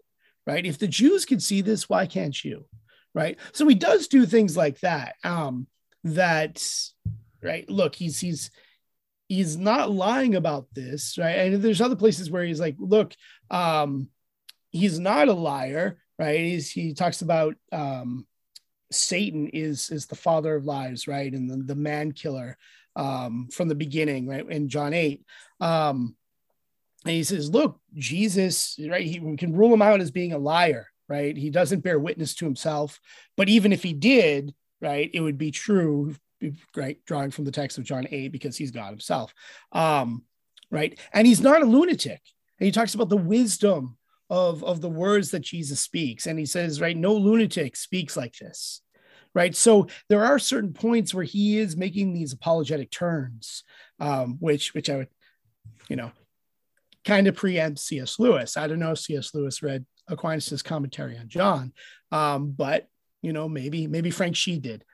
Right? 0.47 0.66
If 0.66 0.78
the 0.78 0.88
Jews 0.88 1.24
can 1.24 1.40
see 1.40 1.62
this, 1.62 1.88
why 1.88 2.05
can't 2.05 2.45
you? 2.45 2.66
Right? 3.14 3.38
So 3.53 3.66
he 3.66 3.74
does 3.74 4.09
do 4.09 4.26
things 4.26 4.59
like 4.59 4.80
that. 4.80 5.14
Um, 5.24 5.68
that 6.05 6.62
right 7.42 7.68
look 7.68 7.95
he's 7.95 8.20
he's 8.20 8.51
he's 9.29 9.57
not 9.57 9.91
lying 9.91 10.35
about 10.35 10.66
this 10.75 11.16
right? 11.18 11.33
And 11.33 11.62
there's 11.62 11.81
other 11.81 11.97
places 11.97 12.31
where 12.31 12.45
he's 12.45 12.61
like 12.61 12.77
look 12.79 13.14
um 13.51 14.09
he's 14.70 14.99
not 14.99 15.29
a 15.29 15.33
liar 15.33 15.99
right? 16.18 16.41
He's, 16.41 16.70
he 16.70 16.95
talks 16.95 17.22
about 17.22 17.55
um 17.72 18.27
satan 18.93 19.49
is 19.49 19.91
is 19.91 20.07
the 20.07 20.14
father 20.14 20.55
of 20.55 20.64
lies 20.64 21.09
right? 21.09 21.33
And 21.33 21.51
the, 21.51 21.57
the 21.57 21.75
man 21.75 22.12
killer 22.12 22.57
um 22.97 23.49
from 23.53 23.68
the 23.68 23.75
beginning 23.75 24.29
right? 24.29 24.49
In 24.49 24.68
john 24.68 24.93
8 24.93 25.25
um 25.61 26.14
and 27.05 27.12
he 27.14 27.25
says 27.25 27.51
look 27.51 27.81
jesus 27.95 28.79
right? 28.89 29.07
He 29.07 29.20
we 29.20 29.37
can 29.37 29.57
rule 29.57 29.72
him 29.72 29.83
out 29.83 30.01
as 30.01 30.11
being 30.11 30.33
a 30.33 30.39
liar 30.39 30.89
right? 31.09 31.37
He 31.37 31.51
doesn't 31.51 31.81
bear 31.81 31.99
witness 31.99 32.35
to 32.37 32.47
himself. 32.47 32.99
But 33.37 33.51
even 33.51 33.72
if 33.72 33.83
he 33.83 33.95
did 33.95 34.55
right 34.81 35.11
it 35.12 35.20
would 35.20 35.39
be 35.39 35.51
true 35.51 36.14
right 36.76 36.99
drawing 37.07 37.30
from 37.30 37.45
the 37.45 37.53
text 37.53 37.78
of 37.78 37.84
john 37.84 38.07
8 38.11 38.32
because 38.32 38.57
he's 38.57 38.70
god 38.70 38.90
himself. 38.90 39.32
Um, 39.72 40.24
right? 40.70 40.99
And 41.12 41.26
he's 41.26 41.40
not 41.40 41.62
a 41.62 41.66
lunatic. 41.66 42.20
And 42.59 42.66
he 42.66 42.72
talks 42.72 42.95
about 42.95 43.09
the 43.09 43.16
wisdom 43.16 43.97
of 44.30 44.64
of 44.64 44.80
the 44.80 44.88
words 44.88 45.30
that 45.30 45.40
jesus 45.40 45.80
speaks. 45.80 46.26
And 46.26 46.38
he 46.38 46.47
says 46.47 46.80
right 46.80 46.97
no 46.97 47.14
lunatic 47.14 47.76
speaks 47.76 48.16
like 48.16 48.36
this 48.38 48.80
right? 49.34 49.57
So 49.57 49.88
there 50.09 50.24
are 50.24 50.38
certain 50.38 50.72
points 50.72 51.12
where 51.12 51.24
he 51.24 51.59
is 51.59 51.76
making 51.76 52.12
these 52.12 52.32
apologetic 52.32 52.90
turns 52.90 53.64
um, 54.01 54.36
which 54.40 54.74
which 54.74 54.90
i 54.90 54.97
would 54.97 55.09
you 55.88 55.97
know 55.97 56.12
kind 57.05 57.26
of 57.26 57.36
preempt 57.36 57.78
cs 57.78 58.18
lewis. 58.18 58.57
I 58.57 58.66
don't 58.66 58.78
know 58.78 58.92
if 58.92 58.99
cs 58.99 59.34
lewis 59.34 59.62
read 59.62 59.84
aquinas's 60.11 60.62
commentary 60.62 61.16
on 61.16 61.28
john 61.28 61.72
um, 62.12 62.51
but 62.51 62.86
you 63.22 63.32
know 63.32 63.49
maybe 63.49 63.86
maybe 63.86 64.11
frank 64.11 64.36
sheed 64.36 64.62
did. 64.62 64.84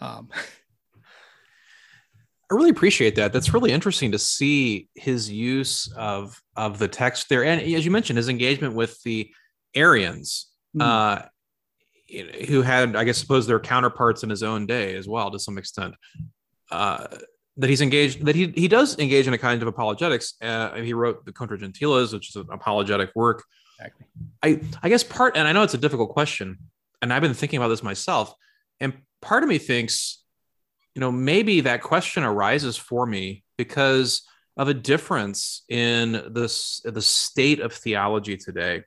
Um, 0.00 0.28
I 2.50 2.54
really 2.54 2.70
appreciate 2.70 3.14
that. 3.16 3.32
That's 3.32 3.54
really 3.54 3.70
interesting 3.70 4.10
to 4.12 4.18
see 4.18 4.88
his 4.94 5.30
use 5.30 5.92
of 5.96 6.40
of 6.56 6.78
the 6.78 6.88
text 6.88 7.28
there, 7.28 7.44
and 7.44 7.60
as 7.60 7.84
you 7.84 7.90
mentioned, 7.90 8.16
his 8.16 8.28
engagement 8.28 8.74
with 8.74 9.00
the 9.04 9.30
Arians, 9.74 10.48
mm. 10.76 10.82
uh, 10.82 11.26
who 12.48 12.62
had, 12.62 12.96
I 12.96 13.04
guess, 13.04 13.18
suppose 13.18 13.46
their 13.46 13.60
counterparts 13.60 14.24
in 14.24 14.30
his 14.30 14.42
own 14.42 14.66
day 14.66 14.96
as 14.96 15.06
well, 15.06 15.30
to 15.30 15.38
some 15.38 15.58
extent. 15.58 15.94
Uh, 16.70 17.06
that 17.56 17.68
he's 17.68 17.82
engaged, 17.82 18.24
that 18.24 18.34
he 18.34 18.52
he 18.56 18.68
does 18.68 18.98
engage 18.98 19.28
in 19.28 19.34
a 19.34 19.38
kind 19.38 19.60
of 19.62 19.68
apologetics. 19.68 20.34
Uh, 20.40 20.74
he 20.76 20.92
wrote 20.92 21.24
the 21.24 21.32
Contra 21.32 21.58
Gentiles, 21.58 22.12
which 22.12 22.30
is 22.30 22.36
an 22.36 22.46
apologetic 22.50 23.10
work. 23.14 23.44
Exactly. 23.78 24.06
I 24.42 24.60
I 24.82 24.88
guess 24.88 25.04
part, 25.04 25.36
and 25.36 25.46
I 25.46 25.52
know 25.52 25.62
it's 25.62 25.74
a 25.74 25.78
difficult 25.78 26.10
question, 26.10 26.58
and 27.00 27.12
I've 27.12 27.22
been 27.22 27.34
thinking 27.34 27.58
about 27.58 27.68
this 27.68 27.82
myself, 27.82 28.34
and 28.80 28.94
part 29.20 29.42
of 29.42 29.48
me 29.48 29.58
thinks 29.58 30.19
you 30.94 31.00
know, 31.00 31.12
maybe 31.12 31.60
that 31.62 31.82
question 31.82 32.24
arises 32.24 32.76
for 32.76 33.06
me 33.06 33.44
because 33.56 34.22
of 34.56 34.68
a 34.68 34.74
difference 34.74 35.62
in 35.68 36.22
this 36.32 36.80
the 36.84 37.02
state 37.02 37.60
of 37.60 37.72
theology 37.72 38.36
today. 38.36 38.82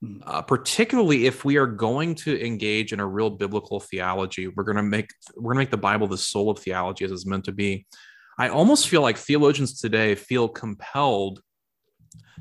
Hmm. 0.00 0.18
Uh, 0.26 0.42
particularly 0.42 1.26
if 1.26 1.44
we 1.44 1.56
are 1.56 1.66
going 1.66 2.14
to 2.16 2.44
engage 2.44 2.92
in 2.92 3.00
a 3.00 3.06
real 3.06 3.30
biblical 3.30 3.80
theology, 3.80 4.48
we're 4.48 4.64
going 4.64 4.76
to 4.76 4.82
make 4.82 5.10
we're 5.36 5.54
going 5.54 5.56
to 5.56 5.62
make 5.62 5.70
the 5.70 5.76
Bible 5.76 6.06
the 6.06 6.18
soul 6.18 6.50
of 6.50 6.58
theology 6.58 7.04
as 7.04 7.12
it's 7.12 7.26
meant 7.26 7.44
to 7.44 7.52
be. 7.52 7.86
I 8.36 8.48
almost 8.48 8.88
feel 8.88 9.02
like 9.02 9.16
theologians 9.16 9.80
today 9.80 10.14
feel 10.16 10.48
compelled 10.48 11.40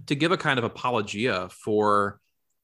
to 0.07 0.15
give 0.15 0.31
a 0.31 0.37
kind 0.37 0.57
of 0.57 0.65
apologia 0.65 1.49
for 1.49 2.19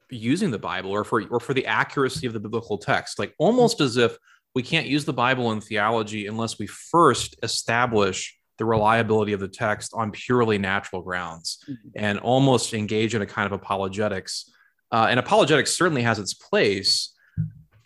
using 0.10 0.50
the 0.50 0.60
Bible 0.60 0.92
or 0.92 1.04
for 1.04 1.24
or 1.30 1.40
for 1.40 1.54
the 1.54 1.68
accuracy 1.68 2.26
of 2.26 2.34
the 2.34 2.40
biblical 2.40 2.78
text, 2.78 3.20
like 3.20 3.34
almost 3.38 3.82
as 3.82 3.98
if 3.98 4.18
we 4.56 4.64
can't 4.64 4.88
use 4.88 5.06
the 5.06 5.14
Bible 5.14 5.52
in 5.52 5.62
theology 5.62 6.28
unless 6.28 6.60
we 6.60 6.68
first 6.68 7.36
establish 7.44 8.38
the 8.58 8.66
reliability 8.66 9.34
of 9.34 9.40
the 9.40 9.48
text 9.48 9.94
on 9.96 10.12
purely 10.12 10.58
natural 10.58 11.02
grounds 11.02 11.64
mm-hmm. 11.64 11.90
and 11.96 12.20
almost 12.20 12.74
engage 12.74 13.16
in 13.16 13.22
a 13.22 13.26
kind 13.26 13.46
of 13.46 13.52
apologetics. 13.54 14.52
Uh, 14.92 15.08
and 15.10 15.20
apologetics 15.20 15.72
certainly 15.72 16.02
has 16.02 16.20
its 16.20 16.34
place, 16.34 17.14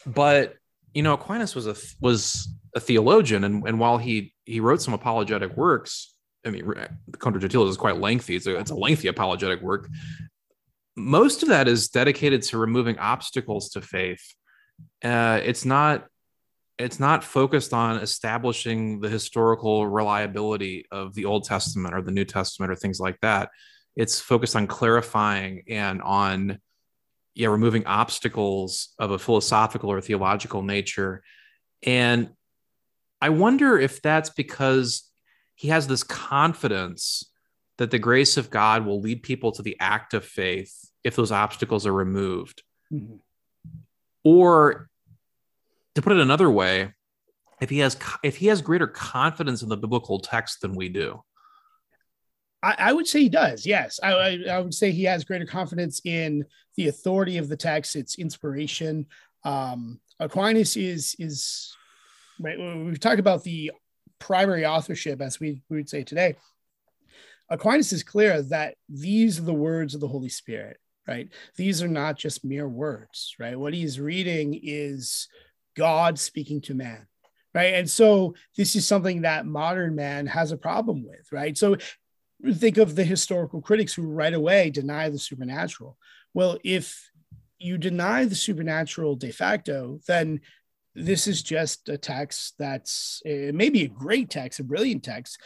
but 0.05 0.55
you 0.93 1.03
know 1.03 1.13
Aquinas 1.13 1.53
was 1.53 1.67
a 1.67 1.75
was 2.01 2.47
a 2.75 2.79
theologian, 2.79 3.43
and, 3.43 3.67
and 3.67 3.79
while 3.79 3.97
he 3.97 4.33
he 4.45 4.59
wrote 4.59 4.81
some 4.81 4.93
apologetic 4.93 5.55
works, 5.57 6.15
I 6.45 6.49
mean, 6.49 6.65
the 7.07 7.17
Contra 7.17 7.41
Gentiles 7.41 7.69
is 7.69 7.77
quite 7.77 7.99
lengthy. 7.99 8.35
It's 8.35 8.47
a, 8.47 8.57
it's 8.57 8.71
a 8.71 8.75
lengthy 8.75 9.07
apologetic 9.09 9.61
work. 9.61 9.89
Most 10.95 11.43
of 11.43 11.49
that 11.49 11.67
is 11.67 11.89
dedicated 11.89 12.41
to 12.43 12.57
removing 12.57 12.97
obstacles 12.99 13.69
to 13.71 13.81
faith. 13.81 14.23
Uh, 15.03 15.39
it's 15.43 15.65
not 15.65 16.07
it's 16.79 16.99
not 16.99 17.23
focused 17.23 17.73
on 17.73 17.97
establishing 17.97 18.99
the 18.99 19.09
historical 19.09 19.87
reliability 19.87 20.85
of 20.91 21.13
the 21.13 21.25
Old 21.25 21.43
Testament 21.43 21.93
or 21.93 22.01
the 22.01 22.11
New 22.11 22.25
Testament 22.25 22.71
or 22.71 22.75
things 22.75 22.99
like 22.99 23.19
that. 23.21 23.49
It's 23.95 24.19
focused 24.19 24.55
on 24.55 24.67
clarifying 24.67 25.63
and 25.69 26.01
on 26.01 26.59
yeah, 27.35 27.47
removing 27.47 27.85
obstacles 27.85 28.89
of 28.99 29.11
a 29.11 29.19
philosophical 29.19 29.91
or 29.91 30.01
theological 30.01 30.61
nature. 30.61 31.23
And 31.81 32.29
I 33.21 33.29
wonder 33.29 33.79
if 33.79 34.01
that's 34.01 34.29
because 34.29 35.09
he 35.55 35.69
has 35.69 35.87
this 35.87 36.03
confidence 36.03 37.31
that 37.77 37.91
the 37.91 37.99
grace 37.99 38.37
of 38.37 38.49
God 38.49 38.85
will 38.85 39.01
lead 39.01 39.23
people 39.23 39.51
to 39.53 39.61
the 39.61 39.77
act 39.79 40.13
of 40.13 40.25
faith 40.25 40.73
if 41.03 41.15
those 41.15 41.31
obstacles 41.31 41.87
are 41.87 41.93
removed. 41.93 42.61
Mm-hmm. 42.91 43.15
Or 44.23 44.89
to 45.95 46.01
put 46.01 46.13
it 46.13 46.19
another 46.19 46.49
way, 46.49 46.93
if 47.61 47.69
he 47.69 47.79
has 47.79 47.97
if 48.23 48.37
he 48.37 48.47
has 48.47 48.61
greater 48.61 48.87
confidence 48.87 49.61
in 49.61 49.69
the 49.69 49.77
biblical 49.77 50.19
text 50.19 50.61
than 50.61 50.75
we 50.75 50.89
do. 50.89 51.23
I, 52.61 52.75
I 52.77 52.93
would 52.93 53.07
say 53.07 53.21
he 53.21 53.29
does. 53.29 53.65
Yes, 53.65 53.99
I, 54.01 54.13
I, 54.13 54.39
I, 54.51 54.59
would 54.59 54.73
say 54.73 54.91
he 54.91 55.03
has 55.03 55.25
greater 55.25 55.45
confidence 55.45 55.99
in 56.05 56.45
the 56.77 56.87
authority 56.87 57.37
of 57.37 57.49
the 57.49 57.57
text, 57.57 57.97
its 57.97 58.17
inspiration. 58.17 59.05
Um, 59.43 59.99
Aquinas 60.19 60.77
is 60.77 61.15
is 61.19 61.75
right. 62.39 62.57
We've 62.57 62.99
talked 62.99 63.19
about 63.19 63.43
the 63.43 63.71
primary 64.19 64.65
authorship, 64.65 65.21
as 65.21 65.39
we, 65.39 65.61
we 65.69 65.77
would 65.77 65.89
say 65.89 66.03
today. 66.03 66.35
Aquinas 67.49 67.91
is 67.91 68.03
clear 68.03 68.41
that 68.43 68.75
these 68.87 69.37
are 69.37 69.43
the 69.43 69.53
words 69.53 69.93
of 69.93 70.01
the 70.01 70.07
Holy 70.07 70.29
Spirit, 70.29 70.77
right? 71.07 71.29
These 71.57 71.83
are 71.83 71.89
not 71.89 72.17
just 72.17 72.45
mere 72.45 72.67
words, 72.67 73.35
right? 73.37 73.59
What 73.59 73.73
he's 73.73 73.99
reading 73.99 74.57
is 74.63 75.27
God 75.75 76.19
speaking 76.19 76.61
to 76.61 76.73
man. 76.73 77.07
Right. 77.53 77.75
And 77.75 77.89
so 77.89 78.33
this 78.57 78.75
is 78.75 78.87
something 78.87 79.21
that 79.21 79.45
modern 79.45 79.93
man 79.93 80.25
has 80.25 80.51
a 80.51 80.57
problem 80.57 81.05
with. 81.05 81.31
Right. 81.31 81.57
So 81.57 81.77
think 82.51 82.77
of 82.77 82.95
the 82.95 83.03
historical 83.03 83.61
critics 83.61 83.93
who 83.93 84.03
right 84.03 84.33
away 84.33 84.69
deny 84.69 85.09
the 85.09 85.19
supernatural. 85.19 85.97
Well, 86.33 86.57
if 86.63 87.11
you 87.59 87.77
deny 87.77 88.25
the 88.25 88.35
supernatural 88.35 89.15
de 89.15 89.31
facto, 89.31 89.99
then 90.07 90.41
this 90.95 91.27
is 91.27 91.41
just 91.41 91.89
a 91.89 91.97
text 91.97 92.55
that's 92.59 93.21
it 93.25 93.55
may 93.55 93.67
a 93.67 93.87
great 93.87 94.29
text, 94.29 94.59
a 94.59 94.63
brilliant 94.63 95.03
text, 95.03 95.39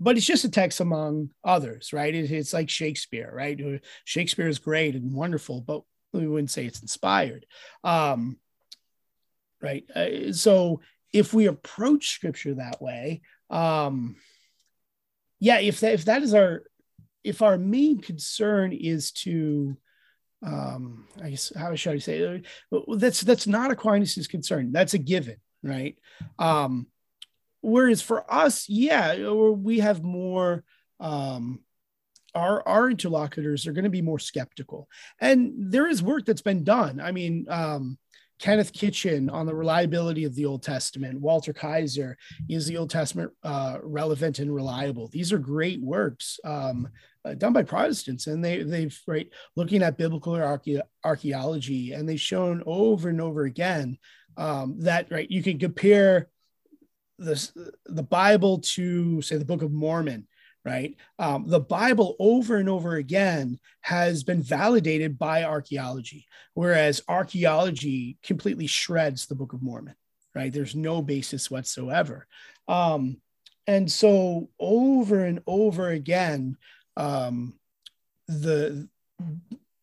but 0.00 0.16
it's 0.16 0.26
just 0.26 0.44
a 0.44 0.50
text 0.50 0.80
among 0.80 1.30
others, 1.44 1.92
right? 1.92 2.14
It, 2.14 2.30
it's 2.30 2.52
like 2.52 2.68
Shakespeare, 2.68 3.30
right? 3.32 3.60
Shakespeare 4.04 4.48
is 4.48 4.58
great 4.58 4.94
and 4.94 5.14
wonderful, 5.14 5.60
but 5.60 5.82
we 6.12 6.26
wouldn't 6.26 6.50
say 6.50 6.64
it's 6.64 6.82
inspired. 6.82 7.46
Um, 7.82 8.38
right? 9.64 9.84
Uh, 9.94 10.32
so 10.32 10.80
if 11.12 11.32
we 11.32 11.46
approach 11.46 12.10
scripture 12.10 12.54
that 12.54 12.80
way, 12.82 13.22
um, 13.50 14.16
yeah, 15.40 15.58
if 15.58 15.80
that 15.80 15.94
if 15.94 16.04
that 16.04 16.22
is 16.22 16.34
our 16.34 16.62
if 17.24 17.40
our 17.42 17.56
main 17.56 18.00
concern 18.00 18.72
is 18.72 19.10
to 19.12 19.76
um, 20.44 21.06
I 21.22 21.30
guess 21.30 21.52
how 21.56 21.74
should 21.74 21.94
I 21.94 21.98
say 21.98 22.18
it? 22.18 22.46
that's 22.98 23.22
that's 23.22 23.46
not 23.46 23.70
Aquinas' 23.70 24.26
concern. 24.26 24.72
That's 24.72 24.94
a 24.94 24.98
given, 24.98 25.36
right? 25.62 25.96
Um, 26.38 26.86
whereas 27.62 28.02
for 28.02 28.30
us, 28.32 28.68
yeah, 28.68 29.30
we 29.30 29.78
have 29.78 30.02
more 30.02 30.64
um, 31.00 31.60
our 32.34 32.66
our 32.68 32.90
interlocutors 32.90 33.66
are 33.66 33.72
going 33.72 33.84
to 33.84 33.90
be 33.90 34.02
more 34.02 34.18
skeptical, 34.18 34.88
and 35.20 35.52
there 35.56 35.86
is 35.86 36.02
work 36.02 36.26
that's 36.26 36.42
been 36.42 36.64
done. 36.64 37.00
I 37.00 37.12
mean, 37.12 37.46
um, 37.48 37.98
Kenneth 38.38 38.72
Kitchen 38.72 39.30
on 39.30 39.46
the 39.46 39.54
reliability 39.54 40.24
of 40.24 40.34
the 40.34 40.44
Old 40.44 40.62
Testament. 40.62 41.20
Walter 41.20 41.52
Kaiser 41.52 42.16
is 42.48 42.66
the 42.66 42.76
Old 42.76 42.90
Testament 42.90 43.32
uh, 43.42 43.78
relevant 43.82 44.38
and 44.38 44.54
reliable. 44.54 45.08
These 45.08 45.32
are 45.32 45.38
great 45.38 45.80
works 45.80 46.38
um, 46.44 46.88
uh, 47.24 47.34
done 47.34 47.52
by 47.52 47.62
Protestants, 47.62 48.26
and 48.26 48.44
they 48.44 48.62
they've 48.62 48.98
right 49.06 49.28
looking 49.56 49.82
at 49.82 49.96
biblical 49.96 50.34
archae- 50.34 50.82
archaeology, 51.04 51.92
and 51.92 52.08
they've 52.08 52.20
shown 52.20 52.62
over 52.66 53.08
and 53.08 53.20
over 53.20 53.44
again 53.44 53.98
um, 54.36 54.76
that 54.80 55.10
right 55.10 55.30
you 55.30 55.42
can 55.42 55.58
compare 55.58 56.28
this 57.18 57.52
the 57.86 58.02
Bible 58.02 58.58
to 58.58 59.22
say 59.22 59.36
the 59.36 59.44
Book 59.44 59.62
of 59.62 59.72
Mormon 59.72 60.26
right? 60.64 60.96
Um, 61.18 61.44
the 61.46 61.60
Bible 61.60 62.16
over 62.18 62.56
and 62.56 62.68
over 62.68 62.96
again 62.96 63.60
has 63.82 64.24
been 64.24 64.42
validated 64.42 65.18
by 65.18 65.44
archaeology, 65.44 66.26
whereas 66.54 67.02
archaeology 67.08 68.16
completely 68.22 68.66
shreds 68.66 69.26
the 69.26 69.34
Book 69.34 69.52
of 69.52 69.62
Mormon, 69.62 69.94
right? 70.34 70.52
There's 70.52 70.74
no 70.74 71.02
basis 71.02 71.50
whatsoever. 71.50 72.26
Um, 72.66 73.18
and 73.66 73.90
so 73.90 74.48
over 74.58 75.24
and 75.24 75.40
over 75.46 75.90
again, 75.90 76.56
um, 76.96 77.54
the 78.28 78.88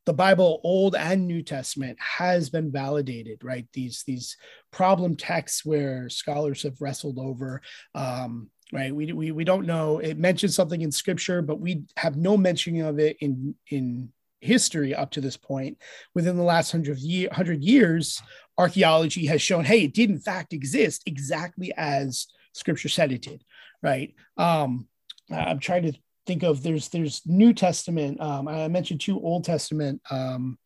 the 0.05 0.13
Bible, 0.13 0.59
Old 0.63 0.95
and 0.95 1.27
New 1.27 1.43
Testament, 1.43 1.97
has 1.99 2.49
been 2.49 2.71
validated, 2.71 3.43
right? 3.43 3.67
These 3.73 4.03
these 4.05 4.36
problem 4.71 5.15
texts 5.15 5.63
where 5.63 6.09
scholars 6.09 6.63
have 6.63 6.82
wrestled 6.82 7.19
over, 7.19 7.61
um, 7.93 8.49
right? 8.72 8.95
We, 8.95 9.11
we 9.13 9.32
we 9.32 9.43
don't 9.43 9.65
know. 9.65 9.99
It 9.99 10.17
mentions 10.17 10.55
something 10.55 10.82
in 10.82 10.91
Scripture, 10.91 11.41
but 11.41 11.59
we 11.59 11.84
have 11.97 12.15
no 12.15 12.38
mentioning 12.38 12.82
of 12.82 12.99
it 12.99 13.17
in 13.19 13.55
in 13.69 14.11
history 14.39 14.95
up 14.95 15.11
to 15.11 15.22
this 15.22 15.38
point. 15.38 15.78
Within 16.15 16.36
the 16.38 16.43
last 16.43 16.72
hundred 16.72 16.99
year, 16.99 17.30
hundred 17.32 17.63
years, 17.63 18.22
archaeology 18.57 19.26
has 19.28 19.41
shown, 19.41 19.63
hey, 19.63 19.84
it 19.84 19.93
did 19.93 20.09
in 20.09 20.19
fact 20.19 20.53
exist 20.53 21.03
exactly 21.05 21.74
as 21.78 22.28
Scripture 22.53 22.89
said 22.89 23.11
it 23.11 23.22
did, 23.22 23.43
right? 23.82 24.13
Um, 24.38 24.88
I'm 25.32 25.59
trying 25.59 25.84
to 25.84 25.93
think 26.26 26.43
of 26.43 26.63
there's 26.63 26.89
there's 26.89 27.22
New 27.26 27.53
Testament. 27.53 28.19
Um, 28.22 28.47
I 28.47 28.67
mentioned 28.67 29.01
two 29.01 29.19
Old 29.19 29.43
Testament 29.43 30.01
um, 30.09 30.57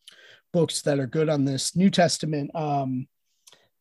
books 0.53 0.81
that 0.83 0.99
are 0.99 1.07
good 1.07 1.29
on 1.29 1.45
this. 1.45 1.75
New 1.75 1.89
Testament. 1.89 2.51
Um, 2.55 3.07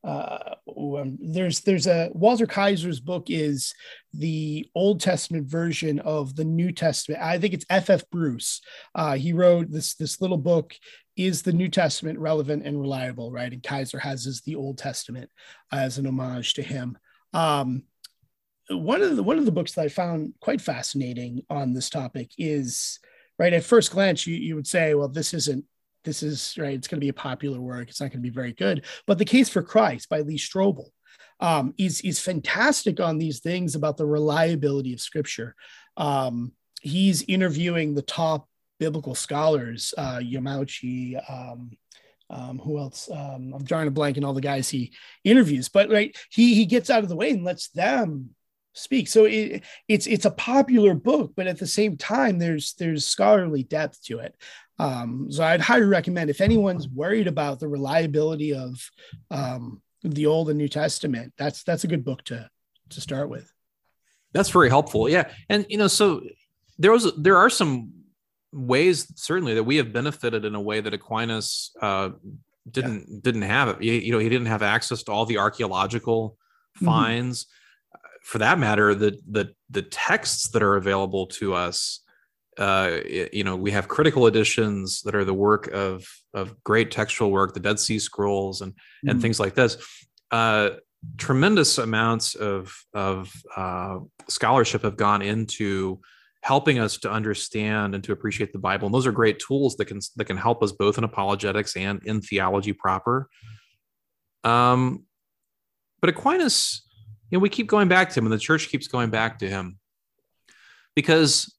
uh, 0.04 0.54
um, 0.68 1.18
there's 1.20 1.60
there's 1.60 1.86
a 1.86 2.10
Walter 2.12 2.46
Kaiser's 2.46 3.00
book 3.00 3.26
is 3.28 3.74
the 4.12 4.68
Old 4.74 5.00
Testament 5.00 5.46
version 5.46 5.98
of 6.00 6.36
the 6.36 6.44
New 6.44 6.72
Testament. 6.72 7.22
I 7.22 7.38
think 7.38 7.54
it's 7.54 7.64
F. 7.70 7.90
F. 7.90 8.08
Bruce. 8.10 8.60
Uh, 8.94 9.14
he 9.14 9.32
wrote 9.32 9.70
this 9.70 9.94
this 9.94 10.20
little 10.20 10.38
book. 10.38 10.74
Is 11.16 11.42
the 11.42 11.52
New 11.52 11.68
Testament 11.68 12.18
relevant 12.18 12.66
and 12.66 12.80
reliable? 12.80 13.30
Right, 13.30 13.52
and 13.52 13.62
Kaiser 13.62 14.00
has 14.00 14.26
as 14.26 14.42
the 14.42 14.56
Old 14.56 14.78
Testament 14.78 15.30
as 15.72 15.96
an 15.96 16.06
homage 16.06 16.54
to 16.54 16.62
him. 16.62 16.98
Um, 17.32 17.84
one 18.68 19.00
of 19.02 19.16
the 19.16 19.22
one 19.22 19.38
of 19.38 19.44
the 19.44 19.52
books 19.52 19.72
that 19.72 19.84
I 19.84 19.88
found 19.88 20.34
quite 20.40 20.60
fascinating 20.60 21.42
on 21.48 21.72
this 21.72 21.88
topic 21.88 22.30
is 22.36 22.98
right 23.38 23.52
at 23.52 23.64
first 23.64 23.90
glance 23.90 24.26
you, 24.26 24.36
you 24.36 24.54
would 24.54 24.66
say 24.66 24.94
well 24.94 25.08
this 25.08 25.34
isn't 25.34 25.64
this 26.04 26.22
is 26.22 26.54
right 26.58 26.74
it's 26.74 26.88
going 26.88 26.98
to 26.98 27.04
be 27.04 27.10
a 27.10 27.14
popular 27.14 27.60
work 27.60 27.88
it's 27.88 28.00
not 28.00 28.10
going 28.10 28.22
to 28.22 28.28
be 28.28 28.30
very 28.30 28.52
good 28.52 28.84
but 29.06 29.18
the 29.18 29.24
case 29.24 29.48
for 29.48 29.62
christ 29.62 30.08
by 30.08 30.20
lee 30.20 30.38
strobel 30.38 30.88
um, 31.40 31.74
is 31.78 32.20
fantastic 32.20 33.00
on 33.00 33.18
these 33.18 33.40
things 33.40 33.74
about 33.74 33.96
the 33.96 34.06
reliability 34.06 34.92
of 34.92 35.00
scripture 35.00 35.54
um, 35.96 36.52
he's 36.80 37.22
interviewing 37.22 37.94
the 37.94 38.02
top 38.02 38.48
biblical 38.78 39.14
scholars 39.14 39.92
uh, 39.98 40.18
yamauchi 40.18 41.18
um, 41.30 41.70
um, 42.30 42.58
who 42.58 42.78
else? 42.78 43.08
Um, 43.10 43.52
I'm 43.54 43.64
drawing 43.64 43.88
a 43.88 43.90
blank 43.90 44.16
in 44.16 44.24
all 44.24 44.32
the 44.32 44.40
guys 44.40 44.68
he 44.68 44.92
interviews, 45.24 45.68
but 45.68 45.90
right, 45.90 46.16
he 46.30 46.54
he 46.54 46.66
gets 46.66 46.90
out 46.90 47.02
of 47.02 47.08
the 47.08 47.16
way 47.16 47.30
and 47.30 47.44
lets 47.44 47.68
them 47.68 48.30
speak. 48.72 49.08
So 49.08 49.24
it, 49.24 49.62
it's 49.88 50.06
it's 50.06 50.24
a 50.24 50.30
popular 50.30 50.94
book, 50.94 51.32
but 51.36 51.46
at 51.46 51.58
the 51.58 51.66
same 51.66 51.96
time, 51.96 52.38
there's 52.38 52.74
there's 52.74 53.06
scholarly 53.06 53.62
depth 53.62 54.02
to 54.04 54.18
it. 54.18 54.34
Um, 54.78 55.30
so 55.30 55.44
I'd 55.44 55.60
highly 55.60 55.86
recommend 55.86 56.30
if 56.30 56.40
anyone's 56.40 56.88
worried 56.88 57.28
about 57.28 57.60
the 57.60 57.68
reliability 57.68 58.54
of 58.54 58.90
um, 59.30 59.82
the 60.02 60.26
Old 60.26 60.48
and 60.48 60.58
New 60.58 60.68
Testament, 60.68 61.32
that's 61.38 61.62
that's 61.62 61.84
a 61.84 61.88
good 61.88 62.04
book 62.04 62.24
to 62.24 62.48
to 62.90 63.00
start 63.00 63.28
with. 63.28 63.50
That's 64.32 64.50
very 64.50 64.68
helpful. 64.68 65.08
Yeah, 65.08 65.30
and 65.48 65.64
you 65.68 65.78
know, 65.78 65.86
so 65.86 66.22
there 66.78 66.90
was 66.92 67.12
there 67.16 67.36
are 67.36 67.50
some 67.50 67.92
ways 68.52 69.12
certainly 69.16 69.54
that 69.54 69.64
we 69.64 69.76
have 69.76 69.92
benefited 69.92 70.44
in 70.44 70.54
a 70.54 70.60
way 70.60 70.80
that 70.80 70.94
Aquinas 70.94 71.72
uh, 71.80 72.10
didn't 72.68 73.06
yeah. 73.08 73.18
didn't 73.22 73.42
have 73.42 73.68
it. 73.68 73.82
You, 73.82 73.92
you, 73.92 74.12
know, 74.12 74.18
he 74.18 74.28
didn't 74.28 74.46
have 74.46 74.62
access 74.62 75.04
to 75.04 75.12
all 75.12 75.24
the 75.24 75.38
archaeological 75.38 76.30
mm-hmm. 76.76 76.84
finds. 76.84 77.44
Mm-hmm 77.44 77.50
for 78.24 78.38
that 78.38 78.58
matter, 78.58 78.94
the 78.94 79.20
the 79.30 79.54
the 79.70 79.82
texts 79.82 80.48
that 80.48 80.62
are 80.62 80.76
available 80.76 81.26
to 81.26 81.54
us, 81.54 82.00
uh, 82.58 82.98
you 83.32 83.44
know, 83.44 83.56
we 83.56 83.70
have 83.70 83.88
critical 83.88 84.26
editions 84.26 85.02
that 85.02 85.14
are 85.14 85.24
the 85.24 85.34
work 85.34 85.68
of 85.68 86.06
of 86.32 86.62
great 86.64 86.90
textual 86.90 87.30
work, 87.30 87.54
the 87.54 87.60
Dead 87.60 87.78
Sea 87.78 87.98
Scrolls, 87.98 88.60
and 88.60 88.72
mm. 88.72 89.10
and 89.10 89.20
things 89.20 89.40
like 89.40 89.54
this. 89.54 89.76
Uh, 90.30 90.70
tremendous 91.16 91.78
amounts 91.78 92.34
of 92.34 92.74
of 92.92 93.32
uh, 93.56 93.98
scholarship 94.28 94.82
have 94.82 94.96
gone 94.96 95.22
into 95.22 96.00
helping 96.42 96.78
us 96.78 96.98
to 96.98 97.10
understand 97.10 97.94
and 97.94 98.04
to 98.04 98.12
appreciate 98.12 98.52
the 98.52 98.58
Bible, 98.58 98.86
and 98.86 98.94
those 98.94 99.06
are 99.06 99.12
great 99.12 99.38
tools 99.38 99.76
that 99.76 99.86
can 99.86 100.00
that 100.16 100.24
can 100.26 100.36
help 100.36 100.62
us 100.62 100.72
both 100.72 100.98
in 100.98 101.04
apologetics 101.04 101.76
and 101.76 102.02
in 102.04 102.20
theology 102.20 102.72
proper. 102.72 103.28
Um, 104.44 105.04
but 106.00 106.10
Aquinas 106.10 106.84
you 107.34 107.38
know, 107.38 107.42
we 107.42 107.48
keep 107.48 107.66
going 107.66 107.88
back 107.88 108.10
to 108.10 108.20
him 108.20 108.26
and 108.26 108.32
the 108.32 108.38
church 108.38 108.68
keeps 108.68 108.86
going 108.86 109.10
back 109.10 109.40
to 109.40 109.48
him 109.48 109.78
because 110.94 111.52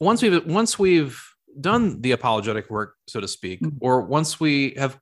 once 0.00 0.22
we've 0.22 0.44
once 0.46 0.78
we've 0.78 1.20
done 1.60 2.00
the 2.00 2.12
apologetic 2.12 2.70
work, 2.70 2.94
so 3.08 3.20
to 3.20 3.28
speak, 3.28 3.60
mm-hmm. 3.60 3.76
or 3.80 4.02
once 4.02 4.38
we 4.38 4.74
have 4.76 4.98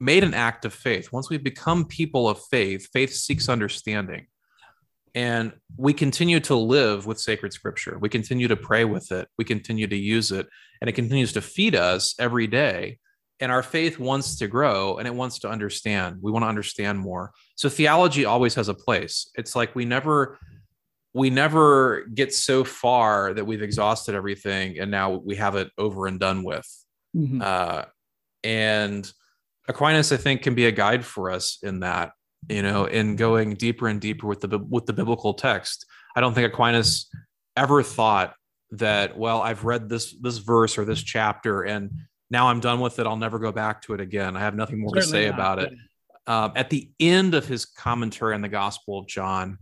made 0.00 0.24
an 0.24 0.34
act 0.34 0.64
of 0.64 0.74
faith, 0.74 1.12
once 1.12 1.30
we've 1.30 1.44
become 1.44 1.84
people 1.84 2.28
of 2.28 2.40
faith, 2.50 2.88
faith 2.92 3.12
seeks 3.12 3.48
understanding. 3.48 4.26
And 5.14 5.52
we 5.76 5.92
continue 5.92 6.40
to 6.40 6.56
live 6.56 7.06
with 7.06 7.20
sacred 7.20 7.52
scripture. 7.52 7.98
We 7.98 8.08
continue 8.08 8.48
to 8.48 8.56
pray 8.56 8.84
with 8.84 9.12
it. 9.12 9.28
We 9.36 9.44
continue 9.44 9.86
to 9.86 9.96
use 9.96 10.32
it. 10.32 10.48
And 10.80 10.88
it 10.88 10.94
continues 10.94 11.34
to 11.34 11.42
feed 11.42 11.76
us 11.76 12.14
every 12.18 12.46
day 12.46 12.98
and 13.42 13.50
our 13.50 13.62
faith 13.62 13.98
wants 13.98 14.36
to 14.36 14.46
grow 14.46 14.98
and 14.98 15.06
it 15.06 15.14
wants 15.14 15.40
to 15.40 15.48
understand 15.48 16.16
we 16.22 16.30
want 16.30 16.44
to 16.44 16.48
understand 16.48 16.98
more 16.98 17.32
so 17.56 17.68
theology 17.68 18.24
always 18.24 18.54
has 18.54 18.68
a 18.68 18.74
place 18.74 19.30
it's 19.34 19.56
like 19.56 19.74
we 19.74 19.84
never 19.84 20.38
we 21.14 21.30
never 21.30 22.06
get 22.14 22.34
so 22.34 22.64
far 22.64 23.34
that 23.34 23.44
we've 23.44 23.62
exhausted 23.62 24.14
everything 24.14 24.78
and 24.78 24.90
now 24.90 25.10
we 25.10 25.36
have 25.36 25.56
it 25.56 25.70
over 25.78 26.06
and 26.06 26.18
done 26.18 26.42
with 26.42 26.68
mm-hmm. 27.16 27.40
uh, 27.42 27.84
and 28.44 29.12
aquinas 29.68 30.10
i 30.12 30.16
think 30.16 30.42
can 30.42 30.54
be 30.54 30.66
a 30.66 30.72
guide 30.72 31.04
for 31.04 31.30
us 31.30 31.58
in 31.62 31.80
that 31.80 32.12
you 32.48 32.62
know 32.62 32.86
in 32.86 33.14
going 33.14 33.54
deeper 33.54 33.88
and 33.88 34.00
deeper 34.00 34.26
with 34.26 34.40
the 34.40 34.58
with 34.58 34.86
the 34.86 34.92
biblical 34.92 35.34
text 35.34 35.86
i 36.16 36.20
don't 36.20 36.34
think 36.34 36.52
aquinas 36.52 37.08
ever 37.56 37.82
thought 37.82 38.34
that 38.72 39.16
well 39.16 39.40
i've 39.40 39.64
read 39.64 39.88
this 39.88 40.16
this 40.20 40.38
verse 40.38 40.76
or 40.76 40.84
this 40.84 41.02
chapter 41.02 41.62
and 41.62 41.90
now 42.32 42.48
I'm 42.48 42.60
done 42.60 42.80
with 42.80 42.98
it. 42.98 43.06
I'll 43.06 43.16
never 43.16 43.38
go 43.38 43.52
back 43.52 43.82
to 43.82 43.94
it 43.94 44.00
again. 44.00 44.36
I 44.36 44.40
have 44.40 44.56
nothing 44.56 44.80
more 44.80 44.88
Certainly 44.88 45.02
to 45.02 45.10
say 45.10 45.30
not. 45.30 45.34
about 45.34 45.58
it. 45.58 45.72
Um, 46.26 46.52
at 46.56 46.70
the 46.70 46.90
end 46.98 47.34
of 47.34 47.46
his 47.46 47.66
commentary 47.66 48.34
on 48.34 48.40
the 48.40 48.48
Gospel 48.48 48.98
of 48.98 49.06
John, 49.06 49.58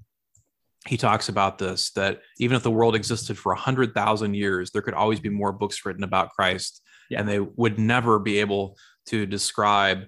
he 0.87 0.97
talks 0.97 1.29
about 1.29 1.59
this 1.59 1.91
that 1.93 2.21
even 2.39 2.57
if 2.57 2.63
the 2.63 2.71
world 2.71 2.95
existed 2.95 3.37
for 3.39 3.53
a 3.53 3.59
hundred 3.59 3.95
thousand 3.95 4.35
years, 4.35 4.71
there 4.71 4.83
could 4.83 4.95
always 4.95 5.21
be 5.21 5.29
more 5.29 5.53
books 5.53 5.85
written 5.85 6.05
about 6.05 6.31
Christ, 6.31 6.83
yeah. 7.11 7.21
and 7.21 7.29
they 7.29 7.39
would 7.39 7.79
never 7.79 8.19
be 8.19 8.39
able 8.39 8.77
to 9.07 9.27
describe 9.27 10.05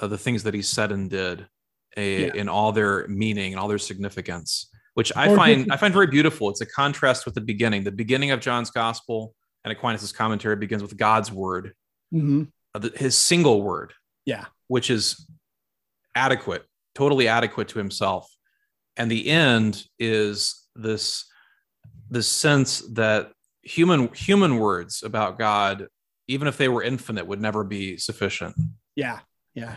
uh, 0.00 0.06
the 0.06 0.18
things 0.18 0.42
that 0.42 0.54
he 0.54 0.62
said 0.62 0.92
and 0.92 1.08
did 1.08 1.46
a, 1.96 2.26
yeah. 2.26 2.32
in 2.34 2.48
all 2.48 2.72
their 2.72 3.06
meaning 3.08 3.52
and 3.52 3.60
all 3.60 3.68
their 3.68 3.78
significance, 3.78 4.70
which 4.94 5.12
I 5.16 5.28
or 5.28 5.36
find 5.36 5.72
I 5.72 5.76
find 5.76 5.94
very 5.94 6.08
beautiful. 6.08 6.50
It's 6.50 6.60
a 6.60 6.66
contrast 6.66 7.24
with 7.24 7.34
the 7.34 7.40
beginning. 7.40 7.84
The 7.84 7.92
beginning 7.92 8.32
of 8.32 8.40
John's 8.40 8.70
Gospel 8.70 9.34
and 9.64 9.72
Aquinas' 9.72 10.12
commentary 10.12 10.56
begins 10.56 10.82
with 10.82 10.96
God's 10.96 11.30
word, 11.30 11.72
mm-hmm. 12.12 12.44
his 12.96 13.16
single 13.16 13.62
word, 13.62 13.92
yeah, 14.24 14.46
which 14.66 14.90
is 14.90 15.28
adequate, 16.14 16.64
totally 16.94 17.28
adequate 17.28 17.68
to 17.68 17.78
himself, 17.78 18.28
and 18.96 19.10
the 19.10 19.28
end 19.28 19.84
is 19.98 20.66
this 20.74 21.26
this 22.10 22.28
sense 22.28 22.80
that 22.92 23.32
human 23.62 24.12
human 24.14 24.58
words 24.58 25.02
about 25.02 25.38
God, 25.38 25.88
even 26.28 26.48
if 26.48 26.56
they 26.56 26.68
were 26.68 26.82
infinite, 26.82 27.26
would 27.26 27.40
never 27.40 27.64
be 27.64 27.96
sufficient. 27.96 28.54
Yeah, 28.94 29.20
yeah, 29.54 29.76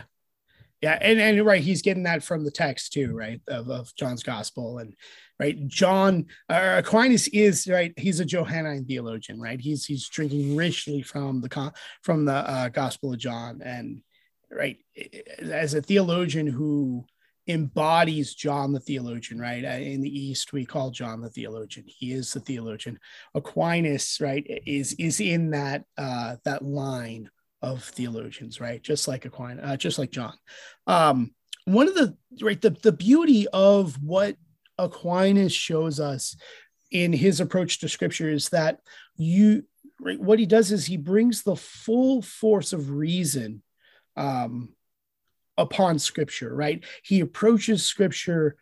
yeah, 0.80 0.98
and 1.00 1.20
and 1.20 1.44
right, 1.44 1.62
he's 1.62 1.82
getting 1.82 2.04
that 2.04 2.22
from 2.22 2.44
the 2.44 2.50
text 2.50 2.92
too, 2.92 3.14
right, 3.14 3.40
of, 3.48 3.68
of 3.68 3.94
John's 3.96 4.22
gospel, 4.22 4.78
and 4.78 4.94
right, 5.38 5.68
John 5.68 6.26
uh, 6.48 6.82
Aquinas 6.84 7.28
is 7.28 7.68
right. 7.68 7.92
He's 7.98 8.20
a 8.20 8.24
Johannine 8.24 8.86
theologian, 8.86 9.40
right? 9.40 9.60
He's 9.60 9.84
he's 9.84 10.08
drinking 10.08 10.56
richly 10.56 11.02
from 11.02 11.42
the 11.42 11.72
from 12.02 12.24
the 12.24 12.32
uh, 12.34 12.68
Gospel 12.70 13.12
of 13.12 13.18
John, 13.18 13.60
and 13.62 14.02
right 14.50 14.78
as 15.40 15.74
a 15.74 15.82
theologian 15.82 16.46
who 16.46 17.04
embodies 17.46 18.34
John 18.34 18.72
the 18.72 18.80
theologian, 18.80 19.40
right? 19.40 19.64
Uh, 19.64 19.68
in 19.68 20.00
the 20.00 20.20
East, 20.20 20.52
we 20.52 20.64
call 20.64 20.90
John 20.90 21.20
the 21.20 21.30
theologian. 21.30 21.86
He 21.88 22.12
is 22.12 22.32
the 22.32 22.40
theologian. 22.40 22.98
Aquinas, 23.34 24.18
right, 24.20 24.44
is 24.66 24.92
is 24.94 25.20
in 25.20 25.50
that 25.50 25.84
uh, 25.98 26.36
that 26.44 26.62
line 26.62 27.30
of 27.62 27.82
theologians, 27.84 28.60
right? 28.60 28.82
Just 28.82 29.08
like 29.08 29.24
Aquinas, 29.24 29.64
uh, 29.64 29.76
just 29.76 29.98
like 29.98 30.10
John. 30.10 30.34
Um, 30.86 31.32
one 31.64 31.88
of 31.88 31.94
the 31.94 32.16
right 32.40 32.60
the 32.60 32.70
the 32.70 32.92
beauty 32.92 33.46
of 33.48 33.96
what 34.02 34.36
Aquinas 34.78 35.52
shows 35.52 36.00
us 36.00 36.36
in 36.90 37.12
his 37.12 37.40
approach 37.40 37.80
to 37.80 37.88
Scripture 37.88 38.30
is 38.30 38.48
that 38.50 38.80
you 39.16 39.64
right, 40.00 40.20
what 40.20 40.38
he 40.38 40.46
does 40.46 40.72
is 40.72 40.86
he 40.86 40.96
brings 40.96 41.42
the 41.42 41.56
full 41.56 42.22
force 42.22 42.72
of 42.72 42.90
reason 42.90 43.62
um, 44.16 44.70
upon 45.60 45.98
scripture, 45.98 46.54
right? 46.54 46.84
He 47.02 47.20
approaches 47.20 47.84
scripture 47.84 48.56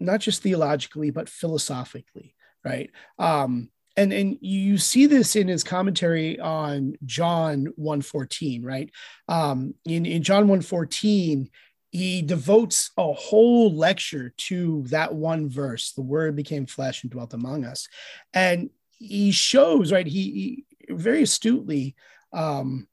not 0.00 0.20
just 0.20 0.42
theologically, 0.42 1.10
but 1.10 1.28
philosophically, 1.28 2.34
right? 2.64 2.90
Um, 3.18 3.70
and, 3.96 4.12
and 4.12 4.38
you 4.40 4.78
see 4.78 5.06
this 5.06 5.36
in 5.36 5.46
his 5.46 5.62
commentary 5.62 6.40
on 6.40 6.94
John 7.04 7.66
114, 7.76 8.64
right? 8.64 8.90
Um, 9.28 9.74
in, 9.84 10.06
in 10.06 10.22
John 10.22 10.48
114, 10.48 11.50
he 11.90 12.22
devotes 12.22 12.92
a 12.96 13.12
whole 13.12 13.74
lecture 13.74 14.32
to 14.36 14.84
that 14.88 15.12
one 15.12 15.48
verse 15.50 15.92
the 15.92 16.02
word 16.02 16.36
became 16.36 16.64
flesh 16.66 17.02
and 17.02 17.10
dwelt 17.10 17.34
among 17.34 17.64
us 17.64 17.88
and 18.32 18.70
he 18.98 19.32
shows 19.32 19.90
right 19.90 20.06
he, 20.06 20.64
he 20.88 20.94
very 20.94 21.22
astutely 21.22 21.96
um, 22.32 22.86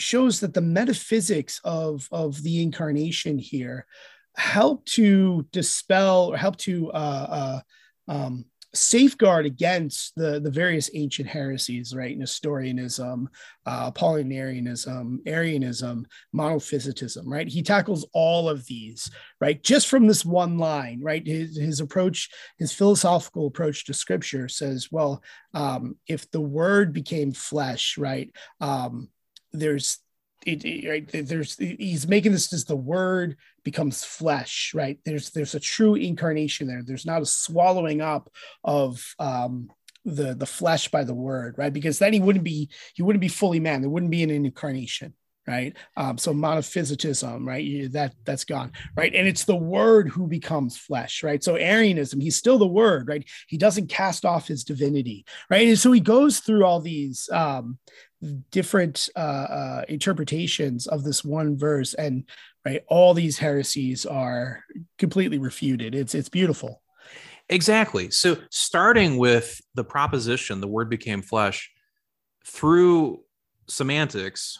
shows 0.00 0.40
that 0.40 0.54
the 0.54 0.60
metaphysics 0.60 1.60
of 1.64 2.08
of 2.10 2.42
the 2.42 2.62
incarnation 2.62 3.38
here 3.38 3.86
help 4.36 4.84
to 4.86 5.46
dispel 5.52 6.32
or 6.32 6.36
help 6.36 6.56
to 6.56 6.90
uh, 6.92 7.26
uh, 8.08 8.12
um, 8.12 8.44
safeguard 8.72 9.46
against 9.46 10.14
the 10.14 10.40
the 10.40 10.50
various 10.50 10.90
ancient 10.94 11.28
heresies, 11.28 11.94
right? 11.94 12.16
Nestorianism, 12.16 13.28
uh, 13.66 13.90
Apollinarianism, 13.90 15.18
Arianism, 15.26 16.06
monophysitism, 16.34 17.24
right? 17.26 17.48
He 17.48 17.62
tackles 17.62 18.06
all 18.12 18.48
of 18.48 18.66
these, 18.66 19.10
right? 19.40 19.60
Just 19.62 19.88
from 19.88 20.06
this 20.06 20.24
one 20.24 20.58
line, 20.58 21.00
right? 21.02 21.26
His, 21.26 21.56
his 21.56 21.80
approach, 21.80 22.30
his 22.58 22.72
philosophical 22.72 23.46
approach 23.46 23.84
to 23.86 23.94
Scripture 23.94 24.48
says, 24.48 24.88
well, 24.90 25.22
um, 25.52 25.96
if 26.06 26.30
the 26.30 26.40
Word 26.40 26.92
became 26.92 27.32
flesh, 27.32 27.98
right? 27.98 28.30
Um, 28.60 29.08
there's 29.52 29.98
it, 30.46 30.64
it, 30.64 30.88
right 30.88 31.26
there's 31.26 31.56
he's 31.58 32.08
making 32.08 32.32
this 32.32 32.52
as 32.52 32.64
the 32.64 32.76
word 32.76 33.36
becomes 33.62 34.04
flesh 34.04 34.72
right? 34.74 34.98
There's 35.04 35.30
there's 35.30 35.54
a 35.54 35.60
true 35.60 35.94
incarnation 35.94 36.66
there. 36.66 36.82
There's 36.84 37.06
not 37.06 37.22
a 37.22 37.26
swallowing 37.26 38.00
up 38.00 38.30
of 38.64 39.14
um 39.18 39.70
the 40.04 40.34
the 40.34 40.46
flesh 40.46 40.88
by 40.88 41.04
the 41.04 41.14
word 41.14 41.56
right? 41.58 41.72
Because 41.72 41.98
then 41.98 42.12
he 42.12 42.20
wouldn't 42.20 42.44
be 42.44 42.70
he 42.94 43.02
wouldn't 43.02 43.20
be 43.20 43.28
fully 43.28 43.60
man. 43.60 43.80
There 43.80 43.90
wouldn't 43.90 44.10
be 44.10 44.22
an 44.22 44.30
incarnation 44.30 45.14
right? 45.46 45.76
Um 45.96 46.16
so 46.16 46.32
monophysitism 46.32 47.46
right? 47.46 47.92
That 47.92 48.14
that's 48.24 48.44
gone 48.44 48.72
right? 48.96 49.14
And 49.14 49.28
it's 49.28 49.44
the 49.44 49.56
word 49.56 50.08
who 50.08 50.26
becomes 50.26 50.78
flesh 50.78 51.22
right? 51.22 51.44
So 51.44 51.56
arianism 51.56 52.18
he's 52.18 52.36
still 52.36 52.58
the 52.58 52.66
word 52.66 53.08
right? 53.08 53.28
He 53.46 53.58
doesn't 53.58 53.88
cast 53.88 54.24
off 54.24 54.48
his 54.48 54.64
divinity 54.64 55.26
right? 55.50 55.68
And 55.68 55.78
so 55.78 55.92
he 55.92 56.00
goes 56.00 56.40
through 56.40 56.64
all 56.64 56.80
these 56.80 57.28
um 57.30 57.78
different 58.50 59.08
uh, 59.16 59.18
uh, 59.18 59.84
interpretations 59.88 60.86
of 60.86 61.04
this 61.04 61.24
one 61.24 61.56
verse, 61.56 61.94
and 61.94 62.24
right, 62.64 62.82
all 62.88 63.14
these 63.14 63.38
heresies 63.38 64.04
are 64.06 64.64
completely 64.98 65.38
refuted. 65.38 65.94
It's 65.94 66.14
it's 66.14 66.28
beautiful. 66.28 66.82
Exactly. 67.48 68.10
So 68.10 68.36
starting 68.50 69.18
with 69.18 69.60
the 69.74 69.84
proposition, 69.84 70.60
the 70.60 70.68
word 70.68 70.88
became 70.88 71.22
flesh, 71.22 71.70
through 72.44 73.20
semantics, 73.66 74.58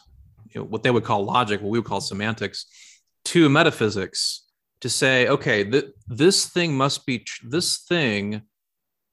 you 0.49 0.59
know, 0.59 0.67
what 0.67 0.83
they 0.83 0.91
would 0.91 1.05
call 1.05 1.23
logic, 1.23 1.61
what 1.61 1.69
we 1.69 1.79
would 1.79 1.87
call 1.87 2.01
semantics, 2.01 2.65
to 3.25 3.47
metaphysics, 3.47 4.43
to 4.81 4.89
say, 4.89 5.27
okay, 5.27 5.63
th- 5.63 5.93
this 6.07 6.47
thing 6.47 6.75
must 6.75 7.05
be 7.05 7.19
tr- 7.19 7.47
this 7.47 7.77
thing 7.77 8.41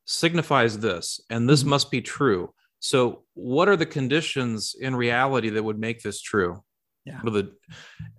signifies 0.06 0.78
this, 0.78 1.20
and 1.30 1.48
this 1.48 1.60
mm-hmm. 1.60 1.70
must 1.70 1.90
be 1.90 2.00
true 2.00 2.52
so, 2.80 3.24
what 3.34 3.68
are 3.68 3.76
the 3.76 3.86
conditions 3.86 4.76
in 4.78 4.94
reality 4.94 5.50
that 5.50 5.62
would 5.62 5.78
make 5.78 6.02
this 6.02 6.20
true? 6.20 6.62
Yeah. 7.04 7.18
What 7.22 7.32
the, 7.32 7.52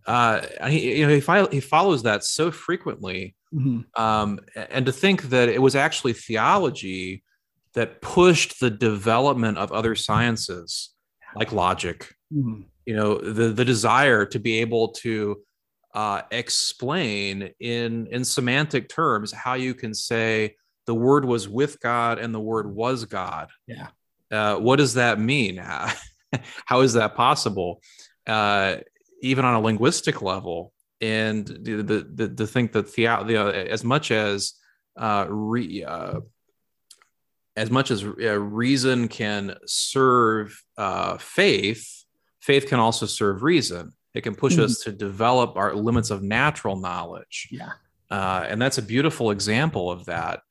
uh, 0.05 0.68
he, 0.68 0.99
you 0.99 1.07
know, 1.07 1.14
he, 1.14 1.22
fo- 1.22 1.49
he 1.49 1.60
follows 1.60 2.03
that 2.03 2.24
so 2.24 2.51
frequently. 2.51 3.36
Mm-hmm. 3.53 4.01
Um, 4.01 4.39
and 4.55 4.86
to 4.86 4.91
think 4.91 5.24
that 5.30 5.49
it 5.49 5.62
was 5.62 5.76
actually 5.76 6.14
theology 6.14 7.24
that 7.74 8.01
pushed 8.01 8.60
the 8.60 8.70
development 8.70 9.57
of 9.57 9.72
other 9.72 9.95
sciences 9.95 10.91
like 11.36 11.51
logic, 11.51 12.16
mm-hmm. 12.34 12.62
you 12.86 12.95
know, 12.95 13.18
the, 13.18 13.49
the 13.49 13.66
desire 13.66 14.26
to 14.26 14.39
be 14.39 14.60
able 14.60 14.89
to 14.89 15.38
uh, 15.93 16.24
explain 16.32 17.51
in, 17.60 18.07
in 18.07 18.26
semantic 18.26 18.89
terms 18.89 19.32
how 19.32 19.53
you 19.53 19.74
can 19.74 19.93
say 19.93 20.55
the 20.86 20.95
word 20.95 21.26
was 21.26 21.47
with 21.47 21.80
God 21.80 22.18
and 22.18 22.34
the 22.34 22.39
word 22.39 22.74
was 22.74 23.05
God. 23.05 23.49
Yeah 23.68 23.88
uh, 24.32 24.56
what 24.58 24.78
does 24.78 24.96
that 24.96 25.20
mean? 25.20 25.58
How 26.66 26.82
is 26.82 26.94
that 26.94 27.16
possible? 27.16 27.82
Uh, 28.28 28.78
even 29.22 29.46
on 29.46 29.56
a 29.56 29.60
linguistic 29.60 30.22
level, 30.22 30.74
and 31.02 31.48
the 31.48 31.82
the, 31.82 32.28
the, 32.28 32.48
think 32.48 32.74
that 32.74 32.94
the, 32.94 33.06
the 33.26 33.38
uh, 33.38 33.52
as 33.52 33.84
much 33.84 34.12
as 34.12 34.54
uh, 34.98 35.26
re, 35.30 35.84
uh, 35.84 36.20
as 37.56 37.72
much 37.72 37.92
as 37.92 38.04
uh, 38.04 38.40
reason 38.40 39.08
can 39.08 39.56
serve 39.66 40.64
faith, 41.20 42.06
faith 42.40 42.68
can 42.68 42.80
also 42.80 43.06
serve 43.06 43.44
reason. 43.44 43.94
It 44.14 44.22
can 44.22 44.36
push 44.36 44.54
mm-hmm. 44.54 44.64
us 44.64 44.80
to 44.82 44.92
develop 44.92 45.56
our 45.56 45.74
limits 45.76 46.10
of 46.10 46.22
natural 46.24 46.76
knowledge. 46.76 47.48
Yeah. 47.52 47.72
and 48.10 48.62
that's 48.62 48.78
a 48.78 48.82
beautiful 48.82 49.32
example 49.32 49.92
of 49.92 50.06
that 50.06 50.42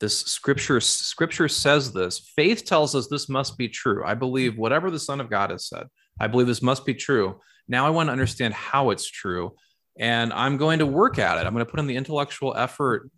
this 0.00 0.20
scripture 0.20 0.80
scripture 0.80 1.48
says 1.48 1.92
this 1.92 2.18
faith 2.36 2.64
tells 2.64 2.94
us 2.94 3.08
this 3.08 3.28
must 3.28 3.56
be 3.56 3.68
true. 3.68 4.04
I 4.04 4.14
believe 4.14 4.58
whatever 4.58 4.90
the 4.90 4.98
son 4.98 5.20
of 5.20 5.30
god 5.30 5.50
has 5.50 5.66
said 5.66 5.86
i 6.20 6.26
believe 6.26 6.46
this 6.46 6.62
must 6.62 6.84
be 6.84 6.94
true. 6.94 7.40
Now 7.68 7.86
i 7.86 7.90
want 7.90 8.08
to 8.08 8.12
understand 8.12 8.54
how 8.54 8.90
it's 8.90 9.10
true 9.10 9.54
and 9.98 10.32
i'm 10.32 10.56
going 10.56 10.80
to 10.80 10.86
work 10.86 11.18
at 11.18 11.38
it. 11.38 11.46
I'm 11.46 11.54
going 11.54 11.64
to 11.64 11.70
put 11.70 11.80
in 11.80 11.86
the 11.86 11.96
intellectual 11.96 12.54
effort 12.56 13.10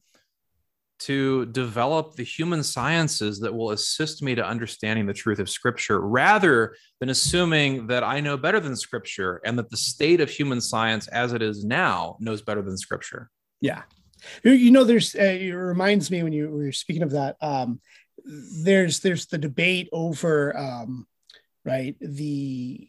to 1.00 1.46
develop 1.46 2.16
the 2.16 2.24
human 2.24 2.64
sciences 2.64 3.38
that 3.38 3.54
will 3.54 3.70
assist 3.70 4.20
me 4.20 4.34
to 4.34 4.44
understanding 4.44 5.06
the 5.06 5.12
truth 5.12 5.38
of 5.38 5.48
scripture 5.48 6.00
rather 6.00 6.74
than 6.98 7.08
assuming 7.08 7.86
that 7.86 8.02
i 8.02 8.20
know 8.20 8.36
better 8.36 8.58
than 8.58 8.74
scripture 8.74 9.40
and 9.44 9.58
that 9.58 9.70
the 9.70 9.76
state 9.76 10.20
of 10.20 10.28
human 10.28 10.60
science 10.60 11.06
as 11.08 11.32
it 11.32 11.42
is 11.42 11.64
now 11.64 12.16
knows 12.20 12.42
better 12.42 12.62
than 12.62 12.76
scripture. 12.76 13.30
Yeah 13.60 13.82
you 14.42 14.70
know, 14.70 14.84
there's 14.84 15.14
uh, 15.14 15.22
it 15.22 15.52
reminds 15.52 16.10
me 16.10 16.22
when 16.22 16.32
you 16.32 16.50
were 16.50 16.72
speaking 16.72 17.02
of 17.02 17.12
that. 17.12 17.36
Um, 17.40 17.80
there's 18.24 19.00
there's 19.00 19.26
the 19.26 19.38
debate 19.38 19.88
over 19.92 20.56
um, 20.56 21.06
right 21.64 21.96
the 22.00 22.88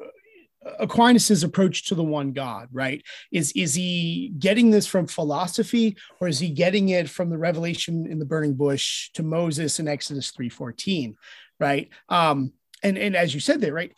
uh, 0.00 0.86
Aquinas's 0.86 1.42
approach 1.44 1.86
to 1.88 1.94
the 1.94 2.04
one 2.04 2.32
God, 2.32 2.68
right? 2.72 3.02
Is 3.30 3.52
is 3.52 3.74
he 3.74 4.32
getting 4.38 4.70
this 4.70 4.86
from 4.86 5.06
philosophy 5.06 5.96
or 6.20 6.28
is 6.28 6.38
he 6.38 6.50
getting 6.50 6.88
it 6.90 7.08
from 7.08 7.30
the 7.30 7.38
revelation 7.38 8.06
in 8.06 8.18
the 8.18 8.24
burning 8.24 8.54
bush 8.54 9.10
to 9.14 9.22
Moses 9.22 9.78
in 9.78 9.88
Exodus 9.88 10.32
3:14, 10.32 11.16
right? 11.60 11.88
Um, 12.08 12.52
and 12.82 12.96
and 12.96 13.16
as 13.16 13.34
you 13.34 13.40
said 13.40 13.60
there, 13.60 13.74
right? 13.74 13.92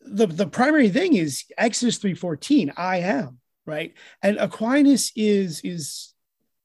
The 0.00 0.26
the 0.26 0.46
primary 0.46 0.88
thing 0.88 1.14
is 1.14 1.44
Exodus 1.56 1.98
3:14, 1.98 2.72
I 2.76 2.98
am, 2.98 3.38
right? 3.66 3.94
And 4.22 4.38
Aquinas 4.38 5.12
is 5.16 5.60
is 5.64 6.14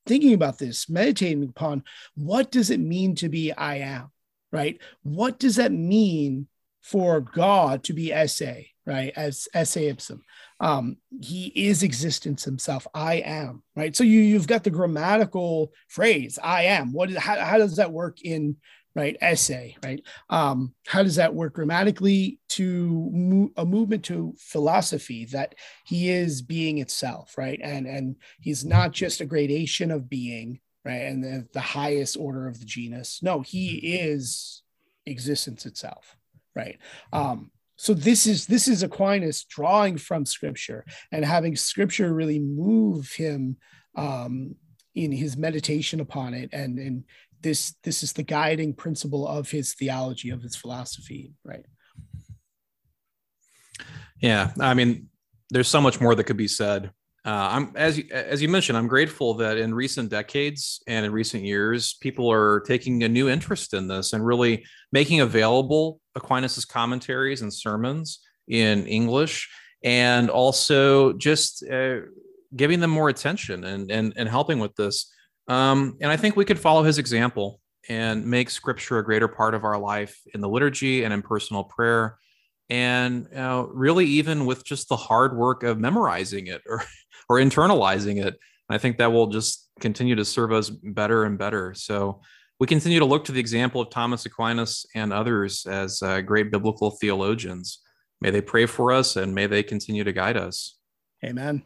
thinking 0.06 0.34
about 0.34 0.58
this, 0.58 0.90
meditating 0.90 1.44
upon 1.44 1.84
what 2.16 2.52
does 2.52 2.70
it 2.70 2.80
mean 2.80 3.16
to 3.16 3.30
be 3.30 3.52
I 3.52 3.76
am, 3.78 4.12
right? 4.52 4.80
What 5.04 5.40
does 5.40 5.58
that 5.58 5.72
mean 5.72 6.48
for 6.82 7.22
God 7.22 7.84
to 7.84 7.94
be 7.94 8.12
esse, 8.12 8.42
right? 8.86 9.14
As 9.16 9.48
esse 9.54 9.78
ipsum. 9.78 10.24
Um, 10.60 10.98
he 11.22 11.48
is 11.56 11.84
existence 11.84 12.44
himself. 12.44 12.88
I 12.94 13.16
am, 13.16 13.64
right? 13.76 13.96
So 13.96 14.04
you 14.04 14.20
you've 14.20 14.48
got 14.48 14.64
the 14.64 14.70
grammatical 14.72 15.72
phrase, 15.88 16.40
I 16.42 16.64
am. 16.64 16.92
What 16.92 17.12
is 17.12 17.18
how, 17.18 17.38
how 17.40 17.58
does 17.58 17.76
that 17.76 17.92
work 17.92 18.22
in 18.24 18.58
right 18.96 19.18
esse 19.22 19.76
right? 19.84 20.02
Um, 20.30 20.74
how 20.88 21.04
does 21.04 21.16
that 21.16 21.34
work 21.34 21.54
grammatically 21.54 22.40
to 22.50 23.10
mo- 23.12 23.52
a 23.58 23.66
movement 23.66 24.04
to 24.06 24.36
philosophy 24.38 25.26
that 25.26 25.56
he 25.86 26.10
is 26.10 26.42
being 26.42 26.80
itself 26.80 27.38
right? 27.38 27.60
And 27.62 27.86
and 27.86 28.16
he's 28.40 28.66
not 28.66 28.92
just 28.92 29.22
a 29.22 29.26
gradation 29.26 29.92
of 29.92 30.10
being 30.10 30.60
right 30.86 31.04
and 31.04 31.24
the, 31.24 31.48
the 31.54 31.60
highest 31.60 32.18
order 32.18 32.48
of 32.48 32.60
the 32.60 32.66
genus. 32.66 33.22
No 33.22 33.42
he 33.42 33.76
is 33.76 34.64
existence 35.06 35.66
itself 35.66 36.16
right? 36.56 36.78
Um, 37.14 37.52
so 37.76 37.94
this 37.94 38.28
is 38.28 38.46
this 38.46 38.68
is 38.68 38.84
aquinas 38.84 39.46
drawing 39.46 39.98
from 39.98 40.26
scripture 40.26 40.86
and 41.12 41.24
having 41.24 41.56
scripture 41.56 42.14
really 42.14 42.40
move 42.40 43.14
him 43.14 43.56
um, 43.96 44.56
in 44.96 45.12
his 45.14 45.38
meditation 45.38 46.02
upon 46.02 46.34
it 46.34 46.50
and 46.52 46.78
and 46.78 47.04
this 47.42 47.76
this 47.84 48.04
is 48.04 48.14
the 48.14 48.24
guiding 48.24 48.74
principle 48.74 49.28
of 49.28 49.50
his 49.50 49.74
theology 49.74 50.30
of 50.30 50.42
his 50.42 50.56
philosophy 50.56 51.34
right 51.44 51.66
yeah 54.22 54.52
i 54.60 54.74
mean 54.74 55.08
there's 55.50 55.68
so 55.68 55.82
much 55.82 56.00
more 56.00 56.16
that 56.16 56.26
could 56.26 56.38
be 56.38 56.48
said 56.48 56.92
uh, 57.26 57.50
I'm 57.52 57.74
as 57.76 57.98
you, 57.98 58.06
as 58.12 58.42
you 58.42 58.48
mentioned, 58.48 58.78
I'm 58.78 58.88
grateful 58.88 59.34
that 59.36 59.58
in 59.58 59.74
recent 59.74 60.10
decades 60.10 60.82
and 60.88 61.06
in 61.06 61.12
recent 61.12 61.44
years, 61.44 61.96
people 61.96 62.32
are 62.32 62.62
taking 62.62 63.04
a 63.04 63.10
new 63.10 63.28
interest 63.28 63.74
in 63.74 63.88
this 63.88 64.14
and 64.14 64.26
really 64.26 64.66
making 64.94 65.20
available 65.20 66.00
Aquinas's 66.16 66.64
commentaries 66.64 67.42
and 67.42 67.54
sermons 67.54 68.20
in 68.48 68.88
English, 68.88 69.50
and 69.84 70.30
also 70.30 71.14
just 71.14 71.64
uh, 71.68 72.00
giving 72.56 72.80
them 72.80 72.90
more 72.90 73.10
attention 73.10 73.66
and 73.66 73.92
and 73.92 74.14
and 74.16 74.30
helping 74.30 74.60
with 74.60 74.74
this. 74.76 75.14
Um, 75.50 75.98
and 76.00 76.12
I 76.12 76.16
think 76.16 76.36
we 76.36 76.46
could 76.46 76.60
follow 76.60 76.84
his 76.84 76.98
example 76.98 77.60
and 77.90 78.26
make 78.26 78.50
Scripture 78.50 79.00
a 79.00 79.04
greater 79.04 79.28
part 79.28 79.56
of 79.56 79.64
our 79.64 79.78
life 79.78 80.18
in 80.34 80.42
the 80.42 80.50
liturgy 80.50 81.04
and 81.04 81.14
in 81.14 81.22
personal 81.22 81.64
prayer 81.64 82.18
and 82.70 83.28
really 83.72 84.06
even 84.06 84.46
with 84.46 84.64
just 84.64 84.90
the 84.90 84.96
hard 84.96 85.36
work 85.36 85.64
of 85.64 85.80
memorizing 85.80 86.48
it 86.48 86.62
or 86.68 86.84
or 87.30 87.38
internalizing 87.38 88.24
it. 88.24 88.40
I 88.70 88.78
think 88.78 88.98
that 88.98 89.12
will 89.12 89.28
just 89.28 89.68
continue 89.80 90.16
to 90.16 90.26
serve 90.26 90.52
us 90.52 90.70
better 90.70 91.24
and 91.26 91.38
better. 91.38 91.74
So 91.74 92.22
we 92.60 92.68
continue 92.68 93.00
to 93.00 93.06
look 93.06 93.26
to 93.26 93.32
the 93.32 93.40
example 93.40 93.82
of 93.82 93.90
Thomas 93.90 94.26
Aquinas 94.26 94.86
and 94.94 95.12
others 95.12 95.66
as 95.66 96.02
uh, 96.04 96.22
great 96.22 96.52
biblical 96.52 96.92
theologians. 96.92 97.80
May 98.22 98.30
they 98.30 98.42
pray 98.42 98.66
for 98.66 98.92
us 98.92 99.16
and 99.16 99.34
may 99.34 99.48
they 99.48 99.64
continue 99.64 100.04
to 100.04 100.12
guide 100.12 100.38
us. 100.38 100.78
Amen. 101.26 101.64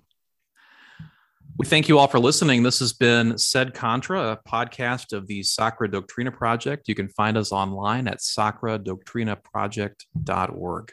We 1.58 1.66
thank 1.68 1.88
you 1.88 2.00
all 2.00 2.08
for 2.08 2.20
listening. 2.20 2.64
This 2.64 2.80
has 2.80 2.94
been 2.94 3.38
Sed 3.38 3.76
Contra, 3.76 4.32
a 4.32 4.40
podcast 4.50 5.14
of 5.14 5.28
the 5.28 5.44
Sacra 5.44 5.88
Doctrina 5.88 6.34
Project. 6.34 6.88
You 6.88 6.96
can 6.96 7.10
find 7.10 7.38
us 7.38 7.52
online 7.52 8.08
at 8.08 8.18
sacradoctrinaproject.org. 8.20 10.92